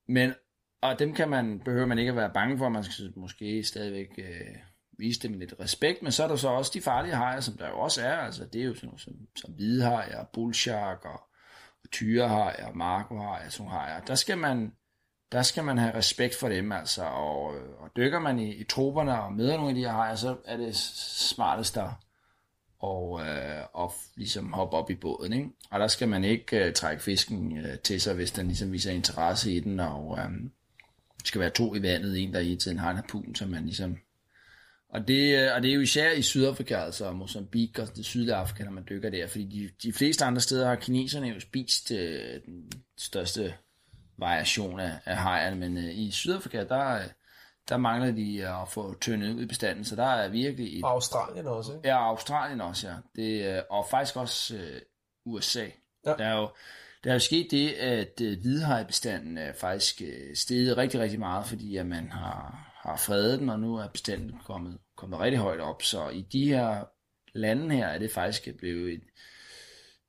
Men, 0.07 0.33
og 0.81 0.99
dem 0.99 1.13
kan 1.13 1.29
man, 1.29 1.59
behøver 1.59 1.85
man 1.85 1.99
ikke 1.99 2.09
at 2.09 2.15
være 2.15 2.33
bange 2.33 2.57
for, 2.57 2.69
man 2.69 2.83
skal 2.83 3.13
måske 3.15 3.63
stadigvæk 3.63 4.09
øh, 4.17 4.55
vise 4.97 5.19
dem 5.19 5.39
lidt 5.39 5.53
respekt, 5.59 6.03
men 6.03 6.11
så 6.11 6.23
er 6.23 6.27
der 6.27 6.35
så 6.35 6.47
også 6.47 6.71
de 6.73 6.81
farlige 6.81 7.15
hajer, 7.15 7.39
som 7.39 7.57
der 7.57 7.69
jo 7.69 7.79
også 7.79 8.01
er, 8.01 8.17
altså 8.17 8.45
det 8.45 8.61
er 8.61 8.65
jo 8.65 8.75
sådan 8.75 8.87
noget 8.87 9.01
som, 9.01 9.13
som 9.35 9.53
hvidehajer, 9.53 10.23
bullshark 10.33 11.05
og 11.05 11.21
tyrehajer, 11.91 12.73
markohajer, 12.73 13.69
hajer. 13.69 13.99
der 13.99 14.15
skal 14.15 14.37
man 14.37 14.71
der 15.31 15.41
skal 15.41 15.63
man 15.63 15.77
have 15.77 15.95
respekt 15.95 16.35
for 16.35 16.49
dem, 16.49 16.71
altså, 16.71 17.03
og, 17.03 17.55
øh, 17.55 17.81
og 17.81 17.89
dykker 17.97 18.19
man 18.19 18.39
i, 18.39 18.53
i 18.53 18.63
troberne 18.63 19.21
og 19.21 19.33
møder 19.33 19.55
nogle 19.55 19.69
af 19.69 19.75
de 19.75 19.81
her 19.81 19.91
hajer, 19.91 20.15
så 20.15 20.37
er 20.45 20.57
det 20.57 20.75
smartest 20.75 21.75
der 21.75 21.91
og, 22.79 23.21
øh, 23.21 23.63
og 23.73 23.93
ligesom 24.15 24.53
hoppe 24.53 24.77
op 24.77 24.89
i 24.89 24.95
båden. 24.95 25.33
Ikke? 25.33 25.49
Og 25.71 25.79
der 25.79 25.87
skal 25.87 26.07
man 26.07 26.23
ikke 26.23 26.65
øh, 26.65 26.73
trække 26.73 27.03
fisken 27.03 27.57
øh, 27.57 27.79
til 27.79 28.01
sig, 28.01 28.15
hvis 28.15 28.31
den 28.31 28.47
ligesom 28.47 28.71
viser 28.71 28.91
interesse 28.91 29.51
i 29.51 29.59
den, 29.59 29.79
og 29.79 30.17
øh, 30.19 30.29
skal 31.25 31.41
være 31.41 31.49
to 31.49 31.75
i 31.75 31.81
vandet, 31.81 32.23
en 32.23 32.33
der 32.33 32.39
i 32.39 32.55
tiden 32.55 32.79
har 32.79 32.89
en 32.89 32.95
harpun, 32.95 33.35
så 33.35 33.45
man 33.45 33.65
ligesom... 33.65 33.97
Og 34.89 35.07
det, 35.07 35.37
øh, 35.37 35.55
og 35.55 35.63
det 35.63 35.69
er 35.69 35.75
jo 35.75 35.81
især 35.81 36.11
i 36.11 36.21
Sydafrika, 36.21 36.75
altså 36.75 37.11
Mozambique 37.11 37.83
og 37.83 37.95
det 37.95 38.05
sydlige 38.05 38.35
Afrika, 38.35 38.63
når 38.63 38.71
man 38.71 38.85
dykker 38.89 39.09
der, 39.09 39.27
fordi 39.27 39.45
de, 39.45 39.89
de 39.89 39.93
fleste 39.93 40.25
andre 40.25 40.41
steder 40.41 40.67
har 40.67 40.75
kineserne 40.75 41.27
jo 41.27 41.39
spist 41.39 41.91
øh, 41.91 42.41
den 42.45 42.71
største 42.97 43.53
variation 44.17 44.79
af, 44.79 44.91
af 45.05 45.17
hajerne, 45.17 45.55
men 45.55 45.77
øh, 45.77 45.97
i 45.97 46.11
Sydafrika, 46.11 46.63
der, 46.63 46.99
der 47.69 47.77
mangler 47.77 48.11
de 48.11 48.47
at 48.47 48.69
få 48.69 48.99
tyndet 48.99 49.35
ud 49.35 49.41
i 49.41 49.45
bestanden, 49.45 49.85
så 49.85 49.95
der 49.95 50.05
er 50.05 50.27
virkelig... 50.29 50.79
Et, 50.79 50.83
og 50.83 50.91
Australien 50.91 51.47
også, 51.47 51.73
ikke? 51.73 51.87
Ja, 51.87 52.09
Australien 52.09 52.61
også, 52.61 52.87
ja. 52.87 52.95
Det, 53.15 53.63
og 53.69 53.87
faktisk 53.91 54.15
også 54.15 54.55
øh, 54.55 54.81
USA. 55.25 55.65
Ja. 56.05 56.13
Der 56.13 56.25
er 56.25 56.37
jo 56.37 56.49
der 57.03 57.09
er 57.09 57.15
jo 57.15 57.19
sket 57.19 57.51
det, 57.51 57.71
at 57.71 58.21
øh, 58.21 58.41
hvidhajbestanden 58.41 59.37
er 59.37 59.53
faktisk 59.53 60.01
øh, 60.01 60.35
steget 60.35 60.77
rigtig, 60.77 60.99
rigtig 60.99 61.19
meget, 61.19 61.45
fordi 61.45 61.77
at 61.77 61.85
man 61.85 62.11
har, 62.11 62.71
har 62.87 62.97
fredet 62.97 63.39
den, 63.39 63.49
og 63.49 63.59
nu 63.59 63.75
er 63.75 63.87
bestanden 63.87 64.35
kommet, 64.45 64.77
kommet 64.97 65.19
rigtig 65.19 65.39
højt 65.39 65.59
op. 65.59 65.83
Så 65.83 66.09
i 66.09 66.21
de 66.21 66.47
her 66.47 66.83
lande 67.33 67.75
her 67.75 67.87
er 67.87 67.99
det 67.99 68.11
faktisk 68.11 68.57
blevet 68.57 68.93
et, 68.93 69.03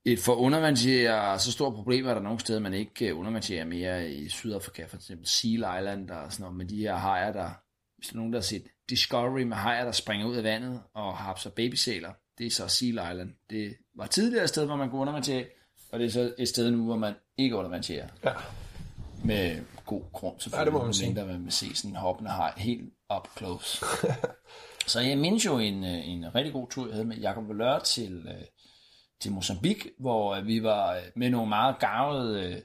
et 0.04 0.18
for 0.18 0.34
undervandsjæger 0.34 1.36
så 1.36 1.52
stort 1.52 1.74
problem, 1.74 2.06
at 2.06 2.16
der 2.16 2.22
nogle 2.22 2.40
steder, 2.40 2.60
man 2.60 2.74
ikke 2.74 3.08
øh, 3.08 3.18
undervandsjæger 3.18 3.64
mere 3.64 4.10
i 4.10 4.28
Sydafrika, 4.28 4.84
for 4.84 4.96
eksempel 4.96 5.26
Seal 5.26 5.64
Island 5.78 6.10
og 6.10 6.32
sådan 6.32 6.42
noget, 6.42 6.56
med 6.56 6.66
de 6.66 6.76
her 6.76 6.96
hajer, 6.96 7.32
der, 7.32 7.50
hvis 7.96 8.08
der 8.08 8.14
er 8.14 8.16
nogen, 8.16 8.32
der 8.32 8.38
har 8.38 8.42
set 8.44 8.66
Discovery 8.88 9.42
med 9.42 9.56
hajer, 9.56 9.84
der 9.84 9.92
springer 9.92 10.26
ud 10.26 10.36
af 10.36 10.44
vandet 10.44 10.82
og 10.94 11.16
hapser 11.16 11.50
babysæler, 11.50 12.12
det 12.38 12.46
er 12.46 12.50
så 12.50 12.68
Seal 12.68 13.00
Island. 13.10 13.30
Det 13.50 13.76
var 13.96 14.06
tidligere 14.06 14.44
et 14.44 14.48
sted, 14.48 14.66
hvor 14.66 14.76
man 14.76 14.90
kunne 14.90 15.00
undervandsjæge, 15.00 15.46
og 15.92 15.98
det 15.98 16.06
er 16.06 16.10
så 16.10 16.34
et 16.38 16.48
sted 16.48 16.70
nu, 16.70 16.84
hvor 16.84 16.96
man 16.96 17.14
ikke 17.38 17.56
undervandsjæger. 17.56 18.08
Ja. 18.24 18.32
Med 19.24 19.60
god 19.88 20.12
grund, 20.12 20.40
selvfølgelig. 20.40 20.60
Ja, 20.60 20.64
det 20.64 20.72
må 20.72 20.84
man 20.84 20.94
sige. 20.94 21.14
Der 21.14 21.26
man 21.26 21.44
vil 21.44 21.52
se 21.52 21.74
sådan 21.76 21.90
en 21.90 21.96
hoppende 21.96 22.30
haj 22.30 22.52
helt 22.56 22.92
up 23.16 23.28
close. 23.36 23.84
så 24.92 25.00
jeg 25.00 25.18
mindes 25.18 25.44
jo 25.44 25.58
en, 25.58 25.84
øh, 25.84 26.08
en 26.08 26.34
rigtig 26.34 26.52
god 26.52 26.68
tur, 26.68 26.86
jeg 26.86 26.94
havde 26.94 27.06
med 27.06 27.16
Jacob 27.16 27.48
Valør 27.48 27.78
til, 27.78 28.26
øh, 28.28 28.44
til 29.20 29.32
Mozambique, 29.32 29.90
hvor 29.98 30.34
øh, 30.34 30.46
vi 30.46 30.62
var 30.62 31.00
med 31.16 31.30
nogle 31.30 31.48
meget 31.48 31.78
gavede 31.78 32.62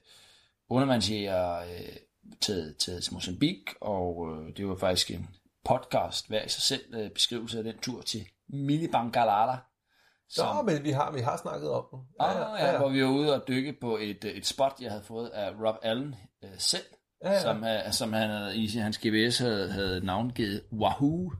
undervandsjæger 0.69 1.63
til, 2.41 2.75
til 2.79 3.01
Mozambique, 3.11 3.75
og 3.81 4.27
det 4.57 4.67
var 4.67 4.75
faktisk 4.75 5.11
en 5.11 5.29
podcast 5.65 6.27
hver 6.27 6.43
i 6.45 6.49
sig 6.49 6.61
selv 6.61 7.09
beskrivelse 7.09 7.57
af 7.57 7.63
den 7.63 7.79
tur 7.81 8.01
til 8.01 8.25
Mini 8.47 8.87
Bangalala, 8.87 9.57
som... 10.29 10.55
Nå, 10.55 10.61
men 10.61 10.83
vi 10.83 10.91
har, 10.91 11.11
vi 11.11 11.19
har 11.19 11.37
snakket 11.37 11.71
om 11.71 11.85
den. 11.91 11.99
Ja, 12.21 12.31
ja, 12.31 12.55
ja, 12.55 12.71
ja, 12.71 12.77
hvor 12.77 12.89
vi 12.89 13.03
var 13.03 13.09
ude 13.09 13.33
og 13.33 13.47
dykke 13.47 13.73
på 13.81 13.97
et, 13.97 14.25
et 14.25 14.45
spot, 14.45 14.75
jeg 14.81 14.91
havde 14.91 15.03
fået 15.03 15.29
af 15.29 15.51
Rob 15.65 15.75
Allen 15.81 16.15
øh, 16.43 16.49
selv, 16.57 16.85
ja, 17.23 17.31
ja. 17.31 17.41
Som, 17.41 17.63
øh, 17.63 17.91
som 17.91 18.13
han 18.13 18.29
havde, 18.29 18.57
i 18.57 18.67
hans 18.67 18.97
GPS 18.97 19.37
havde, 19.37 19.71
havde 19.71 20.05
navngivet 20.05 20.63
Wahoo. 20.71 21.31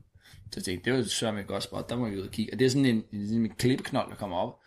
Så 0.52 0.60
jeg 0.60 0.64
tænkte, 0.64 0.92
det 0.92 0.98
var 0.98 1.04
sørme 1.04 1.40
et 1.40 1.48
godt 1.48 1.64
spot, 1.64 1.90
der 1.90 1.96
må 1.96 2.10
vi 2.10 2.18
ud 2.18 2.28
og 2.28 2.32
kigge. 2.32 2.54
Og 2.54 2.60
det 2.60 2.66
er 2.66 2.70
sådan 2.70 2.86
en, 2.86 3.04
en, 3.12 3.46
en 3.46 3.56
klippeknold, 3.56 4.10
der 4.10 4.16
kommer 4.16 4.38
op. 4.38 4.60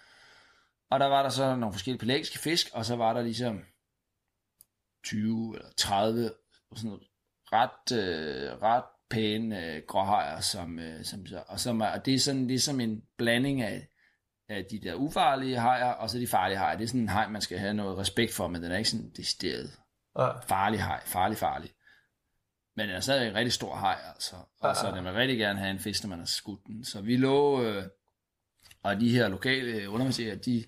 Og 0.91 1.01
der 1.01 1.07
var 1.07 1.23
der 1.23 1.31
så 1.31 1.57
nogle 1.57 1.73
forskellige 1.73 2.01
pelagiske 2.01 2.39
fisk, 2.39 2.67
og 2.73 2.85
så 2.85 2.97
var 2.97 3.13
der 3.13 3.23
ligesom 3.23 3.61
20 5.05 5.57
eller 5.57 5.71
30 5.77 6.31
sådan 6.77 6.99
ret, 7.53 7.99
øh, 7.99 8.63
ret 8.63 8.85
pæne 9.11 9.67
øh, 9.67 9.83
gråhajer, 9.89 10.41
som, 10.41 10.79
øh, 10.79 11.05
som, 11.05 11.27
og, 11.49 11.61
som, 11.61 11.81
og 11.81 12.07
det 12.07 12.15
er 12.15 12.19
sådan 12.19 12.47
ligesom 12.47 12.81
en 12.81 13.03
blanding 13.19 13.63
af 13.63 13.89
af 14.49 14.65
de 14.71 14.81
der 14.81 14.95
ufarlige 14.95 15.59
hajer, 15.59 15.91
og 15.91 16.11
så 16.11 16.19
de 16.19 16.27
farlige 16.27 16.59
hajer. 16.59 16.77
Det 16.77 16.85
er 16.85 16.89
sådan 16.89 17.01
en 17.01 17.09
haj, 17.09 17.29
man 17.29 17.41
skal 17.41 17.59
have 17.59 17.75
noget 17.75 17.99
respekt 17.99 18.33
for, 18.33 18.49
men 18.49 18.63
den 18.63 18.73
er 18.73 18.77
ikke 18.77 18.91
sådan 18.91 19.13
decideret 19.17 19.71
ja. 20.19 20.39
farlig 20.39 20.83
haj, 20.83 21.01
farlig, 21.07 21.39
farlig. 21.39 21.71
Men 22.77 22.89
den 22.89 22.97
er 22.97 23.01
stadig 23.01 23.29
en 23.29 23.35
rigtig 23.35 23.53
stor 23.53 23.75
haj, 23.75 23.99
altså. 24.15 24.37
Og 24.61 24.69
ja. 24.69 24.75
så 24.75 24.93
den 24.97 25.05
vil 25.05 25.13
rigtig 25.13 25.39
gerne 25.39 25.59
have 25.59 25.71
en 25.71 25.79
fisk, 25.79 26.05
når 26.05 26.09
man 26.09 26.19
har 26.19 26.27
skudt 26.27 26.67
den. 26.67 26.85
Så 26.85 27.01
vi 27.01 27.17
lå, 27.17 27.63
øh, 27.63 27.85
og 28.83 29.01
de 29.01 29.11
her 29.11 29.29
lokale 29.29 29.91
undervisere, 29.91 30.35
de 30.35 30.65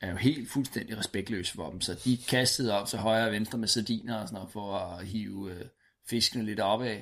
er 0.00 0.10
jo 0.10 0.16
helt 0.16 0.50
fuldstændig 0.50 0.98
respektløse 0.98 1.54
for 1.54 1.70
dem, 1.70 1.80
så 1.80 1.94
de 2.04 2.18
kastede 2.28 2.80
op 2.80 2.86
til 2.86 2.98
højre 2.98 3.26
og 3.26 3.32
venstre 3.32 3.58
med 3.58 3.68
sardiner 3.68 4.16
og 4.16 4.28
sådan 4.28 4.34
noget, 4.34 4.52
for 4.52 4.78
at 4.78 5.06
hive 5.06 5.52
øh, 5.52 5.64
fiskene 6.08 6.44
lidt 6.44 6.60
opad. 6.60 7.00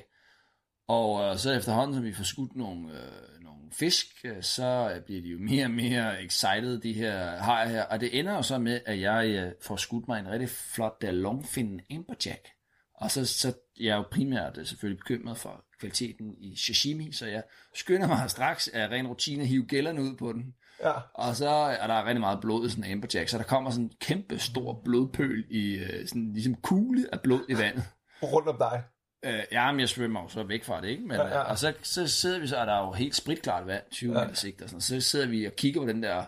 Og 0.91 1.31
øh, 1.31 1.37
så 1.37 1.51
efterhånden, 1.51 1.95
som 1.95 2.03
vi 2.03 2.13
får 2.13 2.23
skudt 2.23 2.55
nogle, 2.55 2.91
øh, 2.91 3.43
nogle 3.43 3.61
fisk, 3.71 4.07
øh, 4.23 4.43
så 4.43 5.01
bliver 5.05 5.21
de 5.21 5.27
jo 5.27 5.39
mere 5.39 5.65
og 5.65 5.71
mere 5.71 6.23
excited, 6.23 6.81
de 6.81 6.93
her 6.93 7.37
hajer 7.37 7.67
her. 7.69 7.83
Og 7.83 7.99
det 7.99 8.19
ender 8.19 8.33
jo 8.33 8.41
så 8.41 8.59
med, 8.59 8.79
at 8.85 9.01
jeg 9.01 9.27
øh, 9.27 9.51
får 9.61 9.75
skudt 9.75 10.07
mig 10.07 10.19
en 10.19 10.31
rigtig 10.31 10.49
flot 10.49 11.01
der 11.01 11.11
longfin 11.11 11.81
amberjack. 11.91 12.47
Og 12.95 13.11
så, 13.11 13.25
så 13.25 13.53
jeg 13.79 13.91
er 13.91 13.95
jo 13.95 14.03
primært 14.11 14.57
øh, 14.57 14.65
selvfølgelig 14.65 14.97
bekymret 14.99 15.37
for 15.37 15.63
kvaliteten 15.79 16.35
i 16.37 16.55
sashimi, 16.55 17.11
så 17.11 17.25
jeg 17.25 17.43
skynder 17.75 18.07
mig 18.07 18.29
straks 18.29 18.67
af 18.67 18.87
ren 18.87 19.07
rutine 19.07 19.41
at 19.41 19.47
hive 19.47 19.65
gælderne 19.65 20.01
ud 20.01 20.15
på 20.15 20.33
den. 20.33 20.53
Ja. 20.83 20.93
Og 21.13 21.35
så 21.35 21.49
er 21.49 21.87
der 21.87 22.05
rigtig 22.05 22.19
meget 22.19 22.41
blod 22.41 22.67
i 22.67 22.69
sådan 22.69 22.83
en 22.83 22.91
amberjack, 22.91 23.29
så 23.29 23.37
der 23.37 23.43
kommer 23.43 23.69
sådan 23.69 23.85
en 23.85 23.93
kæmpe 23.99 24.39
stor 24.39 24.81
blodpøl 24.85 25.45
i 25.49 25.73
øh, 25.73 26.07
sådan 26.07 26.33
ligesom 26.33 26.55
kugle 26.55 27.05
af 27.11 27.21
blod 27.21 27.45
i 27.49 27.57
vandet. 27.57 27.83
Rundt 28.23 28.47
om 28.47 28.57
dig. 28.59 28.83
Øh, 29.25 29.43
ja, 29.51 29.71
men 29.71 29.79
jeg 29.79 29.89
svømmer 29.89 30.21
jo 30.21 30.27
så 30.27 30.43
væk 30.43 30.63
fra 30.63 30.81
det, 30.81 30.87
ikke? 30.87 31.03
Men, 31.03 31.17
ja, 31.17 31.27
ja. 31.27 31.39
Og 31.39 31.57
så, 31.57 31.73
så 31.83 32.07
sidder 32.07 32.39
vi 32.39 32.47
så, 32.47 32.57
og 32.57 32.67
der 32.67 32.73
er 32.73 32.85
jo 32.85 32.91
helt 32.91 33.15
spritklart 33.15 33.67
vand, 33.67 33.83
20 33.91 34.13
ja. 34.13 34.23
meter 34.23 34.35
sigt 34.35 34.61
og 34.61 34.69
sådan 34.69 34.81
Så 34.81 35.01
sidder 35.01 35.27
vi 35.27 35.45
og 35.45 35.53
kigger 35.55 35.81
på 35.81 35.87
den 35.87 36.03
der, 36.03 36.25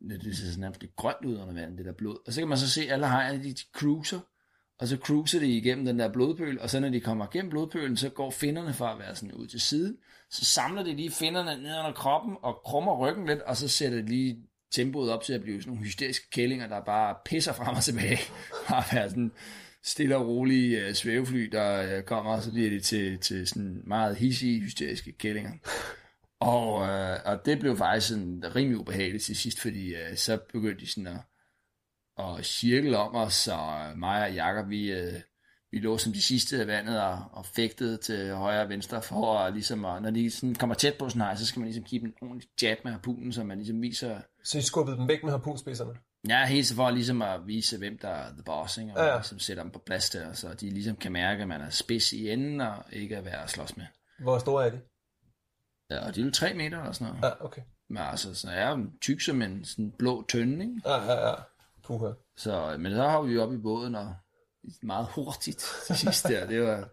det 0.00 0.36
ser 0.36 0.46
sådan 0.46 0.60
nærmest 0.60 0.84
grønt 0.96 1.24
ud 1.24 1.36
under 1.36 1.54
vandet, 1.54 1.78
det 1.78 1.86
der 1.86 1.92
blod. 1.92 2.16
Og 2.26 2.32
så 2.32 2.40
kan 2.40 2.48
man 2.48 2.58
så 2.58 2.70
se, 2.70 2.82
at 2.82 2.92
alle 2.92 3.08
hejerne, 3.08 3.44
de, 3.44 3.48
de 3.48 3.62
cruiser, 3.72 4.20
og 4.78 4.88
så 4.88 4.96
cruiser 4.96 5.40
de 5.40 5.46
igennem 5.46 5.84
den 5.84 5.98
der 5.98 6.12
blodpøl, 6.12 6.60
og 6.60 6.70
så 6.70 6.80
når 6.80 6.88
de 6.88 7.00
kommer 7.00 7.26
igennem 7.32 7.50
blodpølen, 7.50 7.96
så 7.96 8.08
går 8.08 8.30
finderne 8.30 8.74
fra 8.74 8.92
at 8.92 8.98
være 8.98 9.16
sådan 9.16 9.32
ud 9.32 9.46
til 9.46 9.60
siden, 9.60 9.96
så 10.30 10.44
samler 10.44 10.82
de 10.82 10.94
lige 10.94 11.10
finderne 11.10 11.62
ned 11.62 11.78
under 11.78 11.92
kroppen, 11.92 12.36
og 12.42 12.60
krummer 12.64 12.96
ryggen 12.96 13.26
lidt, 13.26 13.40
og 13.40 13.56
så 13.56 13.68
sætter 13.68 13.98
de 13.98 14.06
lige 14.06 14.38
tempoet 14.70 15.10
op 15.10 15.22
til 15.22 15.32
at 15.32 15.42
blive 15.42 15.60
sådan 15.60 15.70
nogle 15.70 15.84
hysteriske 15.84 16.30
kællinger, 16.30 16.66
der 16.66 16.80
bare 16.80 17.16
pisser 17.24 17.52
frem 17.52 17.76
og 17.76 17.82
tilbage, 17.82 18.18
og 18.76 18.84
være 18.92 19.10
sådan 19.10 19.32
stille 19.84 20.16
og 20.16 20.26
rolige 20.26 20.78
uh, 20.78 20.88
øh, 20.88 20.94
svævefly, 20.94 21.48
der 21.52 21.98
uh, 21.98 22.04
kommer, 22.04 22.32
og 22.32 22.42
så 22.42 22.52
bliver 22.52 22.70
det 22.70 22.82
til, 22.84 23.18
til 23.18 23.46
sådan 23.46 23.82
meget 23.86 24.16
hissige, 24.16 24.60
hysteriske 24.60 25.12
kællinger. 25.12 25.52
Og, 26.40 26.74
uh, 26.74 27.32
og 27.32 27.46
det 27.46 27.58
blev 27.58 27.76
faktisk 27.76 28.08
sådan 28.08 28.44
rimelig 28.56 28.78
ubehageligt 28.78 29.24
til 29.24 29.36
sidst, 29.36 29.60
fordi 29.60 29.94
uh, 29.94 30.16
så 30.16 30.38
begyndte 30.52 30.80
de 30.80 30.90
sådan 30.90 31.06
at, 31.06 31.20
at 32.24 32.46
cirkle 32.46 32.98
om 32.98 33.14
os, 33.14 33.48
og 33.48 33.98
mig 33.98 34.22
og 34.22 34.34
Jakob, 34.34 34.70
vi, 34.70 34.92
uh, 34.92 35.14
vi 35.70 35.78
lå 35.78 35.98
som 35.98 36.12
de 36.12 36.22
sidste 36.22 36.60
af 36.60 36.66
vandet 36.66 37.02
og, 37.02 37.24
og 37.32 37.46
fægtede 37.46 37.96
til 37.96 38.34
højre 38.34 38.62
og 38.62 38.68
venstre 38.68 39.02
for 39.02 39.38
at 39.38 39.52
ligesom, 39.52 39.84
at, 39.84 40.02
når 40.02 40.10
de 40.10 40.30
sådan 40.30 40.54
kommer 40.54 40.74
tæt 40.74 40.94
på 40.98 41.08
sådan 41.08 41.22
her, 41.22 41.34
så 41.34 41.46
skal 41.46 41.60
man 41.60 41.66
ligesom 41.66 41.84
give 41.84 42.00
dem 42.00 42.08
en 42.08 42.14
ordentlig 42.28 42.48
jab 42.62 42.78
med 42.84 42.92
harpunen, 42.92 43.32
så 43.32 43.44
man 43.44 43.58
ligesom 43.58 43.82
viser... 43.82 44.20
Så 44.44 44.58
I 44.58 44.62
skubbede 44.62 44.96
dem 44.96 45.08
væk 45.08 45.22
med 45.22 45.30
harpunspidserne? 45.30 45.94
Ja, 46.28 46.46
helt 46.46 46.66
så 46.66 46.74
for 46.74 46.90
ligesom 46.90 47.22
at 47.22 47.46
vise, 47.46 47.78
hvem 47.78 47.98
der 47.98 48.08
er 48.08 48.30
the 48.32 48.42
boss, 48.42 48.78
ikke? 48.78 48.92
og 48.96 49.06
ja, 49.06 49.16
ligesom 49.16 49.38
sætte 49.38 49.62
dem 49.62 49.70
på 49.70 49.78
plads 49.86 50.10
der, 50.10 50.32
så 50.32 50.54
de 50.54 50.70
ligesom 50.70 50.96
kan 50.96 51.12
mærke, 51.12 51.42
at 51.42 51.48
man 51.48 51.60
er 51.60 51.70
spids 51.70 52.12
i 52.12 52.30
enden, 52.30 52.60
og 52.60 52.84
ikke 52.92 53.14
er 53.14 53.20
værd 53.20 53.42
at 53.42 53.50
slås 53.50 53.76
med. 53.76 53.86
Hvor 54.18 54.38
store 54.38 54.66
er 54.66 54.70
de? 54.70 54.80
Ja, 55.90 56.10
de 56.10 56.20
er 56.20 56.24
jo 56.24 56.30
tre 56.30 56.54
meter 56.54 56.78
eller 56.78 56.92
sådan 56.92 57.14
noget. 57.14 57.24
Ja, 57.24 57.44
okay. 57.44 57.62
Men 57.88 58.02
altså, 58.02 58.34
så 58.34 58.50
er 58.50 58.68
jeg 58.68 58.78
tyk 59.00 59.20
som 59.20 59.42
en 59.42 59.64
sådan 59.64 59.92
blå 59.98 60.24
tønde, 60.28 60.64
ikke? 60.64 60.80
Ja, 60.84 61.12
ja, 61.12 61.28
ja. 61.28 61.34
Puha. 61.84 62.12
Så, 62.36 62.76
men 62.78 62.92
så 62.92 63.02
har 63.02 63.22
vi 63.22 63.38
op 63.38 63.52
i 63.52 63.56
båden, 63.58 63.94
og 63.94 64.14
meget 64.82 65.06
hurtigt 65.14 65.64
til 65.86 65.96
sidst 65.96 66.28
der. 66.28 66.46
Det 66.46 66.62
var, 66.62 66.88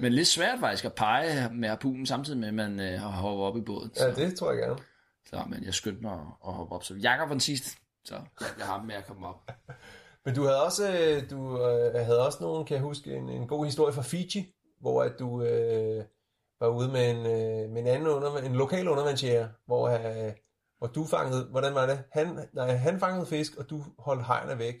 men 0.00 0.12
lidt 0.12 0.28
svært 0.28 0.60
faktisk 0.60 0.84
at 0.84 0.94
pege 0.94 1.50
med 1.52 1.68
harpunen, 1.68 2.06
samtidig 2.06 2.38
med, 2.38 2.48
at 2.48 2.54
man 2.54 2.80
øh, 2.80 3.00
har 3.00 3.08
hoppet 3.08 3.44
op 3.44 3.56
i 3.56 3.60
båden. 3.60 3.94
Så. 3.94 4.06
Ja, 4.06 4.14
det 4.14 4.38
tror 4.38 4.52
jeg 4.52 4.62
gerne. 4.62 4.78
Så, 5.26 5.44
men 5.48 5.64
jeg 5.64 5.74
skyndte 5.74 6.02
mig 6.02 6.12
at 6.46 6.52
hoppe 6.52 6.74
op. 6.74 6.84
Så 6.84 6.94
Jakob 6.94 7.28
var 7.28 7.34
den 7.34 7.40
sidste. 7.40 7.76
Så 8.06 8.14
jeg 8.58 8.66
har 8.66 8.82
med 8.82 8.94
at 8.94 9.06
komme 9.06 9.28
op. 9.28 9.50
Men 10.24 10.34
du 10.34 10.42
havde 10.42 10.62
også, 10.62 10.92
øh, 10.92 11.30
du 11.30 11.68
øh, 11.68 12.06
havde 12.06 12.26
også 12.26 12.38
nogen, 12.40 12.66
kan 12.66 12.74
jeg 12.74 12.82
huske, 12.82 13.16
en, 13.16 13.28
en 13.28 13.48
god 13.48 13.64
historie 13.64 13.94
fra 13.94 14.02
Fiji, 14.02 14.46
hvor 14.80 15.02
at 15.02 15.12
du 15.18 15.42
øh, 15.42 16.04
var 16.60 16.68
ude 16.68 16.88
med 16.88 17.10
en, 17.10 17.16
øh, 17.16 17.70
med 17.70 17.82
en 17.82 17.86
anden 17.86 18.08
under, 18.08 18.38
en 18.38 18.56
lokal 18.56 18.88
undervandsjæger, 18.88 19.48
hvor, 19.66 19.88
øh, 19.88 20.32
hvor 20.78 20.86
du 20.86 21.04
fangede, 21.04 21.44
hvordan 21.44 21.74
var 21.74 21.86
det? 21.86 22.04
Han, 22.12 22.48
nej, 22.52 22.76
han 22.76 23.00
fangede 23.00 23.26
fisk, 23.26 23.56
og 23.56 23.70
du 23.70 23.84
holdt 23.98 24.26
hejerne 24.26 24.58
væk. 24.58 24.74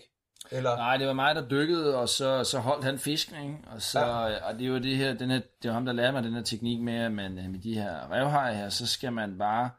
Eller? 0.50 0.76
Nej, 0.76 0.96
det 0.96 1.06
var 1.06 1.12
mig, 1.12 1.34
der 1.34 1.48
dykkede, 1.48 1.96
og 1.96 2.08
så, 2.08 2.44
så 2.44 2.58
holdt 2.58 2.84
han 2.84 2.98
fisken, 2.98 3.42
ikke? 3.42 3.58
Og, 3.66 3.82
så, 3.82 4.00
ja. 4.00 4.48
og 4.48 4.58
det 4.58 4.72
var 4.72 4.78
det 4.78 4.96
her, 4.96 5.14
den 5.14 5.30
her, 5.30 5.40
det 5.62 5.68
var 5.68 5.72
ham, 5.72 5.84
der 5.84 5.92
lærte 5.92 6.12
mig 6.12 6.22
den 6.22 6.34
her 6.34 6.42
teknik 6.42 6.80
med, 6.80 6.94
at 7.04 7.12
man, 7.12 7.34
med 7.34 7.60
de 7.62 7.74
her 7.74 8.12
revhajer 8.12 8.54
her, 8.54 8.68
så 8.68 8.86
skal 8.86 9.12
man 9.12 9.38
bare, 9.38 9.70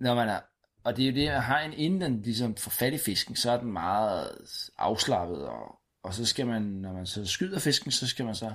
når 0.00 0.14
man 0.14 0.28
er 0.28 0.40
og 0.84 0.96
det 0.96 1.02
er 1.02 1.10
jo 1.10 1.14
det, 1.14 1.28
at 1.28 1.44
hegn, 1.44 1.72
inden 1.72 2.00
den 2.00 2.22
ligesom 2.22 2.56
får 2.56 2.70
fat 2.70 2.92
i 2.92 2.98
fisken, 2.98 3.36
så 3.36 3.50
er 3.50 3.56
den 3.56 3.72
meget 3.72 4.38
afslappet, 4.78 5.46
og, 5.46 5.78
og 6.02 6.14
så 6.14 6.26
skal 6.26 6.46
man, 6.46 6.62
når 6.62 6.92
man 6.92 7.06
så 7.06 7.26
skyder 7.26 7.58
fisken, 7.58 7.90
så 7.90 8.06
skal 8.06 8.24
man 8.24 8.34
så 8.34 8.54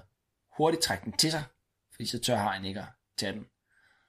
hurtigt 0.57 0.84
trække 0.84 1.05
den 1.05 1.13
til 1.13 1.32
sig, 1.32 1.43
fordi 1.91 2.05
så 2.05 2.19
tør 2.19 2.36
hegn 2.36 2.65
ikke 2.65 2.80
at 2.80 2.88
tage 3.17 3.34
den. 3.34 3.45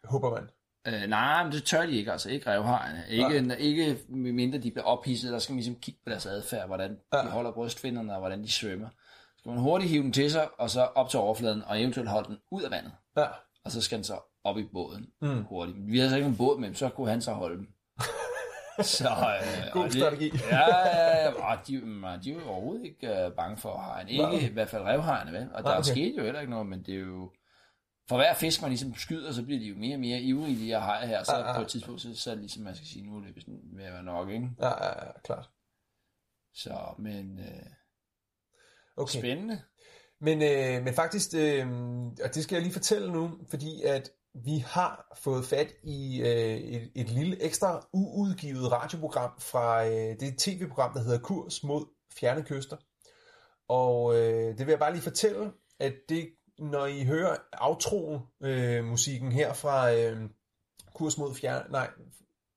Håber 0.04 0.30
man. 0.30 0.50
Øh, 0.86 1.08
nej, 1.08 1.44
men 1.44 1.52
det 1.52 1.64
tør 1.64 1.86
de 1.86 1.92
ikke, 1.92 2.12
altså 2.12 2.30
ikke 2.30 2.50
revhejene. 2.50 3.04
Ikke, 3.08 3.40
nej. 3.40 3.56
ikke 3.56 3.98
mindre 4.08 4.58
de 4.58 4.70
bliver 4.70 4.84
ophidset, 4.84 5.32
der 5.32 5.38
skal 5.38 5.52
man 5.52 5.56
ligesom 5.56 5.80
kigge 5.80 6.00
på 6.04 6.10
deres 6.10 6.26
adfærd, 6.26 6.66
hvordan 6.66 6.98
ja. 7.12 7.18
de 7.18 7.30
holder 7.30 7.52
brystfinderne, 7.52 8.12
og 8.12 8.18
hvordan 8.18 8.42
de 8.42 8.52
svømmer. 8.52 8.88
Så 8.88 9.38
skal 9.38 9.50
man 9.50 9.60
hurtigt 9.60 9.90
hive 9.90 10.02
den 10.02 10.12
til 10.12 10.30
sig, 10.30 10.60
og 10.60 10.70
så 10.70 10.80
op 10.80 11.10
til 11.10 11.18
overfladen, 11.18 11.62
og 11.62 11.80
eventuelt 11.80 12.10
holde 12.10 12.28
den 12.28 12.38
ud 12.50 12.62
af 12.62 12.70
vandet. 12.70 12.92
Ja. 13.16 13.26
Og 13.64 13.70
så 13.70 13.80
skal 13.80 13.96
den 13.96 14.04
så 14.04 14.20
op 14.44 14.58
i 14.58 14.62
båden 14.72 15.06
mm. 15.20 15.44
hurtigt. 15.44 15.76
Vi 15.86 15.98
havde 15.98 16.10
så 16.10 16.16
ikke 16.16 16.28
en 16.28 16.36
båd 16.36 16.60
med, 16.60 16.74
så 16.74 16.88
kunne 16.88 17.10
han 17.10 17.22
så 17.22 17.32
holde 17.32 17.56
dem. 17.56 17.68
Så, 18.82 19.08
øh, 19.08 19.72
God 19.72 19.90
strategi. 19.90 20.30
Det, 20.30 20.40
ja, 20.50 20.76
ja, 20.76 21.16
ja, 21.22 21.30
og 21.30 21.58
de, 21.66 21.72
de 22.24 22.30
er 22.30 22.34
jo 22.34 22.48
overhovedet 22.48 22.84
ikke 22.84 23.26
uh, 23.26 23.32
bange 23.32 23.56
for 23.56 23.78
hegn. 23.78 24.08
Ikke 24.08 24.22
Nej. 24.22 24.32
i 24.32 24.52
hvert 24.52 24.68
fald 24.68 24.82
revhejene, 24.82 25.32
vel? 25.32 25.48
Og 25.54 25.64
der 25.64 25.70
okay. 25.70 25.82
skete 25.82 26.14
jo 26.18 26.24
heller 26.24 26.40
ikke 26.40 26.50
noget, 26.50 26.66
men 26.66 26.82
det 26.82 26.94
er 26.94 26.98
jo... 26.98 27.32
For 28.08 28.16
hver 28.16 28.34
fisk, 28.34 28.62
man 28.62 28.70
ligesom 28.70 28.94
skyder, 28.94 29.32
så 29.32 29.44
bliver 29.44 29.60
de 29.60 29.66
jo 29.66 29.76
mere 29.76 29.96
og 29.96 30.00
mere 30.00 30.20
ivrige 30.20 30.56
lige 30.56 30.76
at 30.76 30.82
heje 30.82 31.06
her. 31.06 31.22
Så 31.22 31.36
ja, 31.36 31.48
ja. 31.48 31.56
på 31.56 31.62
et 31.62 31.68
tidspunkt, 31.68 32.00
så, 32.00 32.16
så 32.16 32.30
er 32.30 32.34
det 32.34 32.42
ligesom, 32.42 32.62
man 32.62 32.74
skal 32.74 32.86
sige, 32.86 33.06
nu 33.06 33.16
er 33.16 33.20
det 33.20 33.44
ved 33.46 33.84
at 33.84 33.92
være 33.92 34.02
nok, 34.02 34.30
ikke? 34.30 34.50
Ja, 34.60 34.84
ja, 34.84 35.06
ja, 35.06 35.12
klart. 35.24 35.50
Så, 36.54 36.94
men... 36.98 37.38
Øh, 37.38 37.66
okay. 38.96 39.18
Spændende. 39.18 39.62
Men, 40.20 40.42
øh, 40.42 40.84
men 40.84 40.94
faktisk, 40.94 41.30
øh, 41.36 41.66
og 42.24 42.34
det 42.34 42.42
skal 42.42 42.56
jeg 42.56 42.62
lige 42.62 42.72
fortælle 42.72 43.12
nu, 43.12 43.38
fordi 43.50 43.82
at 43.82 44.10
vi 44.44 44.58
har 44.58 45.16
fået 45.22 45.44
fat 45.44 45.72
i 45.84 46.20
øh, 46.20 46.56
et, 46.56 46.90
et 46.94 47.10
lille 47.10 47.42
ekstra 47.42 47.88
uudgivet 47.92 48.72
radioprogram 48.72 49.30
fra 49.38 49.86
øh, 49.86 50.20
det 50.20 50.38
tv-program, 50.38 50.92
der 50.92 51.02
hedder 51.02 51.18
Kurs 51.18 51.64
mod 51.64 51.86
fjerne 52.20 52.42
kyster. 52.42 52.76
Og 53.68 54.16
øh, 54.16 54.58
det 54.58 54.66
vil 54.66 54.68
jeg 54.68 54.78
bare 54.78 54.92
lige 54.92 55.02
fortælle, 55.02 55.52
at 55.80 55.94
det, 56.08 56.28
når 56.58 56.86
I 56.86 57.04
hører 57.04 57.36
outro-musikken 57.60 59.28
øh, 59.28 59.34
her 59.34 59.52
fra 59.52 59.92
øh, 59.92 60.16
Kurs 60.94 61.18
mod 61.18 61.34
fjerne... 61.34 61.72
Nej, 61.72 61.90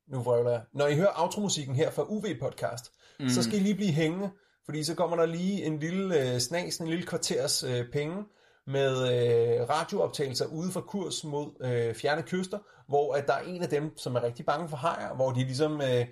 nu 0.08 0.22
vrøvler 0.22 0.52
jeg. 0.52 0.62
Når 0.74 0.88
I 0.88 0.96
hører 0.96 1.22
outro-musikken 1.22 1.76
her 1.76 1.92
fra 1.92 2.04
UV-podcast, 2.04 2.92
mm. 3.20 3.30
så 3.30 3.44
skal 3.44 3.60
I 3.60 3.60
lige 3.60 3.76
blive 3.76 3.92
hængende, 3.92 4.30
fordi 4.66 4.84
så 4.84 4.96
kommer 4.96 5.18
der 5.18 5.26
lige 5.26 5.66
en 5.66 5.80
lille 5.80 6.34
øh, 6.34 6.40
snas, 6.40 6.78
en 6.78 6.88
lille 6.88 7.06
kvarters 7.06 7.64
øh, 7.64 7.92
penge, 7.92 8.24
med 8.68 8.92
øh, 8.92 9.70
radiooptagelser 9.70 10.46
ude 10.46 10.72
fra 10.72 10.82
kurs 10.82 11.24
mod 11.24 11.52
øh, 11.62 11.96
fjerne 11.96 12.22
kyster, 12.22 12.60
hvor 12.88 13.14
at 13.14 13.28
der 13.28 13.34
er 13.34 13.42
en 13.42 13.64
af 13.64 13.70
dem, 13.70 13.98
som 13.98 14.16
er 14.16 14.24
rigtig 14.24 14.46
bange 14.46 14.70
for 14.70 14.78
hajer, 14.78 15.16
hvor 15.16 15.32
de 15.32 15.44
ligesom... 15.44 15.82
Øh, 15.82 16.06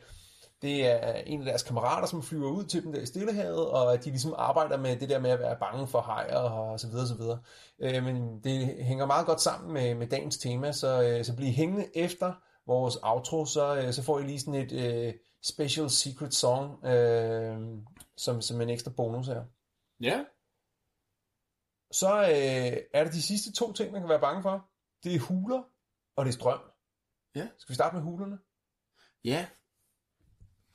det 0.62 0.86
er 0.86 1.14
en 1.14 1.40
af 1.40 1.46
deres 1.46 1.64
kammerater, 1.64 2.08
som 2.08 2.24
flyver 2.24 2.52
ud 2.52 2.64
til 2.64 2.84
dem 2.84 2.92
der 2.92 3.02
i 3.02 3.06
Stillehavet, 3.06 3.68
og 3.68 3.94
at 3.94 4.06
de 4.06 4.10
ligesom 4.10 4.34
arbejder 4.38 4.78
med 4.78 4.96
det 4.96 5.10
der 5.10 5.20
med 5.20 5.30
at 5.30 5.40
være 5.40 5.58
bange 5.60 5.88
for 5.88 6.02
hajer 6.02 6.38
og 6.38 6.80
så 6.80 6.88
videre, 6.88 7.08
så 7.08 7.16
videre. 7.16 7.40
Øh, 7.80 8.04
men 8.04 8.40
det 8.44 8.84
hænger 8.84 9.06
meget 9.06 9.26
godt 9.26 9.42
sammen 9.42 9.74
med, 9.74 9.96
med 9.96 10.08
dagens 10.08 10.38
tema, 10.38 10.72
så, 10.72 11.04
øh, 11.04 11.26
så 11.26 11.36
bliv 11.36 11.50
hængende 11.52 11.86
efter 11.96 12.34
vores 12.68 12.98
outro, 13.02 13.46
så, 13.46 13.76
øh, 13.76 13.94
så 13.94 14.04
får 14.04 14.20
I 14.20 14.24
lige 14.24 14.40
sådan 14.40 14.54
et 14.54 14.72
øh, 14.72 15.14
special 15.44 15.90
secret 15.90 16.34
song, 16.34 16.86
øh, 16.86 17.58
som, 18.18 18.42
som 18.42 18.62
en 18.62 18.70
ekstra 18.70 18.92
bonus 18.98 19.28
her. 19.28 19.44
Ja, 20.02 20.20
så 21.92 22.22
øh, 22.22 22.78
er 22.94 23.04
det 23.04 23.14
de 23.14 23.22
sidste 23.22 23.54
to 23.54 23.74
ting, 23.74 23.92
man 23.92 24.02
kan 24.02 24.10
være 24.10 24.20
bange 24.20 24.42
for. 24.42 24.70
Det 25.04 25.16
er 25.16 25.20
huler, 25.20 25.64
og 26.16 26.26
det 26.26 26.32
er 26.32 26.36
strøm. 26.36 26.60
Ja. 27.36 27.48
Skal 27.58 27.74
vi 27.74 27.76
starte 27.76 27.96
med 27.96 28.04
hulerne? 28.04 28.40
Ja. 29.24 29.48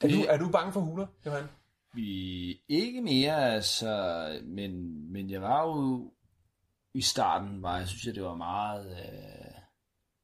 Det... 0.01 0.11
Er, 0.11 0.17
du, 0.17 0.23
er 0.29 0.37
du 0.37 0.51
bange 0.51 0.73
for 0.73 0.81
huler, 0.81 1.07
Johan? 1.27 1.45
Vi, 1.93 2.63
ikke 2.69 3.03
mere, 3.03 3.55
altså, 3.55 4.41
men, 4.45 5.03
men 5.13 5.31
jeg 5.31 5.43
var 5.43 5.67
jo 5.67 6.13
i 6.95 7.01
starten, 7.01 7.63
var 7.63 7.79
jeg 7.79 7.89
synes, 7.89 8.07
at 8.07 8.15
det 8.15 8.23
var 8.23 8.35
meget 8.35 8.91
øh, 8.91 9.61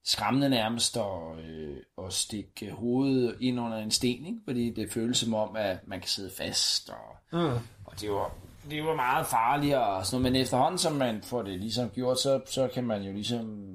skræmmende 0.05 0.49
nærmest 0.49 0.97
at, 0.97 1.39
øh, 1.39 1.77
at 1.99 2.13
stikke 2.13 2.71
hovedet 2.71 3.37
ind 3.41 3.61
under 3.61 3.79
en 3.79 3.91
sten, 3.91 4.27
ikke? 4.27 4.41
fordi 4.45 4.71
det 4.71 4.93
føles 4.93 5.19
som 5.19 5.35
om, 5.35 5.57
at 5.57 5.89
man 5.89 6.01
kan 6.01 6.09
sidde 6.09 6.31
fast, 6.37 6.91
og, 6.91 7.17
mm. 7.33 7.59
og 7.85 8.01
det 8.01 8.11
var 8.11 8.35
det 8.71 8.85
var 8.85 8.97
meget 8.97 9.27
farligere 9.27 9.87
og 9.87 10.07
sådan 10.07 10.23
noget, 10.23 10.33
men 10.33 10.43
efterhånden 10.43 10.79
som 10.79 10.93
man 10.93 11.23
får 11.23 11.43
det 11.43 11.61
ligesom 11.61 11.91
gjort, 11.91 12.21
så, 12.21 12.41
så 12.47 12.69
kan 12.75 12.85
man 12.85 13.03
jo 13.03 13.13
ligesom 13.13 13.75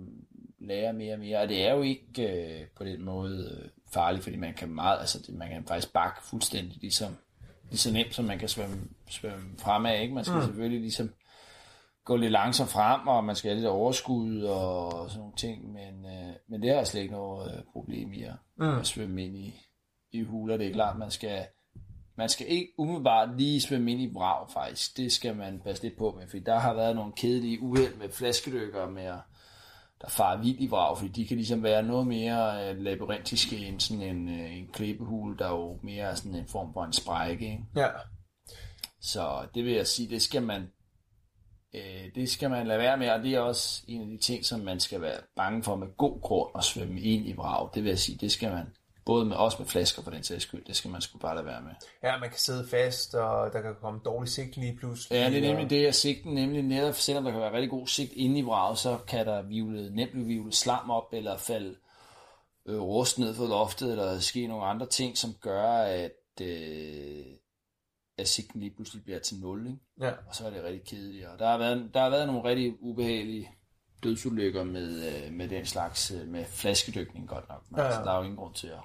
lære 0.59 0.93
mere 0.93 1.13
og 1.13 1.19
mere, 1.19 1.39
og 1.39 1.49
det 1.49 1.67
er 1.67 1.73
jo 1.73 1.81
ikke 1.81 2.27
øh, 2.27 2.67
på 2.77 2.83
den 2.83 3.05
måde 3.05 3.59
øh, 3.63 3.69
farligt, 3.93 4.23
fordi 4.23 4.35
man 4.35 4.53
kan 4.53 4.69
meget, 4.69 4.99
altså 4.99 5.19
det, 5.19 5.35
man 5.35 5.49
kan 5.49 5.65
faktisk 5.67 5.93
bakke 5.93 6.23
fuldstændig 6.23 6.77
ligesom, 6.81 7.17
lige 7.69 7.79
så 7.79 7.93
nemt, 7.93 8.15
som 8.15 8.25
man 8.25 8.39
kan 8.39 8.49
svømme, 8.49 8.77
svømme 9.09 9.57
fremad, 9.57 9.99
ikke? 9.99 10.13
Man 10.13 10.25
skal 10.25 10.35
mm. 10.35 10.45
selvfølgelig 10.45 10.81
ligesom 10.81 11.13
gå 12.05 12.15
lidt 12.15 12.31
langsomt 12.31 12.69
frem, 12.69 13.07
og 13.07 13.23
man 13.23 13.35
skal 13.35 13.49
have 13.49 13.59
lidt 13.59 13.69
overskud 13.69 14.41
og 14.41 15.09
sådan 15.09 15.19
nogle 15.19 15.35
ting, 15.37 15.73
men, 15.73 16.05
øh, 16.05 16.33
men 16.47 16.61
det 16.61 16.69
er 16.69 16.83
slet 16.83 17.01
ikke 17.01 17.13
noget 17.13 17.57
øh, 17.57 17.63
problem 17.71 18.13
i 18.13 18.23
at, 18.23 18.35
mm. 18.57 18.77
at 18.77 18.87
svømme 18.87 19.25
ind 19.25 19.37
i, 19.37 19.55
i 20.11 20.23
huler. 20.23 20.57
Det 20.57 20.67
er 20.67 20.73
klart, 20.73 20.97
man 20.97 21.11
skal 21.11 21.45
man 22.17 22.29
skal 22.29 22.47
ikke 22.49 22.73
umiddelbart 22.77 23.37
lige 23.37 23.61
svømme 23.61 23.91
ind 23.91 24.01
i 24.01 24.11
vrag, 24.13 24.49
faktisk. 24.53 24.97
Det 24.97 25.11
skal 25.11 25.35
man 25.35 25.59
passe 25.59 25.83
lidt 25.83 25.97
på 25.97 26.15
med, 26.19 26.27
for 26.27 26.37
der 26.37 26.59
har 26.59 26.73
været 26.73 26.95
nogle 26.95 27.13
kedelige 27.13 27.61
uheld 27.61 27.95
med 27.95 28.09
flaskedykker 28.09 28.89
med 28.89 29.03
at 29.03 29.19
der 30.01 30.07
farer 30.07 30.41
vildt 30.41 30.59
i 30.59 30.67
vrag, 30.67 30.97
fordi 30.97 31.11
de 31.11 31.27
kan 31.27 31.37
ligesom 31.37 31.63
være 31.63 31.83
noget 31.83 32.07
mere 32.07 32.69
øh, 32.69 32.77
labyrintiske 32.77 33.57
end 33.57 33.79
sådan 33.79 34.03
en, 34.03 34.29
øh, 34.29 34.57
en 34.57 34.67
klippehul, 34.73 35.39
der 35.39 35.45
er 35.45 35.51
jo 35.51 35.79
mere 35.83 36.15
sådan 36.15 36.35
en 36.35 36.47
form 36.47 36.73
for 36.73 36.83
en 36.83 36.93
sprække. 36.93 37.45
Ikke? 37.45 37.63
Ja. 37.75 37.87
Så 39.01 39.47
det 39.55 39.65
vil 39.65 39.73
jeg 39.73 39.87
sige, 39.87 40.09
det 40.09 40.21
skal 40.21 40.43
man 40.43 40.61
øh, 41.75 42.15
det 42.15 42.29
skal 42.29 42.49
man 42.49 42.67
lade 42.67 42.79
være 42.79 42.97
med, 42.97 43.09
og 43.09 43.23
det 43.23 43.33
er 43.33 43.39
også 43.39 43.83
en 43.87 44.01
af 44.01 44.07
de 44.07 44.17
ting, 44.17 44.45
som 44.45 44.59
man 44.59 44.79
skal 44.79 45.01
være 45.01 45.19
bange 45.35 45.63
for 45.63 45.75
med 45.75 45.87
god 45.97 46.21
grund 46.21 46.49
at 46.55 46.63
svømme 46.63 47.01
ind 47.01 47.27
i 47.27 47.33
vrag. 47.33 47.69
Det 47.73 47.83
vil 47.83 47.89
jeg 47.89 47.99
sige, 47.99 48.17
det 48.17 48.31
skal 48.31 48.51
man 48.51 48.65
Både 49.05 49.25
med, 49.25 49.35
også 49.35 49.57
med 49.59 49.67
flasker 49.67 50.01
for 50.01 50.11
den 50.11 50.23
sags 50.23 50.43
skyld. 50.43 50.65
Det 50.65 50.75
skal 50.75 50.91
man 50.91 51.01
sgu 51.01 51.17
bare 51.17 51.35
lade 51.35 51.45
være 51.45 51.61
med. 51.61 51.71
Ja, 52.03 52.17
man 52.19 52.29
kan 52.29 52.39
sidde 52.39 52.67
fast, 52.67 53.15
og 53.15 53.53
der 53.53 53.61
kan 53.61 53.75
komme 53.81 53.99
dårlig 54.05 54.29
sigt 54.29 54.57
lige 54.57 54.77
pludselig. 54.77 55.15
Ja, 55.15 55.29
det 55.29 55.37
er 55.37 55.41
nemlig 55.41 55.69
det, 55.69 55.85
at 55.85 55.95
sigten 55.95 56.33
nemlig 56.33 56.61
netop, 56.61 56.95
selvom 56.95 57.23
der 57.23 57.31
kan 57.31 57.41
være 57.41 57.53
rigtig 57.53 57.69
god 57.69 57.87
sigt 57.87 58.13
inde 58.13 58.39
i 58.39 58.41
vraget, 58.41 58.77
så 58.77 58.97
kan 59.07 59.25
der 59.25 59.41
vivle, 59.41 59.95
nemt 59.95 60.11
blive 60.11 60.27
vivle 60.27 60.53
slam 60.53 60.89
op, 60.89 61.13
eller 61.13 61.37
falde 61.37 61.75
øh, 62.67 62.81
rust 62.81 63.19
ned 63.19 63.35
fra 63.35 63.47
loftet, 63.47 63.91
eller 63.91 64.19
ske 64.19 64.47
nogle 64.47 64.65
andre 64.65 64.85
ting, 64.85 65.17
som 65.17 65.33
gør, 65.41 65.71
at, 65.73 66.41
øh, 66.41 67.25
at 68.17 68.27
sigten 68.27 68.59
lige 68.59 68.75
pludselig 68.75 69.03
bliver 69.03 69.19
til 69.19 69.37
nul. 69.39 69.67
Ikke? 69.67 69.79
Ja. 70.01 70.11
Og 70.27 70.35
så 70.35 70.45
er 70.45 70.49
det 70.49 70.63
rigtig 70.63 70.87
kedeligt. 70.87 71.27
Og 71.27 71.39
der 71.39 71.47
har 71.47 71.57
været, 71.57 71.89
der 71.93 71.99
har 71.99 72.09
været 72.09 72.27
nogle 72.27 72.43
rigtig 72.43 72.73
ubehagelige 72.79 73.49
dødsulykker 74.03 74.63
med, 74.63 75.23
øh, 75.25 75.33
med 75.33 75.49
den 75.49 75.65
slags, 75.65 76.11
øh, 76.11 76.27
med 76.27 76.45
flaskedykning 76.45 77.27
godt 77.27 77.49
nok. 77.49 77.63
Men 77.69 77.77
ja, 77.77 77.83
ja. 77.83 77.87
Altså, 77.87 78.03
der 78.03 78.11
er 78.11 78.17
jo 78.17 78.23
ingen 78.23 78.37
grund 78.37 78.53
til 78.53 78.67
at 78.67 78.79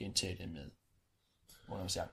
gentage 0.00 0.36
det 0.38 0.48
med 0.52 0.70
sagt. 1.88 2.10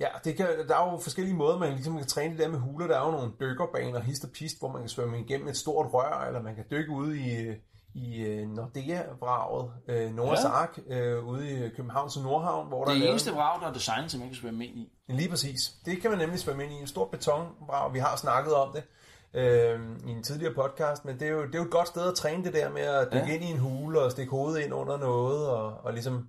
Ja, 0.00 0.08
det 0.24 0.36
kan, 0.36 0.46
der 0.68 0.76
er 0.76 0.92
jo 0.92 0.98
forskellige 0.98 1.36
måder, 1.36 1.58
man 1.58 1.72
ligesom 1.72 1.96
kan 1.96 2.06
træne 2.06 2.32
det 2.32 2.38
der 2.38 2.48
med 2.48 2.58
huler. 2.58 2.86
Der 2.86 2.98
er 2.98 3.06
jo 3.06 3.10
nogle 3.10 3.32
dykkerbaner, 3.40 4.00
hist 4.00 4.24
og 4.24 4.30
pist, 4.30 4.58
hvor 4.58 4.72
man 4.72 4.82
kan 4.82 4.88
svømme 4.88 5.20
igennem 5.20 5.48
et 5.48 5.56
stort 5.56 5.92
rør, 5.92 6.24
eller 6.26 6.42
man 6.42 6.54
kan 6.54 6.64
dykke 6.70 6.90
ude 6.90 7.18
i, 7.18 7.54
i 7.94 8.22
øh, 8.22 8.48
Nordea-vraget, 8.48 9.72
øh, 9.88 10.14
Noras 10.14 10.44
ja. 10.44 10.48
Ark, 10.48 10.78
øh, 10.86 11.24
ude 11.24 11.50
i 11.50 11.68
Københavns 11.68 12.16
Nordhavn. 12.16 12.68
Hvor 12.68 12.84
det 12.84 12.94
er 12.94 12.98
det 12.98 13.10
eneste 13.10 13.30
vrag, 13.30 13.60
der 13.60 13.68
er 13.68 13.72
designet, 13.72 14.10
som 14.10 14.20
man 14.20 14.28
kan 14.28 14.36
svømme 14.36 14.66
ind 14.66 14.78
i. 14.78 14.92
Lige 15.08 15.28
præcis. 15.28 15.72
Det 15.84 16.00
kan 16.00 16.10
man 16.10 16.18
nemlig 16.18 16.38
svømme 16.38 16.64
ind 16.64 16.72
i. 16.72 16.76
En 16.76 16.86
stor 16.86 17.08
betonvrag. 17.08 17.94
Vi 17.94 17.98
har 17.98 18.16
snakket 18.16 18.54
om 18.54 18.72
det 18.72 18.82
øh, 19.34 19.80
i 20.06 20.10
en 20.10 20.22
tidligere 20.22 20.54
podcast, 20.54 21.04
men 21.04 21.20
det 21.20 21.28
er, 21.28 21.32
jo, 21.32 21.46
det 21.46 21.54
er 21.54 21.58
jo 21.58 21.64
et 21.64 21.70
godt 21.70 21.88
sted 21.88 22.08
at 22.08 22.14
træne 22.14 22.44
det 22.44 22.54
der 22.54 22.70
med 22.70 22.82
at 22.82 23.08
dykke 23.12 23.26
ja. 23.26 23.34
ind 23.34 23.44
i 23.44 23.46
en 23.46 23.58
hule 23.58 24.00
og 24.00 24.10
stikke 24.10 24.30
hovedet 24.30 24.64
ind 24.64 24.74
under 24.74 24.96
noget 24.96 25.48
og, 25.48 25.72
og 25.84 25.92
ligesom 25.92 26.28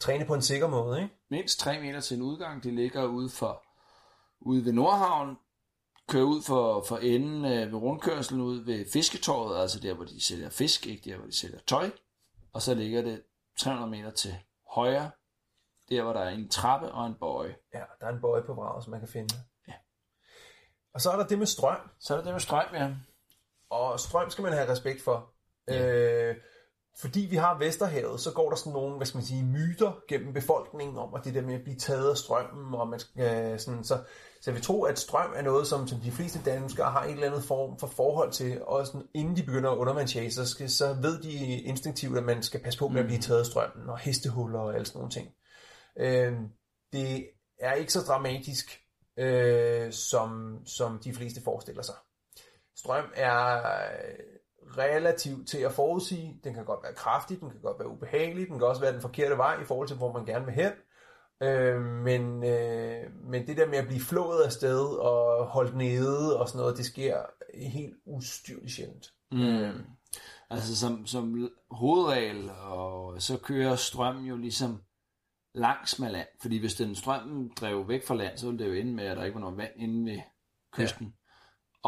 træne 0.00 0.24
på 0.24 0.34
en 0.34 0.42
sikker 0.42 0.68
måde, 0.68 1.02
ikke? 1.02 1.14
Mindst 1.30 1.60
3 1.60 1.80
meter 1.80 2.00
til 2.00 2.16
en 2.16 2.22
udgang. 2.22 2.62
Det 2.62 2.74
ligger 2.74 3.04
ude, 3.04 3.30
for, 3.30 3.64
ude 4.40 4.64
ved 4.64 4.72
Nordhavn. 4.72 5.36
Kører 6.08 6.24
ud 6.24 6.42
for, 6.42 6.84
for 6.88 6.96
enden 6.96 7.44
øh, 7.44 7.72
ved 7.72 7.78
rundkørselen 7.78 8.40
ud 8.40 8.64
ved 8.64 8.86
fisketåret, 8.92 9.60
altså 9.60 9.80
der, 9.80 9.94
hvor 9.94 10.04
de 10.04 10.24
sælger 10.24 10.50
fisk, 10.50 10.86
ikke 10.86 11.10
der, 11.10 11.16
hvor 11.16 11.26
de 11.26 11.36
sælger 11.36 11.58
tøj. 11.66 11.90
Og 12.52 12.62
så 12.62 12.74
ligger 12.74 13.02
det 13.02 13.22
300 13.58 13.90
meter 13.90 14.10
til 14.10 14.34
højre, 14.70 15.10
der 15.88 16.02
hvor 16.02 16.12
der 16.12 16.20
er 16.20 16.28
en 16.28 16.48
trappe 16.48 16.92
og 16.92 17.06
en 17.06 17.14
bøje. 17.14 17.56
Ja, 17.74 17.82
der 18.00 18.06
er 18.06 18.10
en 18.10 18.20
bøje 18.20 18.42
på 18.42 18.54
vraget, 18.54 18.84
som 18.84 18.90
man 18.90 19.00
kan 19.00 19.08
finde. 19.08 19.34
Ja. 19.68 19.72
Og 20.94 21.00
så 21.00 21.10
er 21.10 21.16
der 21.16 21.26
det 21.26 21.38
med 21.38 21.46
strøm. 21.46 21.90
Så 22.00 22.14
er 22.14 22.16
der 22.16 22.24
det 22.24 22.32
med 22.32 22.40
strøm, 22.40 22.74
ja. 22.74 22.94
Og 23.70 24.00
strøm 24.00 24.30
skal 24.30 24.42
man 24.42 24.52
have 24.52 24.68
respekt 24.68 25.02
for. 25.02 25.34
Ja. 25.68 25.86
Øh, 25.86 26.36
fordi 27.00 27.20
vi 27.20 27.36
har 27.36 27.58
Vesterhavet, 27.58 28.20
så 28.20 28.32
går 28.32 28.48
der 28.48 28.56
sådan 28.56 28.72
nogle, 28.72 28.96
hvad 28.96 29.06
skal 29.06 29.18
man 29.18 29.24
sige, 29.24 29.44
myter 29.44 29.92
gennem 30.08 30.32
befolkningen 30.32 30.98
om, 30.98 31.14
at 31.14 31.24
det 31.24 31.34
der 31.34 31.42
med 31.42 31.54
at 31.54 31.62
blive 31.62 31.76
taget 31.76 32.10
af 32.10 32.16
strømmen, 32.16 32.74
og 32.74 32.88
man 32.88 32.98
skal, 32.98 33.52
øh, 33.52 33.58
sådan, 33.58 33.84
så, 33.84 33.98
så 34.40 34.50
jeg 34.50 34.54
vil 34.54 34.62
tro, 34.62 34.82
at 34.82 34.98
strøm 34.98 35.32
er 35.36 35.42
noget, 35.42 35.66
som, 35.66 35.88
som 35.88 36.00
de 36.00 36.10
fleste 36.10 36.40
danskere 36.44 36.90
har 36.90 37.04
en 37.04 37.14
eller 37.14 37.26
anden 37.26 37.42
form 37.42 37.78
for 37.78 37.86
forhold 37.86 38.32
til, 38.32 38.62
og 38.64 38.86
sådan, 38.86 39.06
inden 39.14 39.36
de 39.36 39.42
begynder 39.42 39.70
at 39.70 39.76
undervandshage, 39.76 40.30
så, 40.30 40.46
skal, 40.46 40.70
så 40.70 40.92
ved 40.92 41.22
de 41.22 41.60
instinktivt, 41.60 42.18
at 42.18 42.24
man 42.24 42.42
skal 42.42 42.62
passe 42.62 42.78
på 42.78 42.88
med 42.88 43.00
at 43.00 43.06
blive 43.06 43.20
taget 43.20 43.40
af 43.40 43.46
strømmen, 43.46 43.88
og 43.88 43.98
hestehuller 43.98 44.58
og 44.58 44.74
alle 44.74 44.86
sådan 44.86 44.98
nogle 44.98 45.12
ting. 45.12 45.28
Øh, 45.98 46.32
det 46.92 47.28
er 47.58 47.72
ikke 47.72 47.92
så 47.92 48.00
dramatisk, 48.00 48.80
øh, 49.16 49.92
som, 49.92 50.58
som 50.66 50.98
de 51.04 51.14
fleste 51.14 51.40
forestiller 51.44 51.82
sig. 51.82 51.94
Strøm 52.76 53.04
er 53.14 53.60
relativt 54.78 55.48
til 55.48 55.58
at 55.58 55.72
forudsige. 55.72 56.40
Den 56.44 56.54
kan 56.54 56.64
godt 56.64 56.82
være 56.82 56.94
kraftig, 56.94 57.40
den 57.40 57.50
kan 57.50 57.60
godt 57.60 57.78
være 57.78 57.88
ubehagelig, 57.88 58.48
den 58.48 58.58
kan 58.58 58.66
også 58.66 58.80
være 58.80 58.92
den 58.92 59.00
forkerte 59.00 59.36
vej 59.36 59.60
i 59.60 59.64
forhold 59.64 59.88
til, 59.88 59.96
hvor 59.96 60.12
man 60.12 60.24
gerne 60.24 60.44
vil 60.44 60.54
hen. 60.54 60.72
Øh, 61.42 61.82
men, 61.82 62.44
øh, 62.44 63.02
men 63.24 63.46
det 63.46 63.56
der 63.56 63.66
med 63.66 63.78
at 63.78 63.86
blive 63.86 64.00
flået 64.00 64.42
af 64.42 64.52
sted 64.52 64.84
og 64.84 65.46
holdt 65.46 65.76
nede 65.76 66.38
og 66.40 66.48
sådan 66.48 66.58
noget, 66.60 66.76
det 66.76 66.86
sker 66.86 67.16
helt 67.54 67.96
ustyrligt 68.06 68.72
sjældent. 68.72 69.06
Mm. 69.32 69.84
Altså 70.50 70.76
som, 70.76 71.06
som 71.06 71.50
hovedregel, 71.70 72.50
og 72.50 73.22
så 73.22 73.38
kører 73.38 73.76
strømmen 73.76 74.24
jo 74.24 74.36
ligesom 74.36 74.82
langs 75.54 75.98
med 75.98 76.10
land. 76.10 76.28
Fordi 76.40 76.58
hvis 76.58 76.74
den 76.74 76.94
strømmen 76.94 77.52
drev 77.60 77.88
væk 77.88 78.06
fra 78.06 78.14
land, 78.14 78.38
så 78.38 78.46
ville 78.46 78.64
det 78.64 78.70
jo 78.70 78.74
ende 78.80 78.94
med, 78.94 79.04
at 79.04 79.16
der 79.16 79.24
ikke 79.24 79.34
var 79.34 79.40
noget 79.40 79.56
vand 79.56 79.72
inde 79.76 80.10
ved 80.10 80.20
kysten. 80.72 81.14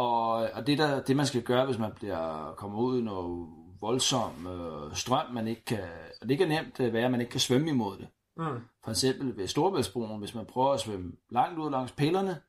Og, 0.00 0.32
og 0.54 0.66
det, 0.66 0.78
der, 0.78 1.02
det, 1.02 1.16
man 1.16 1.26
skal 1.26 1.42
gøre, 1.42 1.66
hvis 1.66 1.78
man 1.78 1.92
bliver 1.92 2.54
kommer 2.56 2.78
ud 2.78 3.00
i 3.00 3.02
noget 3.02 3.48
voldsom 3.80 4.46
øh, 4.46 4.96
strøm, 4.96 5.32
man 5.32 5.46
ikke 5.46 5.64
kan, 5.64 5.88
og 6.22 6.28
det 6.28 6.38
kan 6.38 6.48
nemt 6.48 6.80
øh, 6.80 6.92
være, 6.92 7.04
at 7.04 7.10
man 7.10 7.20
ikke 7.20 7.30
kan 7.30 7.40
svømme 7.40 7.70
imod 7.70 7.98
det. 7.98 8.08
Mm. 8.36 8.60
For 8.84 8.90
eksempel 8.90 9.36
ved 9.36 9.46
Storebæltsbroen, 9.46 10.18
hvis 10.18 10.34
man 10.34 10.46
prøver 10.46 10.72
at 10.72 10.80
svømme 10.80 11.12
langt 11.30 11.58
ud 11.58 11.70
langs 11.70 11.92
pillerne, 11.92 12.40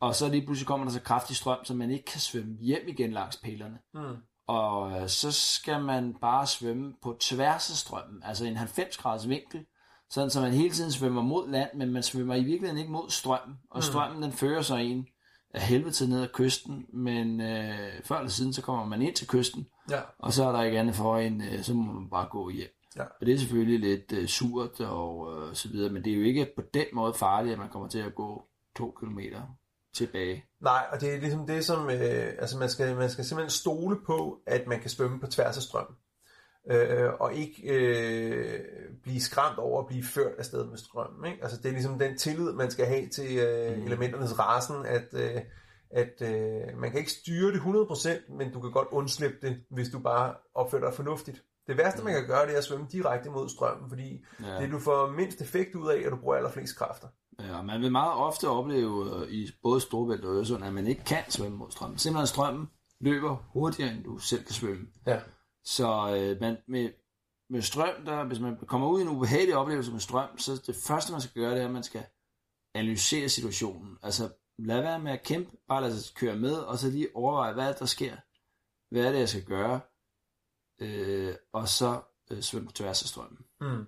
og 0.00 0.14
så 0.14 0.28
lige 0.28 0.44
pludselig 0.44 0.66
kommer 0.66 0.86
der 0.86 0.92
så 0.92 1.00
kraftig 1.00 1.36
strøm, 1.36 1.64
så 1.64 1.74
man 1.74 1.90
ikke 1.90 2.04
kan 2.04 2.20
svømme 2.20 2.56
hjem 2.60 2.88
igen 2.88 3.12
langs 3.12 3.36
pillerne. 3.36 3.78
Mm. 3.94 4.16
Og 4.46 5.00
øh, 5.00 5.08
så 5.08 5.32
skal 5.32 5.82
man 5.82 6.14
bare 6.20 6.46
svømme 6.46 6.94
på 7.02 7.16
tværs 7.20 7.70
af 7.70 7.76
strømmen, 7.76 8.22
altså 8.22 8.44
en 8.44 8.56
90 8.56 8.96
graders 8.96 9.28
vinkel, 9.28 9.66
sådan 10.10 10.30
så 10.30 10.40
man 10.40 10.52
hele 10.52 10.70
tiden 10.70 10.92
svømmer 10.92 11.22
mod 11.22 11.48
land, 11.48 11.70
men 11.74 11.92
man 11.92 12.02
svømmer 12.02 12.34
i 12.34 12.44
virkeligheden 12.44 12.78
ikke 12.78 12.92
mod 12.92 13.10
strømmen, 13.10 13.58
og 13.70 13.78
mm. 13.78 13.82
strømmen 13.82 14.22
den 14.22 14.32
fører 14.32 14.62
sig 14.62 14.84
en 14.84 15.06
af 15.58 15.64
helvede 15.64 15.92
til 15.92 16.08
ned 16.08 16.22
ad 16.22 16.28
kysten, 16.32 16.86
men 16.92 17.40
øh, 17.40 18.02
før 18.04 18.16
eller 18.16 18.30
siden, 18.30 18.52
så 18.52 18.62
kommer 18.62 18.84
man 18.84 19.02
ind 19.02 19.14
til 19.14 19.28
kysten, 19.28 19.66
ja. 19.90 20.00
og 20.18 20.32
så 20.32 20.44
er 20.44 20.52
der 20.52 20.62
ikke 20.62 20.78
andet 20.78 20.94
for 20.94 21.18
en, 21.18 21.42
øh, 21.42 21.62
så 21.62 21.74
må 21.74 21.92
man 21.92 22.10
bare 22.10 22.28
gå 22.30 22.50
hjem. 22.50 22.68
Ja. 22.96 23.02
Og 23.02 23.26
det 23.26 23.34
er 23.34 23.38
selvfølgelig 23.38 23.80
lidt 23.80 24.12
øh, 24.12 24.28
surt 24.28 24.80
og 24.80 25.32
øh, 25.32 25.54
så 25.54 25.68
videre, 25.68 25.92
men 25.92 26.04
det 26.04 26.12
er 26.12 26.16
jo 26.16 26.22
ikke 26.22 26.52
på 26.56 26.62
den 26.74 26.86
måde 26.92 27.14
farligt, 27.14 27.52
at 27.52 27.58
man 27.58 27.68
kommer 27.68 27.88
til 27.88 27.98
at 27.98 28.14
gå 28.14 28.42
to 28.76 28.96
kilometer 29.00 29.42
tilbage. 29.94 30.44
Nej, 30.60 30.86
og 30.92 31.00
det 31.00 31.14
er 31.14 31.20
ligesom 31.20 31.46
det, 31.46 31.64
som, 31.64 31.90
øh, 31.90 32.32
altså 32.38 32.58
man 32.58 32.68
skal, 32.68 32.96
man 32.96 33.10
skal 33.10 33.24
simpelthen 33.24 33.50
stole 33.50 33.96
på, 34.06 34.38
at 34.46 34.66
man 34.66 34.80
kan 34.80 34.90
svømme 34.90 35.20
på 35.20 35.26
tværs 35.26 35.56
af 35.56 35.62
strømmen 35.62 35.96
øh, 36.70 37.10
og 37.20 37.34
ikke 37.34 37.62
øh, 37.62 38.60
blive 39.02 39.20
skræmt 39.20 39.58
over 39.58 39.80
at 39.80 39.86
blive 39.86 40.04
ført 40.04 40.32
afsted 40.38 40.66
med 40.66 40.78
strømmen. 40.78 41.30
Ikke? 41.30 41.42
Altså 41.42 41.56
det 41.56 41.68
er 41.68 41.72
ligesom 41.72 41.98
den 41.98 42.18
tillid, 42.18 42.52
man 42.52 42.70
skal 42.70 42.86
have 42.86 43.08
til 43.08 43.38
øh, 43.38 43.76
mm. 43.76 43.86
elementernes 43.86 44.38
rasen, 44.38 44.86
at, 44.86 45.08
øh, 45.12 45.40
at 45.90 46.22
øh, 46.22 46.78
man 46.80 46.90
kan 46.90 46.98
ikke 46.98 47.12
styre 47.12 47.52
det 47.52 47.60
100%, 47.60 48.36
men 48.36 48.52
du 48.52 48.60
kan 48.60 48.70
godt 48.70 48.88
undslippe 48.90 49.36
det, 49.42 49.56
hvis 49.70 49.88
du 49.88 49.98
bare 49.98 50.34
opfører 50.54 50.82
dig 50.82 50.94
fornuftigt. 50.94 51.42
Det 51.66 51.76
værste, 51.76 51.98
mm. 51.98 52.04
man 52.04 52.14
kan 52.14 52.26
gøre, 52.26 52.46
det 52.46 52.54
er 52.54 52.58
at 52.58 52.64
svømme 52.64 52.86
direkte 52.92 53.30
mod 53.30 53.48
strømmen, 53.48 53.88
fordi 53.88 54.24
ja. 54.42 54.60
det 54.60 54.72
du 54.72 54.78
får 54.78 55.10
mindst 55.10 55.40
effekt 55.40 55.74
ud 55.74 55.88
af, 55.88 56.02
at 56.06 56.12
du 56.12 56.16
bruger 56.16 56.36
allerflest 56.36 56.78
kræfter. 56.78 57.08
Ja, 57.40 57.62
man 57.62 57.80
vil 57.80 57.92
meget 57.92 58.12
ofte 58.12 58.48
opleve 58.48 59.16
øh, 59.16 59.28
i 59.28 59.50
både 59.62 59.80
Storbælt 59.80 60.24
og 60.24 60.36
Øresund, 60.36 60.64
at 60.64 60.72
man 60.72 60.86
ikke 60.86 61.04
kan 61.04 61.22
svømme 61.28 61.58
mod 61.58 61.70
strømmen. 61.70 61.98
Simpelthen 61.98 62.26
strømmen 62.26 62.66
løber 63.00 63.36
hurtigere, 63.52 63.92
end 63.92 64.04
du 64.04 64.18
selv 64.18 64.44
kan 64.44 64.54
svømme. 64.54 64.86
Ja. 65.06 65.20
Så 65.68 66.16
øh, 66.16 66.40
man, 66.40 66.56
med, 66.66 66.90
med 67.50 67.62
strøm, 67.62 68.04
der, 68.04 68.24
hvis 68.24 68.40
man 68.40 68.56
kommer 68.66 68.88
ud 68.88 68.98
i 69.00 69.02
en 69.02 69.08
ubehagelig 69.08 69.56
oplevelse 69.56 69.92
med 69.92 70.00
strøm, 70.00 70.38
så 70.38 70.62
det 70.66 70.76
første, 70.76 71.12
man 71.12 71.20
skal 71.20 71.42
gøre, 71.42 71.54
det 71.54 71.60
er, 71.60 71.64
at 71.64 71.72
man 71.72 71.82
skal 71.82 72.04
analysere 72.74 73.28
situationen. 73.28 73.98
Altså, 74.02 74.28
lad 74.58 74.80
være 74.80 74.98
med 74.98 75.12
at 75.12 75.22
kæmpe, 75.22 75.56
bare 75.68 75.82
lad 75.82 75.92
sig 75.92 76.14
køre 76.14 76.36
med, 76.36 76.54
og 76.54 76.78
så 76.78 76.90
lige 76.90 77.08
overveje, 77.14 77.52
hvad 77.52 77.74
der 77.74 77.86
sker. 77.86 78.16
Hvad 78.90 79.04
er 79.04 79.12
det, 79.12 79.18
jeg 79.18 79.28
skal 79.28 79.44
gøre? 79.44 79.80
Øh, 80.80 81.34
og 81.52 81.68
så 81.68 82.00
øh, 82.30 82.42
svømme 82.42 82.66
på 82.66 82.72
tværs 82.72 83.02
af 83.02 83.08
strømmen. 83.08 83.38
Mm. 83.60 83.84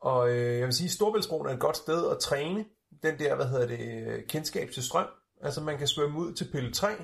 Og 0.00 0.30
øh, 0.30 0.58
jeg 0.58 0.66
vil 0.66 0.74
sige, 0.74 0.86
at 0.86 0.92
Storbæltsbroen 0.92 1.46
er 1.46 1.54
et 1.54 1.60
godt 1.60 1.76
sted 1.76 2.10
at 2.10 2.18
træne 2.18 2.64
den 3.02 3.18
der, 3.18 3.34
hvad 3.34 3.46
hedder 3.46 3.66
det, 3.66 4.28
kendskab 4.28 4.70
til 4.70 4.82
strøm. 4.82 5.08
Altså 5.40 5.60
man 5.60 5.78
kan 5.78 5.88
svømme 5.88 6.18
ud 6.18 6.32
til 6.32 6.50
pille 6.52 6.72
3, 6.72 6.92
et 6.92 6.98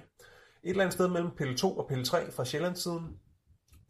eller 0.63 0.83
andet 0.83 0.95
sted 0.95 1.09
mellem 1.09 1.31
pille 1.31 1.57
2 1.57 1.79
og 1.79 1.89
pille 1.89 2.05
3 2.05 2.31
fra 2.31 2.45
Sjællandssiden, 2.45 3.21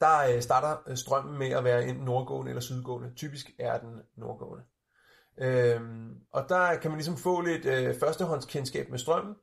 der 0.00 0.34
øh, 0.34 0.42
starter 0.42 0.76
øh, 0.86 0.96
strømmen 0.96 1.38
med 1.38 1.50
at 1.50 1.64
være 1.64 1.88
enten 1.88 2.04
nordgående 2.04 2.50
eller 2.50 2.60
sydgående. 2.60 3.14
Typisk 3.16 3.50
er 3.58 3.78
den 3.78 3.90
nordgående. 4.16 4.64
Øhm, 5.38 6.10
og 6.32 6.48
der 6.48 6.76
kan 6.76 6.90
man 6.90 6.98
ligesom 6.98 7.16
få 7.16 7.40
lidt 7.40 7.64
øh, 7.64 7.94
førstehåndskendskab 8.00 8.90
med 8.90 8.98
strømmen, 8.98 9.34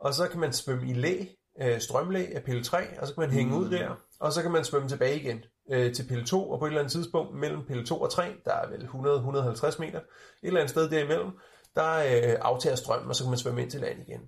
og 0.00 0.14
så 0.14 0.28
kan 0.28 0.40
man 0.40 0.52
svømme 0.52 0.88
i 0.88 0.92
læ, 0.92 1.24
øh, 1.60 1.80
strømlæ 1.80 2.26
af 2.34 2.42
pille 2.42 2.64
3, 2.64 3.00
og 3.00 3.06
så 3.06 3.14
kan 3.14 3.20
man 3.20 3.30
hænge 3.30 3.52
mm. 3.52 3.58
ud 3.58 3.70
der, 3.70 3.94
og 4.20 4.32
så 4.32 4.42
kan 4.42 4.50
man 4.50 4.64
svømme 4.64 4.88
tilbage 4.88 5.20
igen 5.20 5.40
øh, 5.70 5.94
til 5.94 6.08
pille 6.08 6.24
2, 6.24 6.50
og 6.50 6.58
på 6.58 6.64
et 6.64 6.68
eller 6.68 6.80
andet 6.80 6.92
tidspunkt 6.92 7.38
mellem 7.38 7.66
pille 7.66 7.86
2 7.86 8.00
og 8.00 8.10
3, 8.10 8.34
der 8.44 8.52
er 8.52 8.68
vel 8.68 8.82
100-150 8.82 9.80
meter, 9.80 9.98
et 9.98 10.04
eller 10.42 10.60
andet 10.60 10.70
sted 10.70 10.90
derimellem, 10.90 11.30
der 11.74 11.96
øh, 11.96 12.36
aftager 12.40 12.76
strømmen, 12.76 13.08
og 13.08 13.16
så 13.16 13.24
kan 13.24 13.30
man 13.30 13.38
svømme 13.38 13.62
ind 13.62 13.70
til 13.70 13.80
land 13.80 14.00
igen. 14.08 14.20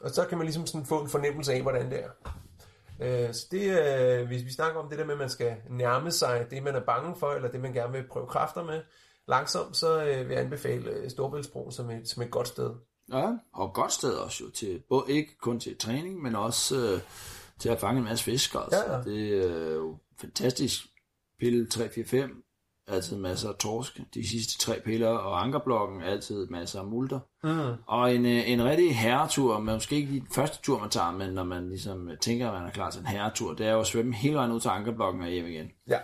Og 0.00 0.10
så 0.10 0.24
kan 0.24 0.38
man 0.38 0.44
ligesom 0.44 0.66
sådan 0.66 0.86
få 0.86 1.00
en 1.00 1.08
fornemmelse 1.08 1.52
af, 1.52 1.62
hvordan 1.62 1.90
det 1.90 2.04
er. 2.04 2.08
Øh, 3.00 3.34
så 3.34 3.46
det, 3.50 3.78
øh, 3.78 4.26
hvis 4.26 4.44
vi 4.44 4.52
snakker 4.52 4.80
om 4.80 4.88
det 4.88 4.98
der 4.98 5.04
med, 5.04 5.14
at 5.14 5.18
man 5.18 5.30
skal 5.30 5.56
nærme 5.70 6.10
sig 6.10 6.46
det, 6.50 6.62
man 6.62 6.74
er 6.74 6.84
bange 6.84 7.16
for, 7.16 7.30
eller 7.30 7.50
det, 7.50 7.60
man 7.60 7.72
gerne 7.72 7.92
vil 7.92 8.08
prøve 8.08 8.26
kræfter 8.26 8.64
med, 8.64 8.82
langsomt, 9.28 9.76
så 9.76 10.02
øh, 10.02 10.28
vil 10.28 10.34
jeg 10.34 10.44
anbefale 10.44 11.10
Storbæltsbro 11.10 11.70
som 11.70 11.90
et, 11.90 12.08
som 12.08 12.22
et 12.22 12.30
godt 12.30 12.48
sted. 12.48 12.70
Ja, 13.12 13.32
og 13.52 13.66
et 13.66 13.74
godt 13.74 13.92
sted 13.92 14.14
også 14.14 14.44
jo, 14.44 14.50
til, 14.50 14.82
både 14.88 15.04
ikke 15.08 15.38
kun 15.38 15.60
til 15.60 15.78
træning, 15.78 16.22
men 16.22 16.36
også 16.36 16.76
øh, 16.76 17.00
til 17.58 17.68
at 17.68 17.80
fange 17.80 17.98
en 17.98 18.04
masse 18.04 18.24
fisk. 18.24 18.54
Altså. 18.54 18.84
Ja, 18.86 18.96
ja. 18.96 19.02
Det 19.02 19.44
er 19.44 19.72
jo 19.72 19.98
fantastisk. 20.20 20.86
Pille 21.38 21.66
345 21.66 22.28
altid 22.88 23.16
masser 23.16 23.48
af 23.48 23.54
torsk. 23.54 24.00
De 24.14 24.28
sidste 24.28 24.58
tre 24.58 24.80
piller, 24.84 25.08
og 25.08 25.42
ankerblokken 25.42 26.02
altid 26.02 26.46
masser 26.46 26.80
af 26.80 26.86
multer. 26.86 27.20
Mm. 27.42 27.82
Og 27.86 28.14
en, 28.14 28.26
øh, 28.26 28.50
en 28.50 28.64
rigtig 28.64 28.96
herretur, 28.96 29.58
men 29.58 29.74
måske 29.74 29.96
ikke 29.96 30.12
den 30.12 30.26
første 30.34 30.62
tur, 30.62 30.78
man 30.78 30.90
tager, 30.90 31.10
men 31.10 31.34
når 31.34 31.44
man 31.44 31.68
ligesom 31.68 32.10
tænker, 32.20 32.48
at 32.50 32.54
man 32.54 32.68
er 32.68 32.72
klar 32.72 32.90
til 32.90 33.00
en 33.00 33.06
herretur, 33.06 33.54
det 33.54 33.66
er 33.66 33.72
jo 33.72 33.80
at 33.80 33.86
svømme 33.86 34.14
hele 34.14 34.34
vejen 34.34 34.52
ud 34.52 34.60
til 34.60 34.68
ankerblokken 34.68 35.22
og 35.22 35.28
hjem 35.28 35.46
igen. 35.46 35.70
Ja. 35.88 35.98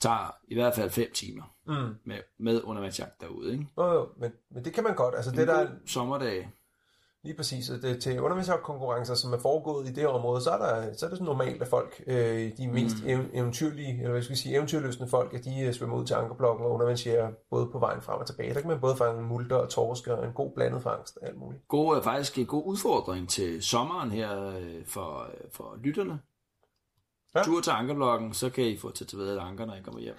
Tager 0.00 0.36
i 0.48 0.54
hvert 0.54 0.74
fald 0.74 0.90
fem 0.90 1.12
timer 1.14 1.42
mm. 1.66 1.94
med, 2.04 2.18
med 2.38 2.62
undervandsjagt 2.64 3.20
derude. 3.20 3.52
Ikke? 3.52 3.66
Jo, 3.78 3.92
jo, 3.92 4.08
men, 4.20 4.32
men 4.54 4.64
det 4.64 4.72
kan 4.72 4.84
man 4.84 4.94
godt. 4.94 5.14
Altså, 5.14 5.30
en 5.30 5.36
det 5.36 5.48
der... 5.48 5.68
sommerdag. 5.86 6.50
Lige 7.24 7.36
præcis. 7.36 7.70
Det, 7.82 8.02
til 8.02 8.20
undervandsjagtkonkurrencer, 8.20 9.14
som 9.14 9.32
er 9.32 9.38
foregået 9.38 9.88
i 9.88 9.92
det 9.92 10.06
område, 10.06 10.40
så 10.40 10.50
er, 10.50 10.58
der, 10.58 10.92
så 10.96 11.06
er 11.06 11.10
det 11.10 11.20
normalt, 11.20 11.62
at 11.62 11.68
folk, 11.68 12.04
øh, 12.06 12.52
de 12.56 12.68
mest 12.68 12.96
mm. 13.04 13.30
eventyrlige, 13.32 13.98
eller 13.98 14.10
hvad 14.10 14.22
skal 14.22 14.32
jeg 14.32 14.38
sige, 14.38 14.54
eventyrløsende 14.54 15.08
folk, 15.08 15.34
at 15.34 15.44
de 15.44 15.60
øh, 15.60 15.74
svømmer 15.74 15.96
ud 15.96 16.06
til 16.06 16.14
ankerblokken 16.14 16.66
og 16.66 16.72
undervandsjæger 16.72 17.30
både 17.50 17.68
på 17.72 17.78
vejen 17.78 18.02
frem 18.02 18.20
og 18.20 18.26
tilbage. 18.26 18.54
Der 18.54 18.60
kan 18.60 18.70
man 18.70 18.80
både 18.80 18.96
fange 18.96 19.22
multer 19.22 19.56
og 19.56 19.68
torsk 19.68 20.06
og 20.06 20.24
en 20.24 20.32
god 20.32 20.52
blandet 20.54 20.82
fangst 20.82 21.18
og 21.22 21.28
alt 21.28 21.38
muligt. 21.38 21.68
God, 21.68 22.02
faktisk 22.02 22.38
en 22.38 22.46
god 22.46 22.62
udfordring 22.66 23.28
til 23.28 23.62
sommeren 23.62 24.10
her 24.10 24.48
øh, 24.48 24.86
for, 24.86 25.30
for 25.52 25.76
lytterne. 25.84 26.18
Ja. 27.34 27.42
Tur 27.42 27.60
til 27.60 27.70
ankerblokken, 27.70 28.34
så 28.34 28.50
kan 28.50 28.64
I 28.64 28.76
få 28.76 28.90
til 28.90 29.04
at 29.20 29.38
anker, 29.38 29.66
når 29.66 29.74
I 29.74 29.80
kommer 29.80 30.00
hjem. 30.00 30.14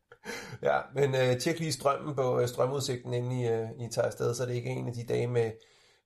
ja, 0.68 0.78
men 0.94 1.14
øh, 1.14 1.40
tjek 1.40 1.58
lige 1.58 1.72
strømmen 1.72 2.14
på 2.14 2.40
øh, 2.40 2.48
strømudsigten, 2.48 3.14
inden 3.14 3.32
I, 3.32 3.48
øh, 3.48 3.68
I 3.80 3.88
tager 3.92 4.06
afsted, 4.06 4.34
så 4.34 4.42
det 4.42 4.52
er 4.52 4.56
ikke 4.56 4.70
en 4.70 4.88
af 4.88 4.94
de 4.94 5.06
dage 5.08 5.26
med 5.26 5.50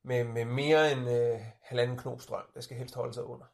med, 0.07 0.25
med 0.25 0.45
mere 0.45 0.93
end 0.93 1.11
øh, 1.11 1.41
halvanden 1.63 1.97
knop 1.97 2.21
strøm. 2.21 2.43
Det 2.55 2.65
skal 2.65 2.77
helst 2.77 2.95
holde 2.95 3.15
sig 3.15 3.25
under. 3.25 3.45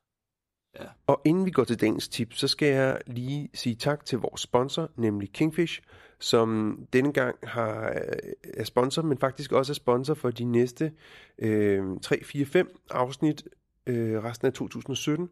Ja. 0.81 0.85
Og 1.07 1.21
inden 1.25 1.47
vi 1.47 1.51
går 1.51 1.65
til 1.65 1.81
dagens 1.81 2.09
tip, 2.09 2.33
så 2.33 2.49
skal 2.49 2.69
jeg 2.69 3.01
lige 3.07 3.51
sige 3.55 3.75
tak 3.75 4.05
til 4.05 4.19
vores 4.19 4.41
sponsor, 4.41 4.91
nemlig 4.97 5.33
Kingfish, 5.33 5.83
som 6.19 6.79
denne 6.93 7.13
gang 7.13 7.37
har, 7.43 7.89
øh, 7.89 8.33
er 8.55 8.65
sponsor, 8.65 9.03
men 9.03 9.19
faktisk 9.19 9.53
også 9.53 9.73
er 9.73 9.75
sponsor 9.75 10.15
for 10.15 10.31
de 10.31 10.45
næste 10.45 10.93
øh, 11.39 11.85
3, 12.03 12.25
4, 12.25 12.47
5 12.47 12.81
afsnit 12.91 13.43
øh, 13.87 14.25
resten 14.25 14.47
af 14.47 14.53
2017 14.53 15.29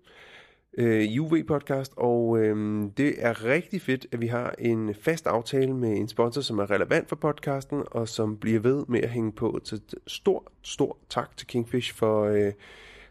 øh, 0.78 1.08
UV-podcast, 1.20 1.92
og 1.96 2.38
øh, 2.38 2.82
det 2.96 3.14
er 3.18 3.44
rigtig 3.44 3.82
fedt, 3.82 4.06
at 4.12 4.20
vi 4.20 4.26
har 4.26 4.54
en 4.58 4.94
fast 4.94 5.26
aftale 5.26 5.74
med 5.74 5.96
en 5.96 6.08
sponsor, 6.08 6.40
som 6.40 6.58
er 6.58 6.70
relevant 6.70 7.08
for 7.08 7.16
podcasten, 7.16 7.82
og 7.86 8.08
som 8.08 8.36
bliver 8.36 8.60
ved 8.60 8.84
med 8.88 9.00
at 9.00 9.10
hænge 9.10 9.32
på. 9.32 9.60
Så 9.64 9.80
stor, 10.06 10.52
stor 10.62 10.98
tak 11.08 11.36
til 11.36 11.46
Kingfish 11.46 11.94
for 11.94 12.24
øh, 12.24 12.52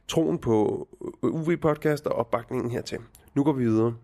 troen 0.07 0.37
på 0.37 0.87
UV-podcast 1.23 2.05
og 2.05 2.11
opbakningen 2.15 2.71
hertil. 2.71 2.99
Nu 3.35 3.43
går 3.43 3.53
vi 3.53 3.63
videre. 3.63 3.95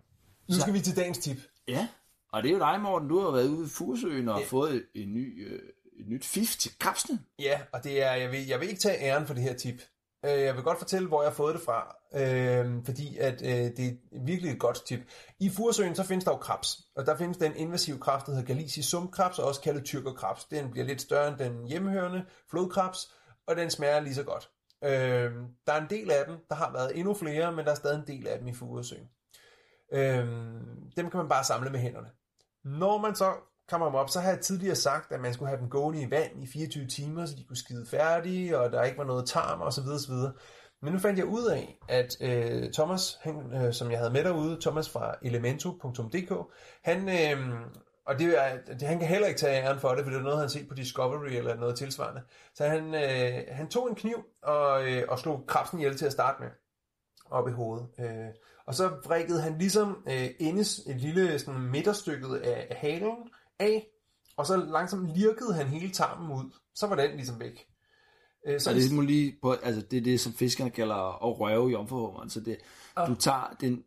Nu 0.48 0.54
skal 0.54 0.74
vi 0.74 0.80
til 0.80 0.96
dagens 0.96 1.18
tip. 1.18 1.36
Ja, 1.68 1.88
og 2.32 2.42
det 2.42 2.48
er 2.48 2.52
jo 2.52 2.58
dig, 2.60 2.80
Morten. 2.82 3.08
Du 3.08 3.18
har 3.20 3.30
været 3.30 3.48
ude 3.48 3.64
i 3.66 3.68
Furesøen 3.68 4.28
og 4.28 4.38
Ja. 4.40 4.46
fået 4.46 4.74
et, 4.74 4.84
et, 4.94 5.08
ny, 5.08 5.48
øh, 5.48 5.58
et 6.00 6.08
nyt 6.08 6.24
fif 6.24 6.56
til 6.58 6.70
krabsene. 6.78 7.18
Ja, 7.38 7.60
og 7.72 7.84
det 7.84 8.02
er, 8.02 8.12
jeg 8.12 8.30
vil, 8.32 8.46
jeg 8.46 8.60
vil 8.60 8.68
ikke 8.68 8.80
tage 8.80 9.00
æren 9.02 9.26
for 9.26 9.34
det 9.34 9.42
her 9.42 9.54
tip. 9.54 9.82
Øh, 10.26 10.40
Jeg 10.42 10.54
vil 10.54 10.62
godt 10.62 10.78
fortælle, 10.78 11.08
hvor 11.08 11.22
jeg 11.22 11.30
har 11.30 11.34
fået 11.34 11.54
det 11.54 11.62
fra, 11.62 11.96
øh, 12.14 12.84
fordi 12.84 13.18
at, 13.18 13.42
øh, 13.42 13.76
det 13.76 13.86
er 13.88 13.92
virkelig 14.26 14.52
et 14.52 14.60
godt 14.60 14.86
tip. 14.86 15.00
I 15.40 15.50
Furesøen, 15.50 15.94
så 15.94 16.02
findes 16.02 16.24
der 16.24 16.30
jo 16.30 16.36
krebs, 16.36 16.80
og 16.96 17.06
der 17.06 17.16
findes 17.16 17.36
den 17.36 17.56
invasive 17.56 17.98
krabs, 17.98 18.24
der 18.24 18.32
hedder 18.32 18.46
Galicisk 18.46 18.90
sumkrabs, 18.90 19.38
og 19.38 19.48
også 19.48 19.60
kaldet 19.60 19.84
tyrkerkrebs. 19.84 20.44
Den 20.44 20.70
bliver 20.70 20.86
lidt 20.86 21.00
større 21.00 21.28
end 21.28 21.38
den 21.38 21.66
hjemmehørende 21.68 22.24
flodkrebs, 22.50 23.12
og 23.46 23.56
den 23.56 23.70
smager 23.70 24.00
lige 24.00 24.14
så 24.14 24.22
godt. 24.22 24.50
Øh, 24.84 25.32
der 25.66 25.72
er 25.72 25.80
en 25.80 25.90
del 25.90 26.10
af 26.10 26.24
dem, 26.26 26.36
der 26.48 26.54
har 26.54 26.72
været 26.72 26.98
endnu 26.98 27.14
flere, 27.14 27.52
men 27.52 27.64
der 27.64 27.70
er 27.70 27.74
stadig 27.74 27.98
en 27.98 28.06
del 28.06 28.26
af 28.26 28.38
dem 28.38 28.48
i 28.48 28.54
Furesøen. 28.54 29.08
Øh, 29.92 30.26
dem 30.96 31.10
kan 31.10 31.18
man 31.18 31.28
bare 31.28 31.44
samle 31.44 31.70
med 31.70 31.80
hænderne. 31.80 32.08
Når 32.64 32.98
man 32.98 33.14
så 33.14 33.32
kommer 33.68 33.86
dem 33.86 33.94
op, 33.94 34.10
så 34.10 34.20
har 34.20 34.30
jeg 34.30 34.40
tidligere 34.40 34.76
sagt, 34.76 35.12
at 35.12 35.20
man 35.20 35.34
skulle 35.34 35.48
have 35.48 35.60
dem 35.60 35.70
gående 35.70 36.02
i 36.02 36.10
vand 36.10 36.42
i 36.42 36.46
24 36.46 36.86
timer, 36.86 37.26
så 37.26 37.34
de 37.36 37.44
kunne 37.44 37.56
skide 37.56 37.86
færdige, 37.90 38.58
og 38.58 38.72
der 38.72 38.82
ikke 38.82 38.98
var 38.98 39.04
noget 39.04 39.28
tarm 39.28 39.60
og 39.60 39.72
så 39.72 39.82
videre, 39.82 39.98
så 39.98 40.12
videre. 40.12 40.32
Men 40.82 40.92
nu 40.92 40.98
fandt 40.98 41.18
jeg 41.18 41.26
ud 41.26 41.44
af, 41.44 41.78
at 41.88 42.16
øh, 42.20 42.72
Thomas, 42.72 43.18
han, 43.22 43.52
øh, 43.54 43.72
som 43.72 43.90
jeg 43.90 43.98
havde 43.98 44.12
med 44.12 44.24
derude, 44.24 44.60
Thomas 44.60 44.90
fra 44.90 45.14
elemento.dk, 45.22 46.32
han, 46.84 47.08
øh, 47.08 47.56
og 48.06 48.18
det 48.18 48.44
er, 48.44 48.58
det, 48.78 48.82
han 48.82 48.98
kan 48.98 49.08
heller 49.08 49.28
ikke 49.28 49.40
tage 49.40 49.62
æren 49.62 49.80
for 49.80 49.94
det, 49.94 50.04
for 50.04 50.10
det 50.10 50.18
er 50.18 50.22
noget, 50.22 50.38
han 50.38 50.44
har 50.44 50.48
set 50.48 50.68
på 50.68 50.74
Discovery 50.74 51.30
eller 51.30 51.56
noget 51.56 51.78
tilsvarende. 51.78 52.22
Så 52.54 52.64
han, 52.68 52.94
øh, 52.94 53.44
han 53.50 53.68
tog 53.68 53.88
en 53.88 53.94
kniv 53.94 54.24
og, 54.42 54.88
øh, 54.88 55.04
og 55.08 55.18
slog 55.18 55.44
krabsen 55.48 55.78
ihjel 55.78 55.96
til 55.96 56.06
at 56.06 56.12
starte 56.12 56.42
med 56.42 56.50
op 57.30 57.48
i 57.48 57.52
hovedet. 57.52 57.86
Øh, 58.00 58.28
og 58.66 58.74
så 58.74 58.88
vrikkede 59.04 59.40
han 59.40 59.58
ligesom 59.58 60.04
øh, 60.08 60.28
endes 60.40 60.78
et 60.78 60.96
lille 60.96 61.38
sådan, 61.38 61.60
midterstykket 61.60 62.36
af, 62.36 62.66
af 62.70 62.76
halen 62.76 63.16
af, 63.58 63.86
og 64.36 64.46
så 64.46 64.56
langsomt 64.56 65.16
lirkede 65.16 65.54
han 65.54 65.66
hele 65.66 65.90
tarmen 65.92 66.30
ud. 66.36 66.50
Så 66.74 66.86
var 66.86 66.96
den 66.96 67.10
ligesom 67.16 67.40
væk. 67.40 67.66
Øh, 68.46 68.60
Så 68.60 68.72
det, 68.74 68.92
må 68.92 69.02
lige 69.02 69.38
på, 69.42 69.52
altså 69.52 69.80
det 69.90 69.96
er 69.96 70.00
det, 70.02 70.20
som 70.20 70.32
fiskerne 70.32 70.70
kalder 70.70 71.24
at 71.26 71.40
røve 71.40 71.68
jomfruhummeren. 71.70 72.30
Så 72.30 72.40
det, 72.40 72.58
Ah. 72.96 73.08
du 73.08 73.14
tager 73.14 73.56
den... 73.60 73.84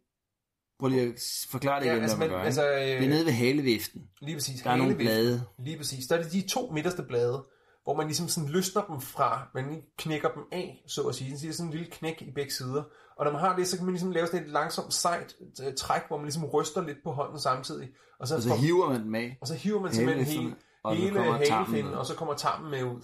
Prøv 0.80 0.90
lige 0.90 1.02
at 1.02 1.46
forklare 1.50 1.80
det 1.80 1.86
Ja, 1.86 1.92
igen, 1.92 2.02
altså, 2.02 2.18
hvad 2.18 2.28
man 2.28 2.38
gør. 2.38 2.44
altså, 2.44 2.72
øh, 2.72 2.80
det 2.82 2.96
er 3.06 3.10
nede 3.10 3.26
ved 3.26 3.32
haleviften. 3.34 4.02
Lige 4.22 4.36
præcis. 4.36 4.62
Der 4.62 4.70
er 4.72 4.76
nogle 4.76 4.96
blade. 4.96 5.44
Lige 5.60 5.78
præcis. 5.78 6.08
Der 6.08 6.18
er 6.18 6.24
det 6.24 6.32
de 6.32 6.42
to 6.48 6.72
midterste 6.72 7.04
blade, 7.04 7.44
hvor 7.84 7.96
man 7.96 8.06
ligesom 8.08 8.28
sådan 8.28 8.50
løsner 8.50 8.82
dem 8.86 9.02
fra, 9.02 9.48
man 9.54 9.82
knækker 9.98 10.30
dem 10.32 10.44
af, 10.52 10.84
så 10.88 11.02
at 11.08 11.16
sige. 11.16 11.40
Så 11.40 11.48
er 11.48 11.52
sådan 11.52 11.72
en 11.72 11.78
lille 11.78 11.92
knæk 11.92 12.22
i 12.22 12.32
begge 12.32 12.52
sider. 12.54 12.84
Og 13.18 13.26
når 13.26 13.32
man 13.32 13.42
har 13.42 13.56
det, 13.56 13.68
så 13.68 13.78
kan 13.78 13.86
man 13.86 13.94
ligesom 13.94 14.12
lave 14.12 14.28
sådan 14.28 14.44
et 14.44 14.50
langsomt 14.50 14.94
sejt 14.94 15.36
øh, 15.68 15.74
træk, 15.78 16.02
hvor 16.08 16.18
man 16.18 16.26
ligesom 16.26 16.46
ryster 16.46 16.82
lidt 16.84 16.98
på 17.04 17.12
hånden 17.12 17.40
samtidig. 17.40 17.90
Og 18.20 18.28
så, 18.28 18.36
Og 18.36 18.42
så 18.42 18.50
får- 18.50 18.56
hiver 18.56 18.90
man 18.90 19.04
dem 19.04 19.16
af. 19.16 19.38
og 19.42 19.48
så 19.48 19.54
hiver 19.54 19.82
man 19.82 19.94
simpelthen 19.94 20.26
hele, 20.42 20.56
og 20.84 20.96
hele 20.96 21.20
halefinden, 21.56 21.94
og 21.94 22.06
så 22.06 22.16
kommer 22.16 22.34
tarmen 22.34 22.72
med 22.72 22.84
ud. 22.84 23.02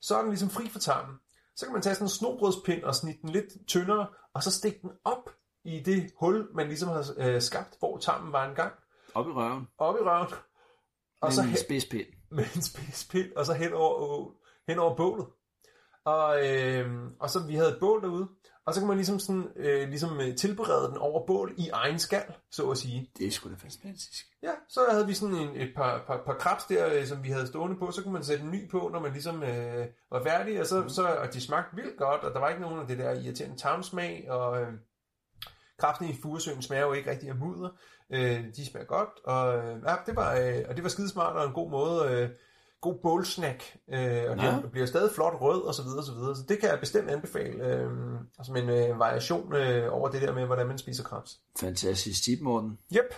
Så 0.00 0.14
er 0.16 0.20
den 0.20 0.30
ligesom 0.30 0.50
fri 0.50 0.68
for 0.68 0.78
tarmen. 0.78 1.16
Så 1.56 1.66
kan 1.66 1.72
man 1.72 1.82
tage 1.82 1.94
sådan 1.94 2.04
en 2.04 2.08
snobrødspind 2.10 2.82
og 2.82 2.94
snitte 2.94 3.20
den 3.22 3.30
lidt 3.30 3.66
tyndere, 3.68 4.06
og 4.34 4.42
så 4.42 4.50
stikke 4.50 4.78
den 4.82 4.90
op 5.04 5.30
i 5.64 5.80
det 5.80 6.10
hul, 6.20 6.48
man 6.54 6.66
ligesom 6.66 6.88
har 6.88 7.06
øh, 7.16 7.42
skabt, 7.42 7.76
hvor 7.78 7.98
tarmen 7.98 8.32
var 8.32 8.48
engang. 8.48 8.72
Op 9.14 9.26
i 9.26 9.30
røven. 9.30 9.68
Op 9.78 9.94
i 9.94 9.98
røven. 9.98 10.28
Og 11.20 11.32
så 11.32 11.40
en 11.42 11.56
spidspind. 11.56 12.06
Med 12.30 12.44
en 12.54 12.62
spidspind, 12.62 13.32
og 13.32 13.46
så 13.46 13.52
hen 13.52 13.72
over, 13.72 14.30
hen 14.68 14.78
over 14.78 14.96
bålet. 14.96 15.26
Og, 16.04 16.48
øh, 16.48 16.86
og 17.20 17.30
så 17.30 17.46
vi 17.46 17.54
havde 17.54 17.70
et 17.70 17.80
bål 17.80 18.02
derude, 18.02 18.28
og 18.66 18.74
så 18.74 18.80
kan 18.80 18.88
man 18.88 18.96
ligesom, 18.96 19.18
sådan, 19.18 19.48
øh, 19.56 19.88
ligesom 19.88 20.20
øh, 20.20 20.36
tilberede 20.36 20.88
den 20.88 20.96
over 20.96 21.26
bål 21.26 21.54
i 21.56 21.68
egen 21.72 21.98
skal, 21.98 22.24
så 22.50 22.70
at 22.70 22.78
sige. 22.78 23.10
Det 23.18 23.26
er 23.26 23.30
sgu 23.30 23.50
da 23.50 23.54
fantastisk. 23.54 24.26
Ja, 24.42 24.52
så 24.68 24.80
havde 24.90 25.06
vi 25.06 25.14
sådan 25.14 25.34
en, 25.34 25.56
et 25.56 25.72
par, 25.76 26.04
par, 26.06 26.22
par 26.26 26.34
krabs 26.34 26.64
der, 26.64 26.94
øh, 26.94 27.06
som 27.06 27.24
vi 27.24 27.28
havde 27.28 27.46
stående 27.46 27.76
på, 27.76 27.90
så 27.90 28.02
kunne 28.02 28.12
man 28.12 28.24
sætte 28.24 28.44
en 28.44 28.50
ny 28.50 28.70
på, 28.70 28.90
når 28.92 29.00
man 29.00 29.12
ligesom 29.12 29.42
øh, 29.42 29.86
var 30.10 30.22
færdig, 30.22 30.60
og, 30.60 30.66
så, 30.66 30.88
så, 30.88 31.06
og 31.06 31.34
de 31.34 31.40
smagte 31.40 31.76
vildt 31.76 31.96
godt, 31.98 32.20
og 32.20 32.34
der 32.34 32.40
var 32.40 32.48
ikke 32.48 32.62
nogen 32.62 32.80
af 32.80 32.86
det 32.86 32.98
der 32.98 33.12
irriterende 33.12 33.56
tarmsmag, 33.56 34.30
og 34.30 34.60
øh, 34.60 34.72
krabsene 35.78 36.10
i 36.10 36.16
Furesøen 36.22 36.62
smager 36.62 36.86
jo 36.86 36.92
ikke 36.92 37.10
rigtig 37.10 37.28
af 37.28 37.36
mudder, 37.36 37.68
øh, 38.12 38.44
de 38.56 38.66
smager 38.66 38.86
godt, 38.86 39.08
og, 39.24 39.56
øh, 39.56 39.82
ja, 39.86 39.94
det 40.06 40.16
var, 40.16 40.36
øh, 40.38 40.62
og 40.68 40.76
det 40.76 40.82
var 40.82 40.88
skidesmart 40.88 41.36
og 41.36 41.46
en 41.46 41.52
god 41.52 41.70
måde, 41.70 42.10
øh, 42.10 42.28
god 42.80 42.94
bålsnack, 43.02 43.76
øh, 43.92 44.30
og 44.30 44.36
det 44.36 44.70
bliver 44.72 44.86
stadig 44.86 45.10
flot 45.14 45.40
rød, 45.40 45.62
og 45.62 45.74
så 45.74 45.82
videre, 45.82 45.98
og 45.98 46.04
så 46.04 46.12
videre, 46.12 46.36
så 46.36 46.42
det 46.48 46.60
kan 46.60 46.68
jeg 46.68 46.80
bestemt 46.80 47.10
anbefale, 47.10 47.66
øh, 47.66 47.90
som 48.42 48.56
en 48.56 48.68
øh, 48.68 48.98
variation 48.98 49.54
øh, 49.54 49.94
over 49.94 50.08
det 50.08 50.22
der 50.22 50.34
med, 50.34 50.46
hvordan 50.46 50.66
man 50.66 50.78
spiser 50.78 51.04
krabs. 51.04 51.40
Fantastisk 51.60 52.24
tip, 52.24 52.40
Morten. 52.42 52.78
Yep. 52.96 53.14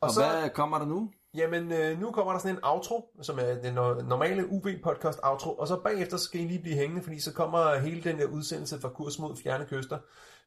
Og, 0.00 0.08
og 0.08 0.10
så... 0.10 0.20
hvad 0.20 0.50
kommer 0.50 0.78
der 0.78 0.86
nu? 0.86 1.10
Jamen, 1.34 1.72
øh, 1.72 2.00
nu 2.00 2.10
kommer 2.10 2.32
der 2.32 2.40
sådan 2.40 2.56
en 2.56 2.64
outro, 2.64 3.10
som 3.22 3.38
er 3.38 3.54
den 3.54 3.78
no- 3.78 4.02
normale 4.02 4.46
UV-podcast 4.46 5.18
outro, 5.22 5.54
og 5.54 5.68
så 5.68 5.80
bagefter 5.84 6.16
skal 6.16 6.40
I 6.40 6.44
lige 6.44 6.62
blive 6.62 6.76
hængende, 6.76 7.02
fordi 7.02 7.20
så 7.20 7.32
kommer 7.32 7.78
hele 7.78 8.02
den 8.02 8.18
der 8.18 8.26
udsendelse 8.26 8.80
fra 8.80 8.88
Kurs 8.88 9.18
mod 9.18 9.36
Fjerne 9.36 9.66
Kyster, 9.66 9.98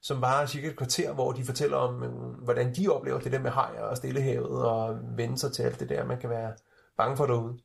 som 0.04 0.22
var 0.22 0.45
cirka 0.45 0.68
et 0.68 0.78
kvarter, 0.78 1.14
hvor 1.14 1.32
de 1.32 1.45
fortæller 1.45 1.78
om, 1.78 2.04
øh, 2.04 2.12
hvordan 2.43 2.76
de 2.76 2.89
oplever 2.89 3.20
det 3.20 3.32
der 3.32 3.39
med 3.39 3.51
hajer 3.51 3.82
og 3.82 3.97
stillehavet, 3.97 4.66
og 4.66 4.99
vende 5.18 5.38
sig 5.38 5.54
til 5.54 5.64
alt 5.64 5.80
det 5.80 5.89
der, 5.89 6.06
man 6.06 6.20
kan 6.20 6.30
være 6.30 6.54
bange 6.97 7.18
for 7.18 7.26
derude. 7.26 7.60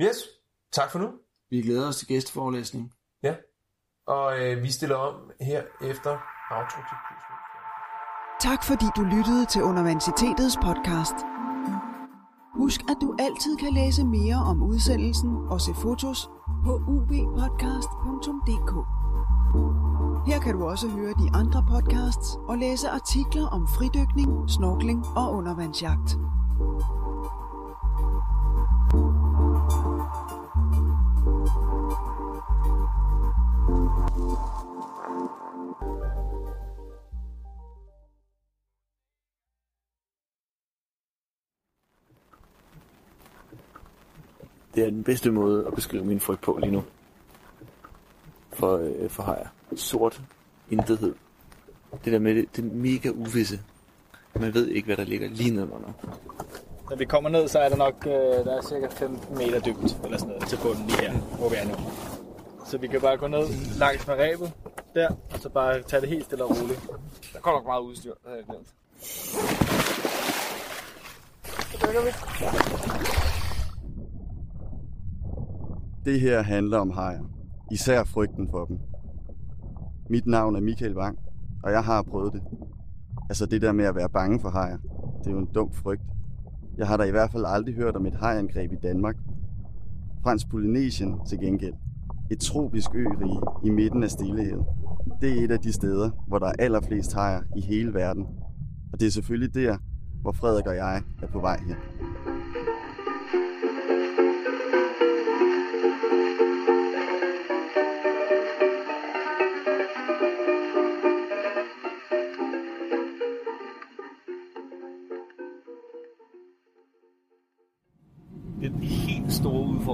Yes, 0.00 0.16
tak 0.72 0.90
for 0.90 0.98
nu. 0.98 1.12
Vi 1.50 1.62
glæder 1.62 1.88
os 1.88 1.96
til 1.96 2.08
gæsteforelæsning. 2.08 2.92
Ja, 3.22 3.34
og 4.06 4.40
øh, 4.40 4.62
vi 4.62 4.70
stiller 4.70 4.96
om 4.96 5.30
her 5.40 5.62
efter 5.82 6.10
outro 6.50 6.80
til. 6.90 6.96
Tak 8.40 8.64
fordi 8.64 8.84
du 8.96 9.02
lyttede 9.02 9.46
til 9.46 9.62
Universitetets 9.62 10.56
podcast. 10.56 11.14
Husk, 12.54 12.80
at 12.80 12.96
du 13.00 13.16
altid 13.18 13.56
kan 13.56 13.72
læse 13.72 14.04
mere 14.04 14.36
om 14.36 14.62
udsendelsen 14.62 15.36
og 15.50 15.60
se 15.60 15.74
fotos 15.74 16.28
på 16.64 16.80
uvpodcast.dk. 16.88 19.03
Her 20.26 20.40
kan 20.40 20.54
du 20.54 20.64
også 20.64 20.88
høre 20.88 21.14
de 21.14 21.30
andre 21.34 21.64
podcasts 21.68 22.38
og 22.48 22.58
læse 22.58 22.88
artikler 22.88 23.46
om 23.46 23.68
fridykning, 23.68 24.50
snorkling 24.50 25.04
og 25.16 25.32
undervandsjagt. 25.32 26.18
Det 44.74 44.84
er 44.84 44.90
den 44.90 45.04
bedste 45.04 45.30
måde 45.30 45.66
at 45.66 45.74
beskrive 45.74 46.04
min 46.04 46.20
frygt 46.20 46.40
på 46.40 46.58
lige 46.62 46.72
nu. 46.72 46.82
For, 48.54 48.76
øh, 48.76 49.10
for 49.10 49.22
hajer. 49.22 49.48
Sort 49.76 50.22
intethed. 50.70 51.14
Det 52.04 52.12
der 52.12 52.18
med 52.18 52.34
det, 52.34 52.56
det 52.56 52.64
er 52.64 52.68
mega 52.74 53.08
uvisse. 53.08 53.60
Man 54.40 54.54
ved 54.54 54.68
ikke, 54.68 54.86
hvad 54.86 54.96
der 54.96 55.04
ligger 55.04 55.28
lige 55.28 55.50
nedenunder. 55.50 55.92
Når 56.90 56.96
vi 56.96 57.04
kommer 57.04 57.30
ned, 57.30 57.48
så 57.48 57.58
er 57.58 57.68
der 57.68 57.76
nok 57.76 57.94
øh, 58.06 58.12
der 58.12 58.56
er 58.56 58.62
cirka 58.62 58.86
15 58.86 59.38
meter 59.38 59.60
dybt 59.60 59.96
eller 60.04 60.18
sådan 60.18 60.34
noget, 60.34 60.48
til 60.48 60.58
bunden 60.62 60.86
lige 60.86 61.00
her, 61.00 61.12
hvor 61.12 61.48
vi 61.48 61.56
er 61.56 61.64
nu. 61.64 61.74
Så 62.66 62.78
vi 62.78 62.86
kan 62.86 63.00
bare 63.00 63.16
gå 63.16 63.26
ned 63.26 63.46
langs 63.78 64.06
med 64.06 64.14
rebet 64.14 64.52
der, 64.94 65.08
og 65.08 65.38
så 65.40 65.48
bare 65.48 65.82
tage 65.82 66.00
det 66.00 66.08
helt 66.08 66.24
stille 66.24 66.44
og 66.44 66.50
roligt. 66.50 66.80
Der 67.32 67.40
kommer 67.40 67.60
nok 67.60 67.66
meget 67.66 67.80
udstyr, 67.80 68.10
det 68.10 68.20
havde 68.24 68.36
jeg 68.36 68.46
glemt. 68.46 68.74
Det 76.04 76.20
her 76.20 76.42
handler 76.42 76.78
om 76.78 76.90
hajer. 76.90 77.33
Især 77.74 78.04
frygten 78.04 78.48
for 78.50 78.64
dem. 78.64 78.78
Mit 80.10 80.26
navn 80.26 80.56
er 80.56 80.60
Michael 80.60 80.96
Wang, 80.96 81.18
og 81.62 81.72
jeg 81.72 81.84
har 81.84 82.02
prøvet 82.02 82.32
det. 82.32 82.42
Altså 83.28 83.46
det 83.46 83.62
der 83.62 83.72
med 83.72 83.84
at 83.84 83.94
være 83.94 84.08
bange 84.08 84.40
for 84.40 84.48
hajer, 84.48 84.78
det 85.18 85.26
er 85.26 85.30
jo 85.30 85.38
en 85.38 85.48
dum 85.54 85.72
frygt. 85.72 86.02
Jeg 86.78 86.86
har 86.86 86.96
da 86.96 87.02
i 87.04 87.10
hvert 87.10 87.32
fald 87.32 87.44
aldrig 87.46 87.74
hørt 87.74 87.96
om 87.96 88.06
et 88.06 88.14
hajangreb 88.14 88.72
i 88.72 88.76
Danmark. 88.82 89.16
Fransk 90.22 90.48
Polynesien 90.48 91.20
til 91.28 91.38
gengæld. 91.38 91.74
Et 92.30 92.40
tropisk 92.40 92.94
ørige 92.94 93.40
i 93.64 93.70
midten 93.70 94.02
af 94.02 94.10
Stillehavet. 94.10 94.66
Det 95.20 95.38
er 95.38 95.44
et 95.44 95.50
af 95.50 95.58
de 95.58 95.72
steder, 95.72 96.10
hvor 96.28 96.38
der 96.38 96.46
er 96.46 96.54
allerflest 96.58 97.14
hajer 97.14 97.42
i 97.56 97.60
hele 97.60 97.94
verden. 97.94 98.26
Og 98.92 99.00
det 99.00 99.06
er 99.06 99.10
selvfølgelig 99.10 99.54
der, 99.54 99.76
hvor 100.22 100.32
Frederik 100.32 100.66
og 100.66 100.76
jeg 100.76 101.02
er 101.22 101.26
på 101.26 101.40
vej 101.40 101.58
hen. 101.66 101.76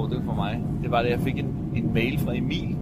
Store 0.08 0.20
udfordring 0.20 0.24
for 0.24 0.34
mig, 0.34 0.64
det 0.82 0.90
var, 0.90 1.02
da 1.02 1.08
jeg 1.08 1.20
fik 1.20 1.38
en, 1.38 1.72
en 1.76 1.94
mail 1.94 2.18
fra 2.18 2.36
Emil. 2.36 2.76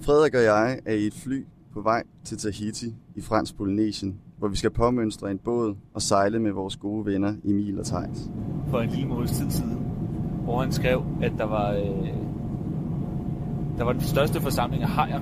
Frederik 0.00 0.34
og 0.34 0.42
jeg 0.42 0.80
er 0.86 0.94
i 0.94 1.06
et 1.06 1.14
fly 1.14 1.46
på 1.72 1.80
vej 1.80 2.02
til 2.24 2.38
Tahiti 2.38 2.94
i 3.14 3.20
Fransk 3.20 3.56
Polynesien 3.56 4.20
hvor 4.38 4.48
vi 4.48 4.56
skal 4.56 4.70
påmønstre 4.70 5.30
en 5.30 5.38
båd 5.38 5.74
og 5.94 6.02
sejle 6.02 6.38
med 6.38 6.52
vores 6.52 6.76
gode 6.76 7.06
venner 7.06 7.34
Emil 7.44 7.78
og 7.78 7.86
Thijs. 7.86 8.30
For 8.68 8.80
en 8.80 8.90
lille 8.90 9.06
måneds 9.08 9.30
tid 9.30 9.50
siden, 9.50 9.78
hvor 10.44 10.60
han 10.60 10.72
skrev, 10.72 11.04
at 11.22 11.32
der 11.38 11.44
var, 11.44 11.70
øh, 11.72 12.08
der 13.78 13.84
var 13.84 13.92
den 13.92 14.00
største 14.00 14.40
forsamling 14.40 14.82
af 14.82 14.88
hajer 14.88 15.20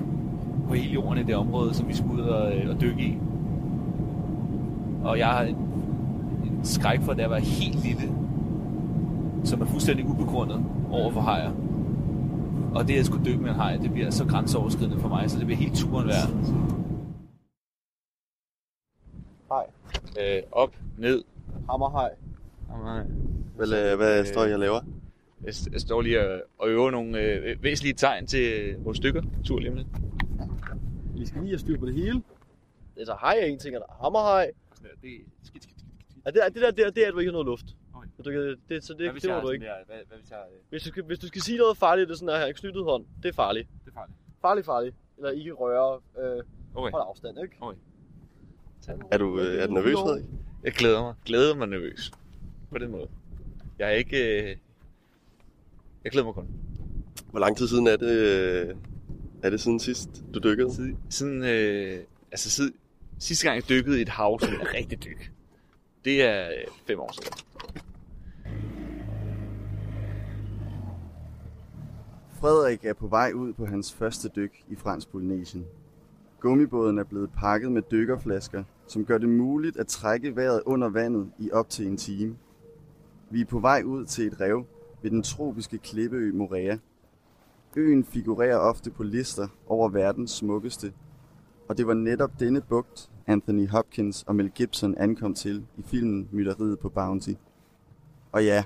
på 0.67 0.73
hele 0.73 0.93
jorden 0.93 1.19
i 1.19 1.23
det 1.23 1.35
område, 1.35 1.73
som 1.73 1.87
vi 1.87 1.95
skulle 1.95 2.23
ud 2.23 2.27
og, 2.27 2.55
øh, 2.55 2.69
og 2.69 2.81
dykke 2.81 3.03
i. 3.03 3.17
Og 5.03 5.19
jeg 5.19 5.27
har 5.27 5.41
en, 5.43 5.55
en 6.45 6.59
skræk 6.63 7.01
for, 7.01 7.11
at 7.11 7.19
jeg 7.19 7.29
var 7.29 7.37
helt 7.37 7.83
lille, 7.83 8.13
som 9.43 9.61
er 9.61 9.65
fuldstændig 9.65 10.09
ubegrundet 10.09 10.65
over 10.91 11.11
for 11.11 11.21
hajer. 11.21 11.51
Og 12.75 12.87
det 12.87 12.99
at 12.99 13.05
skulle 13.05 13.25
dykke 13.25 13.41
med 13.41 13.49
en 13.49 13.55
haj, 13.55 13.77
det 13.77 13.91
bliver 13.91 14.09
så 14.09 14.25
grænseoverskridende 14.25 14.99
for 14.99 15.07
mig, 15.07 15.31
så 15.31 15.37
det 15.37 15.45
bliver 15.45 15.59
helt 15.59 15.75
turen 15.75 16.07
værd. 16.07 16.29
Hej. 19.49 19.65
Øh, 20.21 20.43
op, 20.51 20.75
ned. 20.97 21.23
Hammerhaj. 21.69 22.09
Hvad, 23.55 23.95
hvad 23.95 24.25
står 24.25 24.45
I 24.45 24.53
og 24.53 24.59
laver? 24.59 24.81
Jeg, 25.43 25.53
jeg 25.71 25.81
står 25.81 26.01
lige 26.01 26.19
og, 26.19 26.41
og 26.57 26.69
øver 26.69 26.91
nogle 26.91 27.21
øh, 27.21 27.63
væsentlige 27.63 27.93
tegn 27.93 28.27
til 28.27 28.53
øh, 28.53 28.85
vores 28.85 28.97
stykker, 28.97 29.21
tur 29.45 29.59
lige 29.59 29.71
om 29.71 29.77
lidt. 29.77 29.87
Vi 31.15 31.25
skal 31.25 31.41
lige 31.41 31.51
have 31.51 31.59
styr 31.59 31.79
på 31.79 31.85
det 31.85 31.93
hele. 31.93 32.21
Er 32.97 33.17
hej 33.21 33.37
er 33.41 33.45
en 33.45 33.59
ting, 33.59 33.75
og 33.75 33.81
der 33.81 34.05
er 34.05 34.09
der, 34.81 34.89
det 35.01 35.09
er 35.09 35.19
skidt, 35.43 35.63
skidt, 35.63 35.63
skidt, 35.63 35.79
skidt. 35.79 36.25
Ja, 36.25 36.31
det, 36.31 36.45
er, 36.45 36.49
det 36.49 36.61
der, 36.61 36.71
det 36.71 36.85
er, 36.85 36.89
det 36.89 37.03
er, 37.03 37.07
at 37.07 37.13
du 37.13 37.19
ikke 37.19 37.29
har 37.29 37.33
noget 37.33 37.45
luft. 37.45 37.65
Du, 38.17 38.31
kan- 38.31 38.55
det, 38.69 38.83
så 38.83 38.93
det, 38.93 39.01
Hvad 39.01 39.11
hvis 39.11 39.23
det 39.23 39.31
må 39.33 39.39
du 39.39 39.49
ikke. 39.49 39.65
Der, 39.65 39.71
hvad, 39.85 39.95
hvad 40.07 40.17
hvis 40.17 40.29
jeg 40.31 40.39
øh, 40.53 40.59
Hvis 40.69 40.83
du, 40.83 40.89
skal, 40.89 41.03
hvis 41.03 41.19
du 41.19 41.27
skal 41.27 41.41
sige 41.41 41.57
noget 41.57 41.77
farligt, 41.77 42.07
det 42.07 42.13
er 42.13 42.17
sådan 42.17 42.39
her, 42.39 42.45
en 42.45 42.53
knyttet 42.53 42.83
hånd. 42.83 43.05
Det 43.23 43.29
er 43.29 43.33
farligt. 43.33 43.67
Det 43.85 43.89
er 43.91 43.93
farligt. 43.93 44.17
Farligt, 44.41 44.65
farligt. 44.65 44.95
Eller 45.17 45.31
ikke 45.31 45.51
røre. 45.51 45.99
Øh, 46.19 46.43
Okay. 46.77 46.91
hold 46.91 47.03
afstand, 47.07 47.37
ikke? 47.43 47.55
okay. 47.61 47.79
Er 49.11 49.17
du, 49.17 49.39
øh, 49.39 49.55
er 49.63 49.67
du 49.67 49.73
nervøs, 49.73 49.93
Frederik? 49.95 50.23
Jeg 50.63 50.71
glæder 50.73 51.01
mig. 51.01 51.13
Glæder 51.25 51.55
mig 51.55 51.67
nervøs. 51.67 52.11
På 52.71 52.77
den 52.77 52.91
måde. 52.91 53.07
Jeg 53.79 53.87
er 53.87 53.91
ikke... 53.91 54.41
Øh... 54.51 54.57
Jeg 56.03 56.11
glæder 56.11 56.25
mig 56.25 56.33
kun. 56.33 56.47
Hvor 57.31 57.39
lang 57.39 57.57
tid 57.57 57.67
siden 57.67 57.87
er 57.87 57.97
det, 57.97 58.09
øh, 58.11 58.75
er 59.43 59.49
det 59.49 59.59
siden 59.61 59.79
sidst, 59.79 60.09
du 60.33 60.39
dykkede? 60.39 60.73
Siden, 60.73 60.97
siden 61.09 61.43
øh... 61.43 61.99
altså 62.31 62.49
siden, 62.49 62.73
sidste 63.19 63.47
gang 63.47 63.55
jeg 63.55 63.69
dykkede 63.69 63.99
i 63.99 64.01
et 64.01 64.09
hav, 64.09 64.39
som 64.39 64.53
er 64.53 64.73
rigtig 64.73 65.03
dyk. 65.03 65.31
Det 66.05 66.21
er 66.23 66.47
øh, 66.47 66.53
fem 66.87 66.99
år 66.99 67.11
siden. 67.13 67.33
Frederik 72.39 72.85
er 72.85 72.93
på 72.93 73.07
vej 73.07 73.31
ud 73.35 73.53
på 73.53 73.65
hans 73.65 73.93
første 73.93 74.29
dyk 74.35 74.63
i 74.69 74.75
Fransk 74.75 75.09
Polynesien. 75.11 75.65
Gummibåden 76.39 76.97
er 76.97 77.03
blevet 77.03 77.29
pakket 77.31 77.71
med 77.71 77.81
dykkerflasker, 77.91 78.63
som 78.87 79.05
gør 79.05 79.17
det 79.17 79.29
muligt 79.29 79.77
at 79.77 79.87
trække 79.87 80.35
vejret 80.35 80.61
under 80.65 80.89
vandet 80.89 81.31
i 81.39 81.51
op 81.51 81.69
til 81.69 81.87
en 81.87 81.97
time. 81.97 82.37
Vi 83.29 83.41
er 83.41 83.45
på 83.45 83.59
vej 83.59 83.83
ud 83.85 84.05
til 84.05 84.27
et 84.27 84.41
rev 84.41 84.65
ved 85.01 85.11
den 85.11 85.23
tropiske 85.23 85.77
klippeø 85.77 86.31
Morea. 86.33 86.77
Øen 87.75 88.05
figurerer 88.05 88.57
ofte 88.57 88.91
på 88.91 89.03
lister 89.03 89.47
over 89.67 89.89
verdens 89.89 90.31
smukkeste, 90.31 90.93
og 91.67 91.77
det 91.77 91.87
var 91.87 91.93
netop 91.93 92.31
denne 92.39 92.61
bugt, 92.61 93.11
Anthony 93.27 93.69
Hopkins 93.69 94.23
og 94.23 94.35
Mel 94.35 94.49
Gibson 94.49 94.95
ankom 94.97 95.33
til 95.33 95.65
i 95.77 95.81
filmen 95.81 96.29
Mytteriet 96.31 96.79
på 96.79 96.89
Bounty. 96.89 97.33
Og 98.31 98.45
ja, 98.45 98.63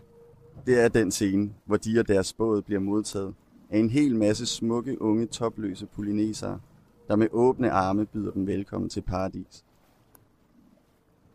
det 0.66 0.84
er 0.84 0.88
den 0.88 1.12
scene, 1.12 1.54
hvor 1.66 1.78
de 1.78 2.00
og 2.00 2.08
deres 2.08 2.34
båd 2.34 2.62
bliver 2.62 2.80
modtaget 2.80 3.34
af 3.70 3.78
en 3.78 3.90
hel 3.90 4.16
masse 4.16 4.46
smukke, 4.46 5.02
unge, 5.02 5.26
topløse 5.26 5.86
polynesere, 5.86 6.60
der 7.08 7.16
med 7.16 7.28
åbne 7.32 7.72
arme 7.72 8.06
byder 8.06 8.32
dem 8.32 8.48
velkommen 8.48 8.90
til 8.90 9.02
paradis. 9.02 9.66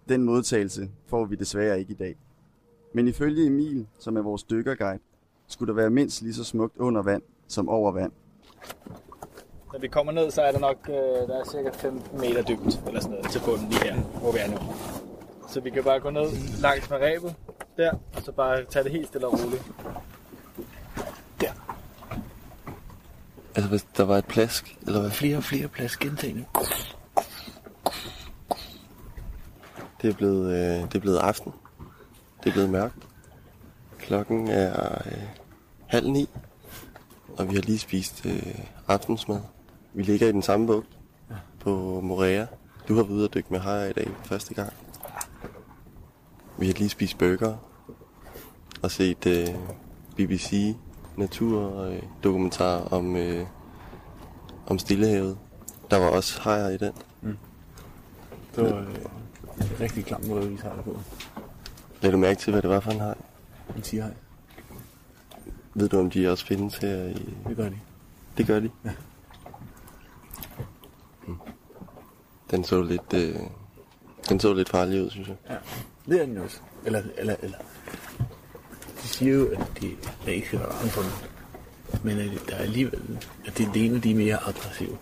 Den 0.09 0.23
modtagelse 0.23 0.91
får 1.07 1.25
vi 1.25 1.37
desværre 1.37 1.79
ikke 1.81 1.93
i 1.93 1.97
dag. 1.97 2.17
Men 2.93 3.09
ifølge 3.09 3.47
Emil, 3.47 3.87
som 3.99 4.17
er 4.17 4.23
vores 4.23 4.43
dykkerguide, 4.43 4.99
skulle 5.47 5.69
der 5.69 5.75
være 5.75 5.91
mindst 5.91 6.23
lige 6.23 6.35
så 6.35 6.45
smukt 6.45 6.79
under 6.79 7.03
vand 7.03 7.23
som 7.47 7.69
over 7.69 7.93
vand. 7.93 8.13
Når 9.73 9.81
vi 9.81 9.89
kommer 9.89 10.13
ned, 10.13 10.31
så 10.31 10.43
er 10.43 10.53
der 10.53 10.59
nok 10.59 10.77
øh, 10.89 10.95
der 11.29 11.41
er 11.41 11.45
cirka 11.45 11.71
15 11.71 12.21
meter 12.21 12.43
dybt 12.43 12.83
eller 12.87 13.01
sådan 13.01 13.17
noget, 13.17 13.31
til 13.31 13.41
bunden 13.47 13.69
lige 13.69 13.83
her, 13.83 14.01
hvor 14.03 14.33
vi 14.33 14.39
er 14.39 14.51
nu. 14.51 14.57
Så 15.49 15.61
vi 15.61 15.71
kan 15.71 15.85
bare 15.85 16.01
gå 16.01 16.11
ned 16.11 16.61
langs 16.63 16.91
med 16.91 16.99
rebet 16.99 17.35
der, 17.77 17.93
og 18.17 18.23
så 18.23 18.33
bare 18.33 18.65
tage 18.65 18.85
det 18.85 18.93
helt 18.93 19.07
stille 19.07 19.27
og 19.27 19.33
roligt. 19.33 19.73
Altså, 23.55 23.69
hvis 23.69 23.87
der 23.97 24.05
var 24.05 24.19
et 24.19 24.27
plask, 24.27 24.79
eller 24.87 25.01
hvad? 25.01 25.11
Flere 25.11 25.37
og 25.37 25.45
flere 25.45 25.69
plads 25.69 25.97
gentagende. 25.97 26.45
Det 30.03 30.11
er 30.11 30.15
blevet, 30.15 30.53
øh, 30.53 30.83
det 30.83 30.95
er 30.95 31.01
blevet 31.01 31.19
aften. 31.19 31.53
Det 32.45 32.49
er 32.49 32.53
blevet 32.53 32.71
mørkt. 32.71 33.09
Klokken 33.99 34.49
er 34.49 35.03
øh, 35.07 35.23
halv 35.87 36.09
ni, 36.11 36.29
og 37.37 37.51
vi 37.51 37.55
har 37.55 37.63
lige 37.63 37.79
spist 37.79 38.27
øh, 38.27 38.55
aftensmad. 38.89 39.41
Vi 39.95 40.03
ligger 40.03 40.29
i 40.29 40.33
den 40.33 40.43
samme 40.43 40.67
bugt 40.67 40.99
på 41.61 42.01
Morea. 42.01 42.47
Du 42.89 42.95
har 42.95 43.03
været 43.03 43.15
ude 43.15 43.25
og 43.25 43.35
dykke 43.35 43.49
med 43.51 43.61
hajer 43.61 43.87
i 43.87 43.93
dag 43.93 44.11
første 44.25 44.55
gang. 44.55 44.73
Vi 46.59 46.67
har 46.67 46.75
lige 46.75 46.89
spist 46.89 47.19
burger 47.19 47.57
og 48.83 48.91
set 48.91 49.27
øh, 49.27 49.49
BBC 50.17 50.75
natur 51.17 51.81
øh, 51.83 52.03
dokumentar 52.25 52.81
om, 52.81 53.17
øh, 53.17 53.47
om 54.67 54.79
Stillehavet. 54.79 55.39
Der 55.91 55.99
var 55.99 56.07
også 56.07 56.41
hajer 56.41 56.69
i 56.69 56.77
den. 56.77 56.93
Det 58.57 58.65
var 58.65 58.79
øh, 58.79 58.87
en 59.59 59.81
rigtig 59.81 60.05
klam 60.05 60.25
måde 60.29 60.43
at 60.43 60.51
vise 60.51 60.63
hej 60.63 60.83
på. 60.85 60.99
Lad 62.03 62.13
du 62.13 62.19
mærke 62.19 62.41
til, 62.41 62.53
hvad 62.53 62.63
det 62.63 62.71
var 62.71 62.81
for 62.81 62.91
en 62.91 63.01
haj? 63.01 63.15
En 63.77 63.83
tigerhaj. 63.83 64.13
Ved 65.75 65.89
du, 65.89 65.99
om 65.99 66.11
de 66.11 66.31
også 66.31 66.47
findes 66.47 66.77
her 66.77 67.05
i... 67.05 67.35
Det 67.49 67.57
gør 67.57 67.69
de. 67.69 67.79
Det 68.39 68.47
gør 68.47 68.61
de? 68.61 68.71
Ja. 68.85 68.91
Den 72.51 72.65
så 72.65 72.83
lidt... 72.83 73.13
Øh... 73.15 73.37
Den 74.29 74.41
så 74.41 74.55
lidt 74.55 74.69
farlig 74.69 75.05
ud, 75.05 75.11
synes 75.11 75.29
jeg. 75.29 75.37
Ja, 75.51 75.57
det 76.07 76.23
er 76.23 76.27
den 76.27 76.39
også. 76.39 76.61
Eller, 76.85 77.03
eller, 77.17 77.37
eller. 77.43 77.59
De 79.05 79.09
siger 79.09 79.35
jo, 79.35 79.49
at 79.49 79.71
det 79.81 79.99
er 80.27 80.31
ikke 80.31 80.51
så 80.51 80.59
bange 80.59 80.91
for 80.91 81.03
dem. 81.03 81.11
Men 82.05 82.19
at 82.19 82.43
der 82.49 82.55
er 82.55 82.59
alligevel, 82.63 83.25
at 83.47 83.59
det 83.59 83.67
er 83.67 83.71
en 83.87 83.95
af 83.95 84.03
de 84.03 84.15
mere 84.15 84.37
aggressive. 84.37 84.99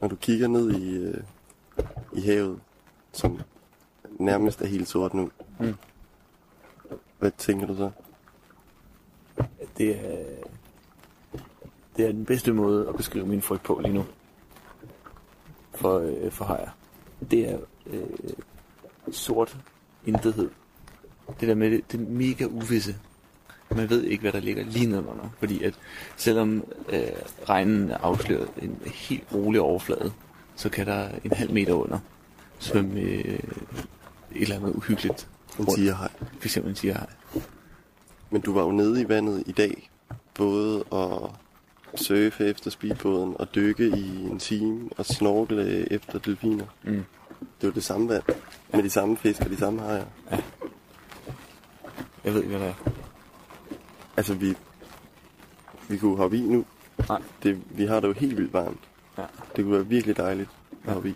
Når 0.00 0.08
du 0.08 0.16
kigger 0.16 0.48
ned 0.48 0.70
i, 0.70 0.96
øh, 0.96 1.22
i 2.12 2.20
havet, 2.20 2.60
som 3.12 3.40
nærmest 4.18 4.60
er 4.62 4.66
helt 4.66 4.88
sort 4.88 5.14
nu, 5.14 5.30
Mm. 5.60 5.74
hvad 7.18 7.30
tænker 7.38 7.66
du 7.66 7.76
så? 7.76 7.90
At 9.38 9.68
det 9.78 9.96
er, 9.96 10.24
det 11.96 12.06
er 12.06 12.12
den 12.12 12.24
bedste 12.24 12.52
måde 12.52 12.88
at 12.88 12.96
beskrive 12.96 13.26
min 13.26 13.42
frygt 13.42 13.62
på 13.62 13.80
lige 13.82 13.94
nu. 13.94 14.04
For, 15.74 15.98
øh, 15.98 16.30
for 16.32 16.44
hajer. 16.44 16.70
Det 17.30 17.50
er 17.50 17.58
øh, 17.86 18.02
sort 19.10 19.56
intethed. 20.06 20.50
Det 21.40 21.48
der 21.48 21.54
med 21.54 21.70
det, 21.70 21.92
det 21.92 22.00
er 22.00 22.04
mega 22.04 22.44
uvisse. 22.44 22.96
Man 23.76 23.90
ved 23.90 24.04
ikke, 24.04 24.20
hvad 24.20 24.32
der 24.32 24.40
ligger 24.40 24.64
lige 24.64 24.86
nedenunder. 24.86 25.34
Fordi 25.38 25.62
at 25.62 25.74
selvom 26.16 26.64
øh, 26.88 27.02
regnen 27.48 27.90
er 27.90 27.96
afsløret 27.96 28.48
en 28.62 28.78
helt 28.86 29.24
rolig 29.34 29.60
overflade, 29.60 30.12
så 30.56 30.68
kan 30.68 30.86
der 30.86 31.08
en 31.24 31.32
halv 31.32 31.52
meter 31.52 31.72
under 31.72 31.98
svømme 32.58 33.00
øh, 33.00 33.24
et 33.24 33.40
eller 34.32 34.56
andet 34.56 34.74
uhyggeligt. 34.74 35.28
En 35.58 35.64
rundt. 35.64 35.78
tigerhaj. 35.78 36.10
For 36.18 36.44
eksempel 36.44 36.70
en 36.70 36.76
tigerhaj. 36.76 37.06
Men 38.30 38.40
du 38.40 38.52
var 38.52 38.62
jo 38.62 38.70
nede 38.70 39.02
i 39.02 39.08
vandet 39.08 39.42
i 39.46 39.52
dag, 39.52 39.90
både 40.34 40.84
at 40.92 41.30
surfe 42.00 42.46
efter 42.46 42.70
speedbåden 42.70 43.34
og 43.38 43.54
dykke 43.54 43.88
i 43.88 44.26
en 44.30 44.38
time 44.38 44.90
og 44.96 45.06
snorkle 45.06 45.92
efter 45.92 46.18
delfiner. 46.18 46.66
Mm. 46.82 47.04
Det 47.60 47.66
var 47.66 47.70
det 47.70 47.84
samme 47.84 48.08
vand, 48.08 48.22
med 48.72 48.82
de 48.82 48.90
samme 48.90 49.16
fisk 49.16 49.40
og 49.40 49.50
de 49.50 49.56
samme 49.56 49.82
hajer. 49.82 50.04
Jeg 52.24 52.34
ved 52.34 52.42
ikke, 52.42 52.56
hvad 52.56 52.66
der 52.66 52.74
er. 52.74 52.90
Altså, 54.16 54.34
vi, 54.34 54.56
vi 55.88 55.96
kunne 55.98 56.16
hoppe 56.16 56.36
i 56.36 56.40
nu. 56.40 56.64
Nej. 57.08 57.22
Det, 57.42 57.62
vi 57.70 57.86
har 57.86 58.00
det 58.00 58.08
jo 58.08 58.12
helt 58.12 58.36
vildt 58.36 58.52
varmt. 58.52 58.88
Ja. 59.18 59.24
Det 59.56 59.64
kunne 59.64 59.74
være 59.74 59.86
virkelig 59.86 60.16
dejligt 60.16 60.48
at 60.84 60.92
hoppe 60.92 61.08
i. 61.10 61.14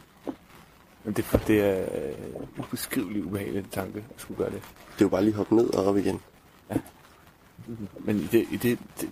Men 1.05 1.15
det, 1.15 1.25
det 1.47 1.61
er 1.61 1.83
øh, 1.83 2.59
ubeskriveligt 2.59 3.25
ubehageligt 3.25 3.73
tanke 3.73 4.05
at 4.15 4.21
skulle 4.21 4.39
gøre 4.39 4.51
det. 4.51 4.63
Det 4.63 5.01
er 5.01 5.05
jo 5.05 5.09
bare 5.09 5.25
lige 5.25 5.35
hoppe 5.35 5.57
ned 5.57 5.75
og 5.75 5.85
op 5.85 5.97
igen. 5.97 6.21
Men 7.99 8.17
i 8.17 8.27
det, 8.33 8.47
i 8.51 8.57
det, 8.57 8.79
det, 9.01 9.11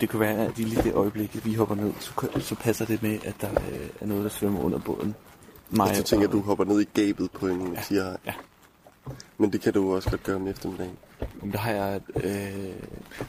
det 0.00 0.08
kan 0.08 0.20
være, 0.20 0.46
at 0.46 0.58
i 0.58 0.62
lige 0.62 0.82
det 0.82 0.94
øjeblik, 0.94 1.44
vi 1.44 1.54
hopper 1.54 1.74
ned, 1.74 1.92
så, 2.00 2.28
så 2.40 2.54
passer 2.54 2.84
det 2.84 3.02
med, 3.02 3.18
at 3.24 3.34
der 3.40 3.50
øh, 3.50 3.88
er 4.00 4.06
noget, 4.06 4.24
der 4.24 4.30
svømmer 4.30 4.60
under 4.60 4.78
båden. 4.78 5.14
Mig 5.70 5.90
Og 5.90 5.96
så 5.96 6.02
tænker 6.02 6.26
at 6.26 6.32
du 6.32 6.40
hopper 6.40 6.64
ned 6.64 6.80
i 6.80 6.84
gabet 6.84 7.30
på 7.30 7.46
en 7.46 7.72
ja. 7.74 7.80
tigerhaj. 7.80 8.16
ja. 8.26 8.32
Men 9.38 9.52
det 9.52 9.60
kan 9.60 9.72
du 9.72 9.94
også 9.94 10.10
godt 10.10 10.22
gøre 10.22 10.36
om 10.36 10.46
eftermiddagen. 10.48 10.96
Men 11.42 11.52
der 11.52 11.58
har 11.58 11.70
jeg... 11.70 12.00
Øh, 12.24 12.74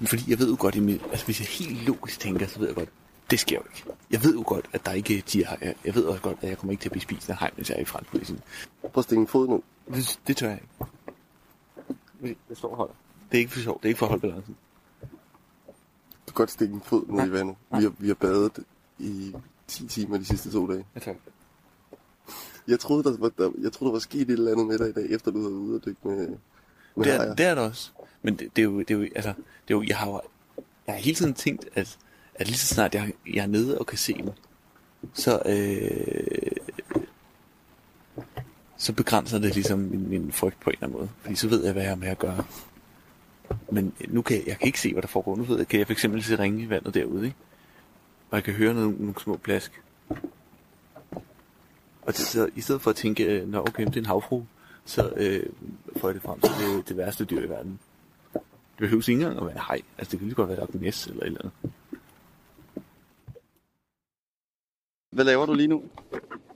fordi 0.02 0.24
jeg 0.32 0.40
ved 0.40 0.50
jo 0.50 0.56
godt, 0.60 0.76
Emil, 0.76 1.02
altså 1.12 1.26
hvis 1.26 1.40
jeg 1.40 1.48
helt 1.48 1.88
logisk 1.88 2.20
tænker, 2.20 2.48
så 2.48 2.60
ved 2.60 2.68
jeg 2.68 2.76
godt, 2.76 2.90
Det 3.32 3.40
sker 3.40 3.56
jo 3.56 3.64
ikke. 3.64 3.84
Jeg 4.12 4.24
ved 4.24 4.34
jo 4.36 4.44
godt, 4.46 4.66
at 4.74 4.86
der 4.86 4.92
ikke 4.92 5.24
de 5.34 5.44
er 5.44 5.56
jeg, 5.62 5.76
jeg 5.86 5.96
ved 5.96 6.04
også 6.04 6.22
godt, 6.22 6.38
at 6.42 6.50
jeg 6.50 6.58
kommer 6.58 6.72
ikke 6.72 6.82
til 6.82 6.88
at 6.90 6.92
blive 6.92 7.02
spist 7.02 7.30
af 7.30 7.38
hegn, 7.40 7.52
hvis 7.56 7.70
jeg 7.70 7.78
er 7.78 7.82
i 7.82 7.86
fransk 7.86 8.12
politi. 8.12 8.34
Prøv 8.82 8.92
at 8.98 9.04
stikke 9.04 9.22
en 9.22 9.28
fod 9.28 9.48
nu. 9.48 9.64
Det, 9.94 10.20
det 10.28 10.38
tør 10.38 10.50
jeg 10.50 10.60
ikke. 12.22 12.38
Jeg 12.50 12.58
står 12.58 12.70
og 12.70 12.78
holder. 12.78 12.94
Det 13.32 13.38
er 13.38 13.40
ikke 13.40 13.52
for 13.52 13.60
sjovt. 13.60 13.84
Det 13.84 13.88
er 13.88 13.90
ikke 13.90 14.00
for 14.00 14.06
at 14.06 14.10
holde 14.10 14.22
balancen. 14.22 14.56
Du 16.28 16.32
kan 16.32 16.34
godt 16.34 16.52
stikke 16.52 16.74
en 16.74 16.82
fod 16.82 17.08
ned 17.08 17.28
i 17.28 17.32
vandet. 17.32 17.56
Vi 17.78 17.84
har, 17.84 17.94
vi 18.00 18.08
har 18.08 18.14
badet 18.16 18.60
i 19.00 19.36
10 19.68 19.88
timer 19.88 20.18
de 20.18 20.26
sidste 20.26 20.52
to 20.52 20.68
dage. 20.72 20.86
Jeg 20.96 21.04
tør. 21.04 21.14
Jeg 22.68 22.80
troede, 22.80 23.04
der 23.04 23.18
var, 23.18 23.30
der, 23.38 23.52
jeg 23.62 23.72
troede, 23.72 23.90
der 23.90 23.94
var 23.94 24.00
sket 24.00 24.22
et 24.22 24.30
eller 24.30 24.52
andet 24.52 24.68
med 24.68 24.78
dig 24.78 24.90
i 24.90 24.92
dag, 24.92 25.06
efter 25.10 25.32
du 25.32 25.42
havde 25.42 25.54
ude 25.54 25.76
og 25.76 25.86
dykke 25.86 26.00
med 26.04 26.38
Det 27.04 27.14
er, 27.14 27.36
det 27.36 27.46
er 27.46 27.56
det 27.56 27.64
også. 27.64 27.92
Men 28.22 28.36
det, 28.36 28.56
det, 28.56 28.62
er 28.62 28.64
jo, 28.64 28.80
det 28.80 28.92
er 28.92 28.96
jo, 28.96 29.08
altså, 29.16 29.34
det 29.68 29.74
er 29.74 29.78
jo, 29.78 29.84
jeg 29.88 29.98
har 29.98 30.08
jo, 30.08 30.22
jeg 30.88 30.96
har 30.96 31.02
hele 31.02 31.16
tiden 31.16 31.34
tænkt, 31.34 31.66
at, 31.76 31.98
at 32.36 32.48
lige 32.48 32.58
så 32.58 32.68
snart 32.68 32.96
jeg, 32.96 33.14
jeg 33.34 33.44
er 33.44 33.48
nede 33.48 33.78
og 33.80 33.86
kan 33.86 33.98
se 33.98 34.14
dem, 34.14 34.32
så, 35.14 35.42
øh, 35.46 36.52
så 38.78 38.94
begrænser 38.94 39.40
det 39.40 39.54
ligesom 39.54 39.80
min, 39.80 40.10
min 40.10 40.32
frygt 40.32 40.60
på 40.60 40.70
en 40.70 40.74
eller 40.74 40.88
anden 40.88 41.00
måde. 41.00 41.10
Fordi 41.22 41.36
så 41.36 41.48
ved 41.48 41.64
jeg, 41.64 41.74
hvad 41.74 41.84
jeg 41.84 41.92
har 41.92 41.96
med 41.96 42.08
at 42.08 42.20
gøre. 42.20 42.44
Men 43.72 43.94
nu 44.08 44.22
kan 44.22 44.38
jeg, 44.38 44.48
jeg 44.48 44.58
kan 44.58 44.68
ikke 44.68 44.80
se, 44.80 44.94
hvad 44.94 45.02
der 45.02 45.08
foregår. 45.08 45.36
Nu 45.36 45.44
ved 45.44 45.58
jeg, 45.58 45.68
kan 45.68 45.80
jeg 45.80 45.88
for 45.88 45.92
eksempel 45.92 46.24
se 46.24 46.40
ringe 46.40 46.64
i 46.64 46.70
vandet 46.70 46.94
derude, 46.94 47.26
ikke? 47.26 47.38
Og 48.30 48.36
jeg 48.36 48.44
kan 48.44 48.54
høre 48.54 48.74
nogle, 48.74 48.96
nogle 49.00 49.14
små 49.20 49.38
plask. 49.38 49.82
Og 52.02 52.08
det, 52.08 52.16
så, 52.16 52.50
i 52.56 52.62
stedet 52.62 52.82
for 52.82 52.90
at 52.90 52.96
tænke, 52.96 53.44
nå 53.46 53.60
okay, 53.60 53.86
det 53.86 53.96
er 53.96 54.00
en 54.00 54.06
havfru, 54.06 54.44
så 54.86 55.14
øh, 55.16 55.44
jeg 56.04 56.14
det 56.14 56.22
frem 56.22 56.40
til 56.40 56.52
det, 56.52 56.90
det 56.90 56.98
værste 56.98 57.26
dyr 57.26 57.42
i 57.42 57.50
verden. 57.50 57.80
Det 58.34 58.78
behøves 58.78 59.08
ikke 59.08 59.22
engang 59.22 59.38
at 59.40 59.46
være 59.46 59.56
en 59.56 59.62
hej. 59.68 59.82
Altså 59.98 60.12
det 60.12 60.20
kan 60.20 60.28
lige 60.28 60.36
godt 60.36 60.50
være 60.50 60.64
et 60.64 60.82
næs 60.82 61.08
eller 61.08 61.22
et 61.22 61.28
eller 61.28 61.40
andet. 61.40 61.72
Hvad 65.12 65.26
laver 65.26 65.46
du 65.46 65.54
lige 65.54 65.68
nu? 65.68 65.84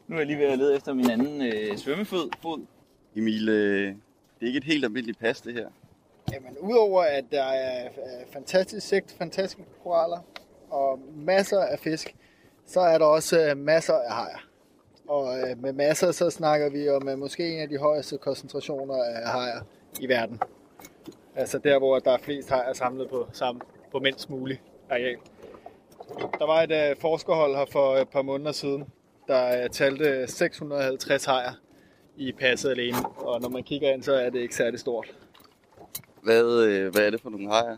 Nu 0.08 0.16
er 0.16 0.20
jeg 0.20 0.28
lige 0.28 0.40
ved 0.40 0.46
at 0.46 0.58
lede 0.58 0.76
efter 0.76 0.94
min 0.94 1.10
anden 1.10 1.42
øh, 1.42 1.78
svømmefod. 1.78 2.30
Fod. 2.42 2.66
Emil, 3.16 3.50
øh, 3.50 3.88
det 3.88 3.96
er 4.42 4.46
ikke 4.46 4.58
et 4.58 4.64
helt 4.64 4.86
almindeligt 4.86 5.20
pas, 5.20 5.42
det 5.42 5.54
her. 5.54 5.70
Jamen, 6.34 6.58
udover 6.58 7.04
at 7.04 7.26
der 7.32 7.44
er 7.44 7.86
øh, 7.86 8.34
fantastisk 8.34 8.88
sigt, 8.88 9.16
fantastiske 9.18 9.64
koraller 9.84 10.20
og 10.70 11.00
masser 11.16 11.60
af 11.60 11.80
fisk, 11.80 12.16
så 12.66 12.80
er 12.80 12.98
der 12.98 13.06
også 13.06 13.50
øh, 13.50 13.58
masser 13.58 13.94
af 13.94 14.14
hajer. 14.14 14.51
Og 15.08 15.40
øh, 15.40 15.62
med 15.62 15.74
masser, 15.74 16.12
så 16.12 16.30
snakker 16.30 16.70
vi 16.70 16.90
om 16.90 17.10
øh, 17.10 17.18
måske 17.18 17.54
en 17.54 17.60
af 17.60 17.70
de 17.70 17.78
højeste 17.78 18.18
koncentrationer 18.18 19.04
af 19.04 19.32
hajer 19.32 19.62
i 20.00 20.10
verden. 20.10 20.40
Altså 21.36 21.58
der, 21.58 21.80
hvor 21.80 22.00
der 22.00 22.12
er 22.12 22.18
flest 22.18 22.50
hajer 22.50 22.74
samlet 22.74 23.10
på, 23.10 23.28
sammen, 23.34 23.62
på 23.92 24.00
mindst 24.00 24.30
mulig 24.30 24.62
areal. 24.90 25.18
Der 26.40 26.46
var 26.46 26.62
et 26.62 26.72
øh, 26.72 26.96
forskerhold 27.00 27.56
her 27.56 27.66
for 27.72 27.96
et 27.96 28.10
par 28.10 28.22
måneder 28.22 28.52
siden, 28.52 28.86
der 29.28 29.64
øh, 29.64 29.70
talte 29.70 30.28
650 30.28 31.26
hajer 31.26 31.52
i 32.18 32.32
passet 32.32 32.70
alene. 32.70 32.98
Og 33.18 33.42
når 33.42 33.50
man 33.50 33.64
kigger 33.64 33.94
ind, 33.94 34.04
så 34.04 34.14
er 34.14 34.30
det 34.30 34.40
ikke 34.40 34.56
særlig 34.56 34.80
stort. 34.80 35.16
Hvad, 36.24 36.66
øh, 36.66 36.92
hvad 36.92 37.02
er 37.02 37.10
det 37.10 37.22
for 37.22 37.30
nogle 37.30 37.50
hajer? 37.50 37.78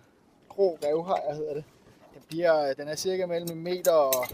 grå 0.55 0.77
revhajer 0.83 1.33
hedder 1.33 1.53
det. 1.53 1.63
Den, 2.13 2.21
bliver, 2.27 2.73
den 2.73 2.87
er 2.87 2.95
cirka 2.95 3.25
mellem 3.25 3.57
en 3.57 3.63
meter 3.63 3.91
og 3.91 4.27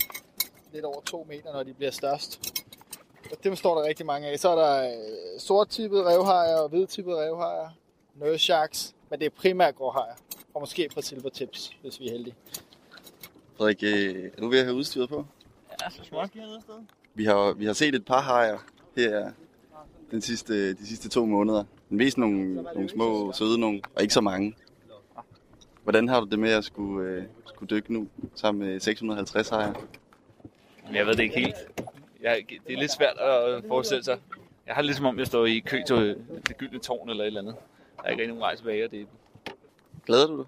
lidt 0.73 0.85
over 0.85 1.01
to 1.01 1.25
meter, 1.29 1.53
når 1.53 1.63
de 1.63 1.73
bliver 1.73 1.91
størst. 1.91 2.58
Og 3.31 3.43
dem 3.43 3.55
står 3.55 3.75
der 3.79 3.87
rigtig 3.87 4.05
mange 4.05 4.27
af. 4.27 4.39
Så 4.39 4.49
er 4.49 4.55
der 4.55 4.91
øh, 4.91 5.39
sort-tippede 5.39 6.03
revhajer 6.03 6.57
og 6.57 6.69
hvid-tippede 6.69 7.17
revhajer. 7.17 7.69
Nurse 8.15 8.39
sharks, 8.39 8.95
men 9.09 9.19
det 9.19 9.25
er 9.25 9.29
primært 9.29 9.75
gråhajer. 9.75 10.13
Og 10.53 10.61
måske 10.61 10.85
et 10.85 10.93
par 10.93 11.01
silvertips, 11.01 11.77
hvis 11.81 11.99
vi 11.99 12.07
er 12.07 12.11
heldige. 12.11 12.35
Frederik, 13.57 13.83
øh, 13.83 14.31
er 14.37 14.41
du 14.41 14.47
ved 14.49 14.59
at 14.59 14.65
have 14.65 14.75
udstyret 14.75 15.09
på? 15.09 15.25
Ja, 15.81 15.89
så 15.89 16.03
småt. 16.03 16.29
Vi 17.13 17.25
har, 17.25 17.53
vi 17.53 17.65
har 17.65 17.73
set 17.73 17.95
et 17.95 18.05
par 18.05 18.21
hajer 18.21 18.57
her 18.97 19.31
den 20.11 20.21
sidste, 20.21 20.73
de 20.73 20.87
sidste 20.87 21.09
to 21.09 21.25
måneder. 21.25 21.63
Men 21.89 21.97
mest 21.97 22.17
nogle, 22.17 22.53
nogle 22.53 22.89
små, 22.89 23.31
søde 23.33 23.59
nogle, 23.59 23.81
og 23.95 24.01
ikke 24.01 24.13
så 24.13 24.21
mange. 24.21 24.55
Hvordan 25.83 26.07
har 26.07 26.19
du 26.19 26.25
det 26.25 26.39
med 26.39 26.51
at 26.51 26.63
skulle, 26.63 27.09
øh, 27.09 27.23
skulle 27.45 27.69
dykke 27.69 27.93
nu 27.93 28.07
sammen 28.35 28.67
med 28.67 28.79
650 28.79 29.49
hajer? 29.49 29.73
Men 30.85 30.95
jeg 30.95 31.05
ved 31.05 31.13
det 31.13 31.23
ikke 31.23 31.39
helt. 31.39 31.55
Jeg, 32.21 32.45
det 32.67 32.73
er 32.73 32.77
lidt 32.77 32.91
svært 32.91 33.17
at 33.17 33.63
forestille 33.67 34.03
sig. 34.03 34.19
Jeg 34.67 34.75
har 34.75 34.81
det 34.81 34.85
ligesom 34.85 35.05
om, 35.05 35.19
jeg 35.19 35.27
står 35.27 35.45
i 35.45 35.59
kø 35.59 35.81
til 35.87 36.25
det 36.47 36.57
gyldne 36.57 36.79
tårn 36.79 37.09
eller 37.09 37.23
et 37.23 37.27
eller 37.27 37.41
andet. 37.41 37.55
Der 37.97 38.03
er 38.03 38.09
ikke 38.09 38.21
rigtig 38.21 38.27
nogen 38.27 38.41
vej 38.41 38.55
tilbage, 38.55 38.85
og 38.85 38.91
det 38.91 39.07
Glæder 40.05 40.27
du 40.27 40.37
dig? 40.37 40.45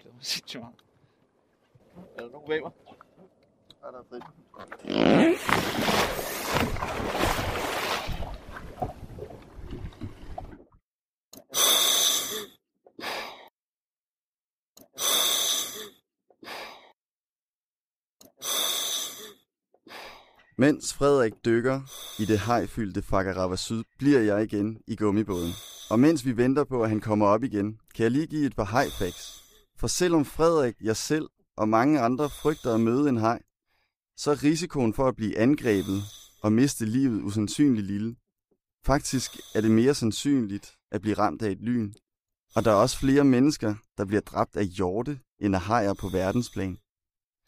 glæder 0.00 0.14
mig 0.14 0.24
sindssygt 0.24 0.60
meget. 0.62 0.74
Er 2.18 2.22
der 2.22 2.30
nogen 2.30 2.48
bag 2.48 2.60
mig? 2.62 2.70
Ja, 3.82 3.88
der 3.88 3.98
er 3.98 4.04
frit. 4.10 5.32
Mens 20.58 20.94
Frederik 20.94 21.32
dykker 21.44 21.80
i 22.18 22.24
det 22.24 22.38
hajfyldte 22.38 23.02
Fakarava 23.02 23.56
Syd, 23.56 23.82
bliver 23.98 24.20
jeg 24.20 24.42
igen 24.42 24.78
i 24.86 24.96
gummibåden. 24.96 25.52
Og 25.90 26.00
mens 26.00 26.26
vi 26.26 26.36
venter 26.36 26.64
på, 26.64 26.82
at 26.82 26.88
han 26.88 27.00
kommer 27.00 27.26
op 27.26 27.44
igen, 27.44 27.78
kan 27.94 28.02
jeg 28.02 28.10
lige 28.10 28.26
give 28.26 28.46
et 28.46 28.56
par 28.56 28.64
hajfacts. 28.64 29.44
For 29.78 29.86
selvom 29.86 30.24
Frederik, 30.24 30.74
jeg 30.80 30.96
selv 30.96 31.28
og 31.56 31.68
mange 31.68 32.00
andre 32.00 32.30
frygter 32.30 32.74
at 32.74 32.80
møde 32.80 33.08
en 33.08 33.16
haj, 33.16 33.42
så 34.16 34.30
er 34.30 34.42
risikoen 34.42 34.94
for 34.94 35.08
at 35.08 35.16
blive 35.16 35.38
angrebet 35.38 36.02
og 36.42 36.52
miste 36.52 36.84
livet 36.84 37.22
usandsynligt 37.22 37.86
lille. 37.86 38.16
Faktisk 38.84 39.30
er 39.54 39.60
det 39.60 39.70
mere 39.70 39.94
sandsynligt 39.94 40.74
at 40.90 41.00
blive 41.00 41.18
ramt 41.18 41.42
af 41.42 41.50
et 41.50 41.60
lyn. 41.60 41.92
Og 42.54 42.64
der 42.64 42.70
er 42.70 42.74
også 42.74 42.98
flere 42.98 43.24
mennesker, 43.24 43.74
der 43.98 44.04
bliver 44.04 44.20
dræbt 44.20 44.56
af 44.56 44.66
hjorte 44.66 45.18
end 45.40 45.54
af 45.54 45.60
hajer 45.60 45.94
på 45.94 46.08
verdensplan. 46.08 46.78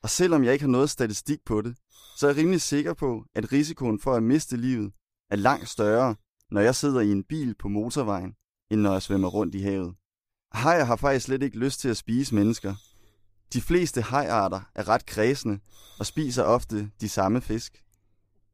Og 0.04 0.10
selvom 0.10 0.44
jeg 0.44 0.52
ikke 0.52 0.62
har 0.62 0.70
noget 0.70 0.90
statistik 0.90 1.38
på 1.44 1.62
det, 1.62 1.76
så 2.16 2.26
er 2.26 2.30
jeg 2.30 2.36
rimelig 2.36 2.60
sikker 2.60 2.94
på, 2.94 3.24
at 3.34 3.52
risikoen 3.52 4.00
for 4.00 4.14
at 4.14 4.22
miste 4.22 4.56
livet 4.56 4.92
er 5.30 5.36
langt 5.36 5.68
større, 5.68 6.14
når 6.50 6.60
jeg 6.60 6.74
sidder 6.74 7.00
i 7.00 7.12
en 7.12 7.24
bil 7.24 7.54
på 7.54 7.68
motorvejen, 7.68 8.34
end 8.70 8.80
når 8.80 8.92
jeg 8.92 9.02
svømmer 9.02 9.28
rundt 9.28 9.54
i 9.54 9.60
havet. 9.60 9.94
Hajer 10.52 10.84
har 10.84 10.96
faktisk 10.96 11.26
slet 11.26 11.42
ikke 11.42 11.58
lyst 11.58 11.80
til 11.80 11.88
at 11.88 11.96
spise 11.96 12.34
mennesker. 12.34 12.74
De 13.52 13.60
fleste 13.60 14.02
hajarter 14.02 14.60
er 14.74 14.88
ret 14.88 15.06
kredsende 15.06 15.58
og 15.98 16.06
spiser 16.06 16.42
ofte 16.42 16.90
de 17.00 17.08
samme 17.08 17.40
fisk. 17.40 17.84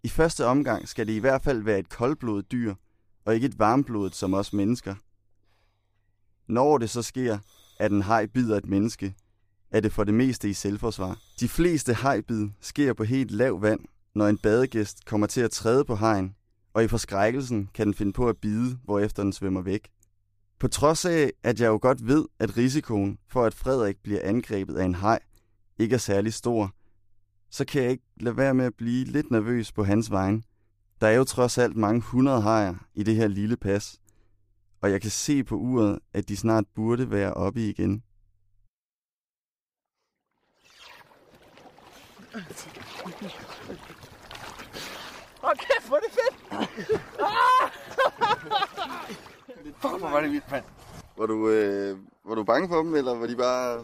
I 0.02 0.08
første 0.08 0.46
omgang 0.46 0.88
skal 0.88 1.06
det 1.06 1.12
i 1.12 1.18
hvert 1.18 1.42
fald 1.42 1.62
være 1.62 1.78
et 1.78 1.88
koldblodet 1.88 2.52
dyr, 2.52 2.74
og 3.24 3.34
ikke 3.34 3.46
et 3.46 3.58
varmblodet 3.58 4.14
som 4.14 4.34
os 4.34 4.52
mennesker. 4.52 4.94
Når 6.46 6.78
det 6.78 6.90
så 6.90 7.02
sker, 7.02 7.38
at 7.78 7.92
en 7.92 8.02
haj 8.02 8.26
bider 8.26 8.56
et 8.56 8.66
menneske, 8.66 9.14
er 9.70 9.80
det 9.80 9.92
for 9.92 10.04
det 10.04 10.14
meste 10.14 10.50
i 10.50 10.52
selvforsvar. 10.52 11.18
De 11.40 11.48
fleste 11.48 11.94
hajbid 11.94 12.48
sker 12.60 12.92
på 12.92 13.04
helt 13.04 13.30
lav 13.30 13.62
vand, 13.62 13.80
når 14.14 14.28
en 14.28 14.38
badegæst 14.38 15.04
kommer 15.04 15.26
til 15.26 15.40
at 15.40 15.50
træde 15.50 15.84
på 15.84 15.94
hajen, 15.94 16.34
og 16.74 16.84
i 16.84 16.88
forskrækkelsen 16.88 17.70
kan 17.74 17.86
den 17.86 17.94
finde 17.94 18.12
på 18.12 18.28
at 18.28 18.36
bide, 18.36 18.78
hvorefter 18.84 19.22
den 19.22 19.32
svømmer 19.32 19.62
væk. 19.62 19.88
På 20.58 20.68
trods 20.68 21.04
af, 21.04 21.32
at 21.42 21.60
jeg 21.60 21.66
jo 21.66 21.78
godt 21.82 22.06
ved, 22.06 22.24
at 22.38 22.56
risikoen 22.56 23.18
for, 23.28 23.44
at 23.44 23.54
Frederik 23.54 23.96
bliver 24.02 24.20
angrebet 24.22 24.76
af 24.76 24.84
en 24.84 24.94
haj, 24.94 25.18
ikke 25.78 25.94
er 25.94 25.98
særlig 25.98 26.34
stor, 26.34 26.74
så 27.50 27.64
kan 27.64 27.82
jeg 27.82 27.90
ikke 27.90 28.04
lade 28.20 28.36
være 28.36 28.54
med 28.54 28.64
at 28.64 28.74
blive 28.74 29.04
lidt 29.04 29.30
nervøs 29.30 29.72
på 29.72 29.84
hans 29.84 30.10
vegne. 30.10 30.42
Der 31.00 31.06
er 31.06 31.12
jo 31.16 31.24
trods 31.24 31.58
alt 31.58 31.76
mange 31.76 32.00
hundrede 32.00 32.40
hajer 32.40 32.74
i 32.94 33.02
det 33.02 33.16
her 33.16 33.28
lille 33.28 33.56
pas, 33.56 33.98
og 34.82 34.90
jeg 34.90 35.00
kan 35.00 35.10
se 35.10 35.44
på 35.44 35.56
uret, 35.56 35.98
at 36.12 36.28
de 36.28 36.36
snart 36.36 36.64
burde 36.74 37.10
være 37.10 37.34
oppe 37.34 37.68
igen. 37.68 38.02
Okay, 45.42 45.80
hvor 45.86 45.96
er 45.96 46.00
det 46.00 46.12
fedt! 46.12 46.34
Fuck, 49.80 49.98
hvor 49.98 50.08
var 50.08 50.20
det 50.20 50.30
vildt, 50.32 50.50
mand. 50.50 50.64
Var 51.16 51.26
du, 51.26 51.48
øh, 51.48 51.98
var 52.24 52.34
du 52.34 52.44
bange 52.44 52.68
for 52.68 52.76
dem, 52.76 52.94
eller 52.94 53.14
var 53.14 53.26
de 53.26 53.36
bare... 53.36 53.78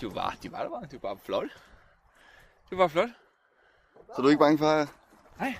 De 0.00 0.06
var 0.06 0.10
bare, 0.10 0.32
de 0.42 0.52
var 0.52 0.62
der 0.62 0.68
bare. 0.70 0.82
Det 0.82 1.02
var 1.02 1.08
bare 1.08 1.18
flot. 1.24 1.42
Det 2.70 2.70
var 2.70 2.76
bare 2.78 2.88
flot. 2.88 3.08
Så 4.16 4.22
du 4.22 4.26
er 4.26 4.30
ikke 4.30 4.40
bange 4.40 4.58
for 4.58 4.66
hajer? 4.66 4.86
Nej. 5.40 5.54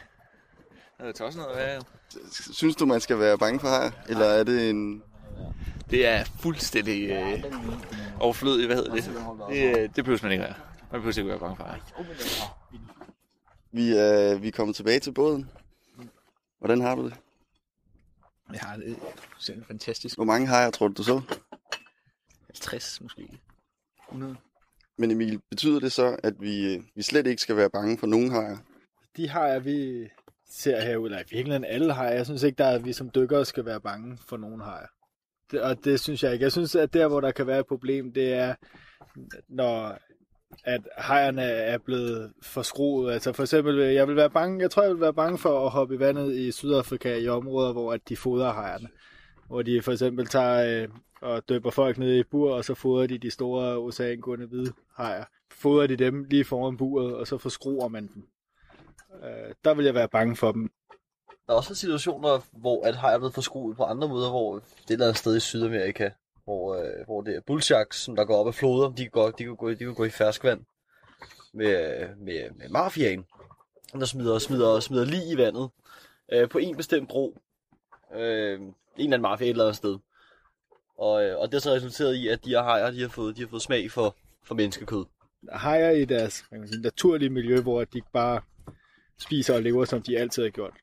Det 0.99 1.09
er 1.09 1.12
tosset 1.12 1.43
noget 1.43 1.57
af. 1.57 1.80
Synes 2.30 2.76
du, 2.76 2.86
man 2.86 3.01
skal 3.01 3.18
være 3.18 3.38
bange 3.38 3.61
for 3.61 3.68
hajer? 3.68 3.91
Eller 4.09 4.26
er 4.26 4.45
det 4.45 4.70
en... 4.70 5.03
Det 5.91 6.07
er 6.07 6.24
fuldstændig 6.43 7.11
øh, 7.11 7.45
overflødigt, 8.20 8.66
hvad 8.66 8.76
hedder 8.76 8.95
det? 8.95 9.05
Det, 9.49 9.78
øh, 9.78 9.88
det 9.97 10.05
behøver 10.05 10.18
man 10.22 10.32
ikke 10.32 10.45
være. 10.45 10.55
Man 10.93 11.01
behøver 11.01 11.18
ikke 11.18 11.30
være 11.30 11.38
bange 11.38 11.57
for. 11.57 11.64
Vi 13.72 13.93
er, 13.93 14.38
vi 14.38 14.49
er 14.49 14.53
kommet 14.53 14.76
tilbage 14.76 15.01
til 15.01 15.12
båden. 15.12 15.51
Hvordan 16.59 16.80
har 16.80 16.95
du 16.95 17.05
det? 17.05 17.14
Jeg 18.53 18.61
har 18.61 18.76
det 18.76 18.97
simpelthen 19.38 19.64
fantastisk. 19.64 20.16
Hvor 20.16 20.24
mange 20.24 20.47
hajer 20.47 20.70
tror 20.70 20.88
du, 20.88 20.95
du 20.97 21.03
så? 21.03 21.20
50 22.47 23.01
måske. 23.01 23.41
100. 24.09 24.36
Men 24.99 25.11
Emil, 25.11 25.41
betyder 25.51 25.80
det 25.80 25.93
så, 25.93 26.16
at 26.22 26.41
vi, 26.41 26.74
øh, 26.74 26.82
vi 26.95 27.03
slet 27.03 27.26
ikke 27.26 27.43
skal 27.43 27.57
være 27.57 27.70
bange 27.70 27.99
for 27.99 28.07
nogen 28.07 28.30
hajer? 28.30 28.57
De 29.16 29.28
hajer, 29.28 29.59
vi 29.59 30.09
ser 30.51 30.80
herude, 30.80 31.07
eller 31.07 31.18
i 31.18 31.30
virkeligheden 31.30 31.64
alle 31.64 31.93
hajer, 31.93 32.14
jeg 32.14 32.26
synes 32.26 32.43
ikke, 32.43 32.57
der 32.57 32.64
er, 32.64 32.74
at 32.74 32.84
vi 32.84 32.93
som 32.93 33.11
dykkere 33.11 33.45
skal 33.45 33.64
være 33.64 33.80
bange 33.80 34.18
for 34.28 34.36
nogen 34.36 34.61
hajer. 34.61 34.86
Det, 35.51 35.62
og 35.62 35.84
det 35.84 36.01
synes 36.01 36.22
jeg 36.22 36.32
ikke. 36.32 36.43
Jeg 36.43 36.53
synes, 36.53 36.74
at 36.74 36.93
der, 36.93 37.09
hvor 37.09 37.20
der 37.20 37.30
kan 37.30 37.47
være 37.47 37.61
et 37.61 37.66
problem, 37.66 38.12
det 38.12 38.32
er, 38.32 38.55
når 39.49 39.99
at 40.64 40.80
hejerne 40.98 41.42
er 41.42 41.78
blevet 41.78 42.32
forskruet. 42.42 43.12
Altså 43.12 43.32
for 43.32 43.42
eksempel, 43.42 43.78
øh, 43.78 43.94
jeg 43.94 44.09
vil 44.09 44.16
være 44.16 44.30
bange, 44.30 44.61
jeg 44.61 44.70
tror, 44.70 44.82
jeg 44.82 44.92
vil 44.92 45.01
være 45.01 45.14
bange 45.14 45.38
for 45.38 45.66
at 45.66 45.70
hoppe 45.70 45.94
i 45.94 45.98
vandet 45.98 46.36
i 46.36 46.53
Sydafrika 46.53 47.16
i 47.16 47.28
områder, 47.28 47.72
hvor 47.72 47.92
at 47.92 48.09
de 48.09 48.16
fodrer 48.16 48.53
hejerne. 48.53 48.88
Hvor 49.46 49.62
de 49.62 49.82
for 49.82 49.92
eksempel 49.92 50.26
tager 50.26 50.82
øh, 50.82 50.88
og 51.22 51.48
døber 51.48 51.70
folk 51.70 51.98
ned 51.98 52.16
i 52.16 52.22
bur, 52.22 52.55
og 52.55 52.64
så 52.64 52.74
fodrer 52.74 53.07
de 53.07 53.18
de 53.18 53.30
store 53.30 53.76
oceangående 53.76 54.46
hvide 54.46 54.72
hajer. 54.96 55.24
Fodrer 55.53 55.86
de 55.86 55.96
dem 55.96 56.24
lige 56.24 56.44
foran 56.44 56.76
buret, 56.76 57.14
og 57.14 57.26
så 57.26 57.38
forskruer 57.38 57.88
man 57.88 58.11
dem. 58.14 58.22
Øh, 59.24 59.55
der 59.64 59.74
vil 59.74 59.84
jeg 59.84 59.94
være 59.94 60.09
bange 60.09 60.36
for 60.36 60.53
dem. 60.53 60.70
Der 61.46 61.53
er 61.53 61.57
også 61.57 61.74
situationer, 61.74 62.40
hvor 62.53 62.86
at 62.86 62.96
hejer 62.96 63.14
er 63.14 63.18
blevet 63.18 63.34
forskruet 63.34 63.76
på 63.76 63.82
andre 63.84 64.09
måder, 64.09 64.30
hvor 64.30 64.55
det 64.55 64.62
er 64.62 64.84
et 64.84 64.90
eller 64.90 65.07
andet 65.07 65.18
sted 65.18 65.36
i 65.36 65.40
Sydamerika, 65.40 66.11
hvor, 66.51 66.74
øh, 66.74 67.05
hvor 67.07 67.22
det 67.22 67.36
er 67.36 67.40
bullsharks, 67.40 67.96
som 67.96 68.16
der 68.16 68.24
går 68.24 68.36
op 68.36 68.46
af 68.46 68.55
floder, 68.55 68.88
de 68.88 69.03
kan 69.03 69.11
gå, 69.11 69.30
de 69.30 69.44
kan 69.44 69.57
gå, 69.57 69.70
de 69.70 69.76
kan 69.76 69.94
gå 69.94 70.05
i 70.05 70.11
ferskvand 70.11 70.61
med, 71.53 72.09
med, 72.16 72.51
med 72.59 72.68
mafiaen, 72.68 73.24
der 73.92 74.05
smider, 74.05 74.38
smider, 74.38 74.80
smider 74.80 75.05
lige 75.05 75.32
i 75.32 75.36
vandet 75.36 75.70
øh, 76.32 76.48
på 76.48 76.59
en 76.59 76.76
bestemt 76.76 77.09
bro. 77.09 77.38
Øh, 78.14 78.61
en 78.61 78.74
eller 78.96 79.16
anden 79.16 79.22
mafia 79.22 79.46
et 79.46 79.51
eller 79.51 79.64
andet 79.64 79.76
sted. 79.76 79.98
Og, 80.98 81.24
øh, 81.24 81.38
og 81.38 81.46
det 81.46 81.55
har 81.55 81.61
så 81.61 81.70
resulteret 81.70 82.14
i, 82.14 82.28
at 82.28 82.44
de 82.44 82.51
her 82.51 82.62
hajer, 82.62 82.90
de 82.90 83.01
har 83.01 83.09
fået, 83.09 83.36
de 83.36 83.40
har 83.40 83.48
fået 83.48 83.62
smag 83.62 83.90
for, 83.90 84.16
for 84.44 84.55
menneskekød. 84.55 85.05
Hajer 85.53 85.90
i 85.90 86.05
deres 86.05 86.42
kan 86.42 86.59
man 86.59 86.68
sige, 86.68 86.82
naturlige 86.82 87.30
miljø, 87.30 87.61
hvor 87.61 87.84
de 87.84 88.03
bare 88.12 88.40
spiser 89.18 89.55
og 89.55 89.62
lever, 89.62 89.84
som 89.84 90.03
de 90.03 90.18
altid 90.18 90.42
har 90.42 90.51
gjort. 90.51 90.74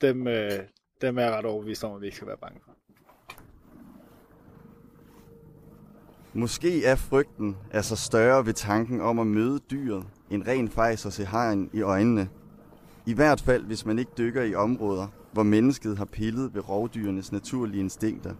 Dem, 0.00 0.26
øh, 0.26 0.52
dem 1.00 1.18
er 1.18 1.22
jeg 1.22 1.32
ret 1.32 1.44
overbevist 1.44 1.84
om, 1.84 1.94
at 1.94 2.00
vi 2.00 2.06
ikke 2.06 2.16
skal 2.16 2.28
være 2.28 2.38
bange 2.38 2.60
for. 2.64 2.77
Måske 6.38 6.84
er 6.84 6.94
frygten 6.94 7.56
altså 7.70 7.96
større 7.96 8.46
ved 8.46 8.52
tanken 8.52 9.00
om 9.00 9.18
at 9.18 9.26
møde 9.26 9.58
dyret, 9.70 10.04
end 10.30 10.42
rent 10.46 10.72
faktisk 10.72 11.06
at 11.06 11.12
se 11.12 11.24
hajen 11.24 11.70
i 11.72 11.80
øjnene. 11.80 12.28
I 13.06 13.12
hvert 13.12 13.40
fald, 13.40 13.64
hvis 13.64 13.86
man 13.86 13.98
ikke 13.98 14.10
dykker 14.18 14.42
i 14.42 14.54
områder, 14.54 15.06
hvor 15.32 15.42
mennesket 15.42 15.98
har 15.98 16.04
pillet 16.04 16.54
ved 16.54 16.68
rovdyrenes 16.68 17.32
naturlige 17.32 17.80
instinkter. 17.80 18.34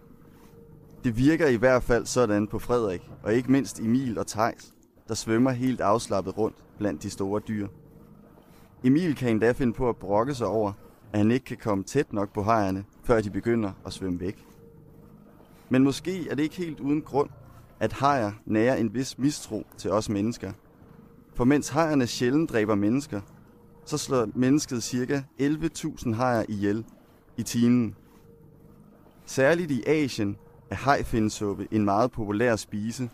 Det 1.04 1.16
virker 1.16 1.46
i 1.46 1.56
hvert 1.56 1.82
fald 1.82 2.06
sådan 2.06 2.46
på 2.46 2.58
Frederik, 2.58 3.10
og 3.22 3.34
ikke 3.34 3.52
mindst 3.52 3.80
Emil 3.80 4.18
og 4.18 4.26
Tejs, 4.26 4.74
der 5.08 5.14
svømmer 5.14 5.50
helt 5.50 5.80
afslappet 5.80 6.38
rundt 6.38 6.56
blandt 6.78 7.02
de 7.02 7.10
store 7.10 7.40
dyr. 7.48 7.68
Emil 8.84 9.14
kan 9.14 9.30
endda 9.30 9.52
finde 9.52 9.72
på 9.72 9.88
at 9.88 9.96
brokke 9.96 10.34
sig 10.34 10.46
over, 10.46 10.72
at 11.12 11.18
han 11.18 11.30
ikke 11.30 11.46
kan 11.46 11.56
komme 11.56 11.84
tæt 11.84 12.12
nok 12.12 12.32
på 12.32 12.42
hajerne, 12.42 12.84
før 13.04 13.20
de 13.20 13.30
begynder 13.30 13.72
at 13.86 13.92
svømme 13.92 14.20
væk. 14.20 14.46
Men 15.68 15.84
måske 15.84 16.28
er 16.30 16.34
det 16.34 16.42
ikke 16.42 16.56
helt 16.56 16.80
uden 16.80 17.02
grund, 17.02 17.30
at 17.80 17.92
hajer 17.92 18.32
nærer 18.46 18.76
en 18.76 18.94
vis 18.94 19.18
mistro 19.18 19.66
til 19.76 19.90
os 19.90 20.08
mennesker. 20.08 20.52
For 21.34 21.44
mens 21.44 21.68
hajerne 21.68 22.06
sjældent 22.06 22.50
dræber 22.50 22.74
mennesker, 22.74 23.20
så 23.84 23.98
slår 23.98 24.28
mennesket 24.34 24.82
ca. 24.82 25.22
11.000 25.40 26.14
hajer 26.14 26.44
ihjel 26.48 26.84
i 27.36 27.42
timen. 27.42 27.94
Særligt 29.26 29.70
i 29.70 29.84
Asien 29.86 30.36
er 30.70 30.74
hajfinsuppe 30.74 31.68
en 31.70 31.84
meget 31.84 32.10
populær 32.10 32.56
spise. 32.56 33.10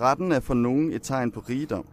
Retten 0.00 0.32
er 0.32 0.40
for 0.40 0.54
nogen 0.54 0.92
et 0.92 1.02
tegn 1.02 1.30
på 1.30 1.40
rigdom, 1.40 1.86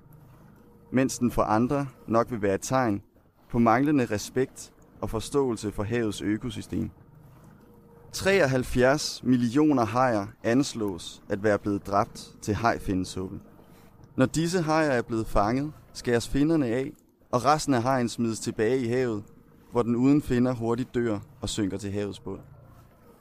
mens 0.92 1.18
den 1.18 1.32
for 1.32 1.42
andre 1.42 1.88
nok 2.08 2.32
vil 2.32 2.42
være 2.42 2.56
et 2.56 2.62
tegn 2.62 3.02
på 3.50 3.60
manglende 3.60 4.06
respekt 4.06 4.74
og 5.02 5.10
forståelse 5.10 5.72
for 5.72 5.84
havets 5.84 6.22
økosystem. 6.22 6.92
73 8.14 9.24
millioner 9.24 9.86
hajer 9.86 10.28
anslås 10.44 11.22
at 11.30 11.44
være 11.44 11.60
blevet 11.60 11.88
dræbt 11.88 12.32
til 12.42 12.54
hajfindesuppe. 12.54 13.40
Når 14.16 14.26
disse 14.26 14.62
hajer 14.62 14.92
er 14.92 15.02
blevet 15.02 15.28
fanget, 15.28 15.72
skæres 15.94 16.30
finderne 16.30 16.68
af, 16.68 16.92
og 17.32 17.46
resten 17.46 17.74
af 17.74 17.84
hajen 17.84 18.10
smides 18.10 18.40
tilbage 18.40 18.80
i 18.80 18.88
havet, 18.88 19.24
hvor 19.72 19.82
den 19.82 19.96
uden 19.96 20.22
finder 20.22 20.54
hurtigt 20.54 20.96
dør 20.96 21.20
og 21.42 21.50
synker 21.50 21.78
til 21.78 21.92
havets 21.92 22.20
bund. 22.20 22.40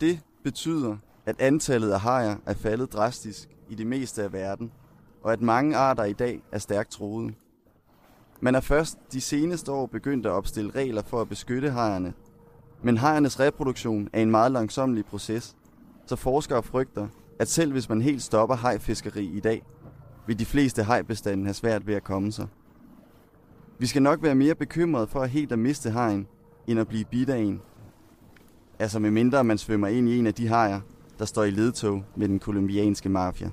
Det 0.00 0.20
betyder, 0.44 0.96
at 1.26 1.40
antallet 1.40 1.90
af 1.92 2.00
hajer 2.00 2.36
er 2.46 2.54
faldet 2.54 2.92
drastisk 2.92 3.48
i 3.68 3.74
det 3.74 3.86
meste 3.86 4.22
af 4.22 4.32
verden, 4.32 4.72
og 5.22 5.32
at 5.32 5.40
mange 5.40 5.76
arter 5.76 6.04
i 6.04 6.12
dag 6.12 6.42
er 6.52 6.58
stærkt 6.58 6.90
troede. 6.90 7.34
Man 8.40 8.54
er 8.54 8.60
først 8.60 8.98
de 9.12 9.20
seneste 9.20 9.72
år 9.72 9.86
begyndt 9.86 10.26
at 10.26 10.32
opstille 10.32 10.70
regler 10.70 11.02
for 11.02 11.20
at 11.20 11.28
beskytte 11.28 11.70
hajerne, 11.70 12.12
men 12.82 12.96
hajernes 12.96 13.40
reproduktion 13.40 14.08
er 14.12 14.22
en 14.22 14.30
meget 14.30 14.52
langsomlig 14.52 15.04
proces, 15.04 15.56
så 16.06 16.16
forskere 16.16 16.62
frygter, 16.62 17.08
at 17.38 17.48
selv 17.48 17.72
hvis 17.72 17.88
man 17.88 18.02
helt 18.02 18.22
stopper 18.22 18.56
hajfiskeri 18.56 19.24
i 19.24 19.40
dag, 19.40 19.62
vil 20.26 20.38
de 20.38 20.44
fleste 20.44 20.82
hajbestanden 20.82 21.46
have 21.46 21.54
svært 21.54 21.86
ved 21.86 21.94
at 21.94 22.04
komme 22.04 22.32
sig. 22.32 22.46
Vi 23.78 23.86
skal 23.86 24.02
nok 24.02 24.22
være 24.22 24.34
mere 24.34 24.54
bekymrede 24.54 25.06
for 25.06 25.20
at 25.20 25.30
helt 25.30 25.52
at 25.52 25.58
miste 25.58 25.90
hajen, 25.90 26.26
end 26.66 26.80
at 26.80 26.88
blive 26.88 27.04
bidt 27.04 27.30
af 27.30 27.38
en. 27.38 27.60
Altså 28.78 28.98
med 28.98 29.10
mindre 29.10 29.44
man 29.44 29.58
svømmer 29.58 29.88
ind 29.88 30.08
i 30.08 30.18
en 30.18 30.26
af 30.26 30.34
de 30.34 30.48
hajer, 30.48 30.80
der 31.18 31.24
står 31.24 31.44
i 31.44 31.50
ledtog 31.50 32.04
med 32.16 32.28
den 32.28 32.38
kolumbianske 32.38 33.08
mafia. 33.08 33.50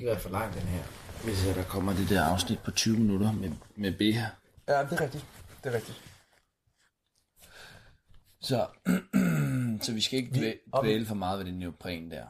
Ikke 0.00 0.10
være 0.10 0.20
for 0.20 0.30
lang, 0.30 0.54
den 0.54 0.62
her. 0.62 0.82
Hvis 1.24 1.42
der 1.54 1.62
kommer 1.64 1.92
det 1.94 2.08
der 2.08 2.22
afsnit 2.24 2.58
på 2.58 2.70
20 2.70 2.96
minutter 2.98 3.32
med, 3.32 3.50
med 3.76 3.92
B 3.92 4.00
her. 4.00 4.26
Ja, 4.68 4.84
det 4.84 4.92
er 4.92 5.00
rigtigt. 5.00 5.24
Det 5.64 5.72
er 5.72 5.76
rigtigt. 5.76 6.02
Så, 8.40 8.66
så 9.84 9.92
vi 9.92 10.00
skal 10.00 10.18
ikke 10.18 10.30
dvæ- 10.34 10.80
dvæle 10.80 11.06
for 11.06 11.14
meget 11.14 11.38
ved 11.38 11.46
den 11.46 11.54
neopren 11.58 12.10
der. 12.10 12.26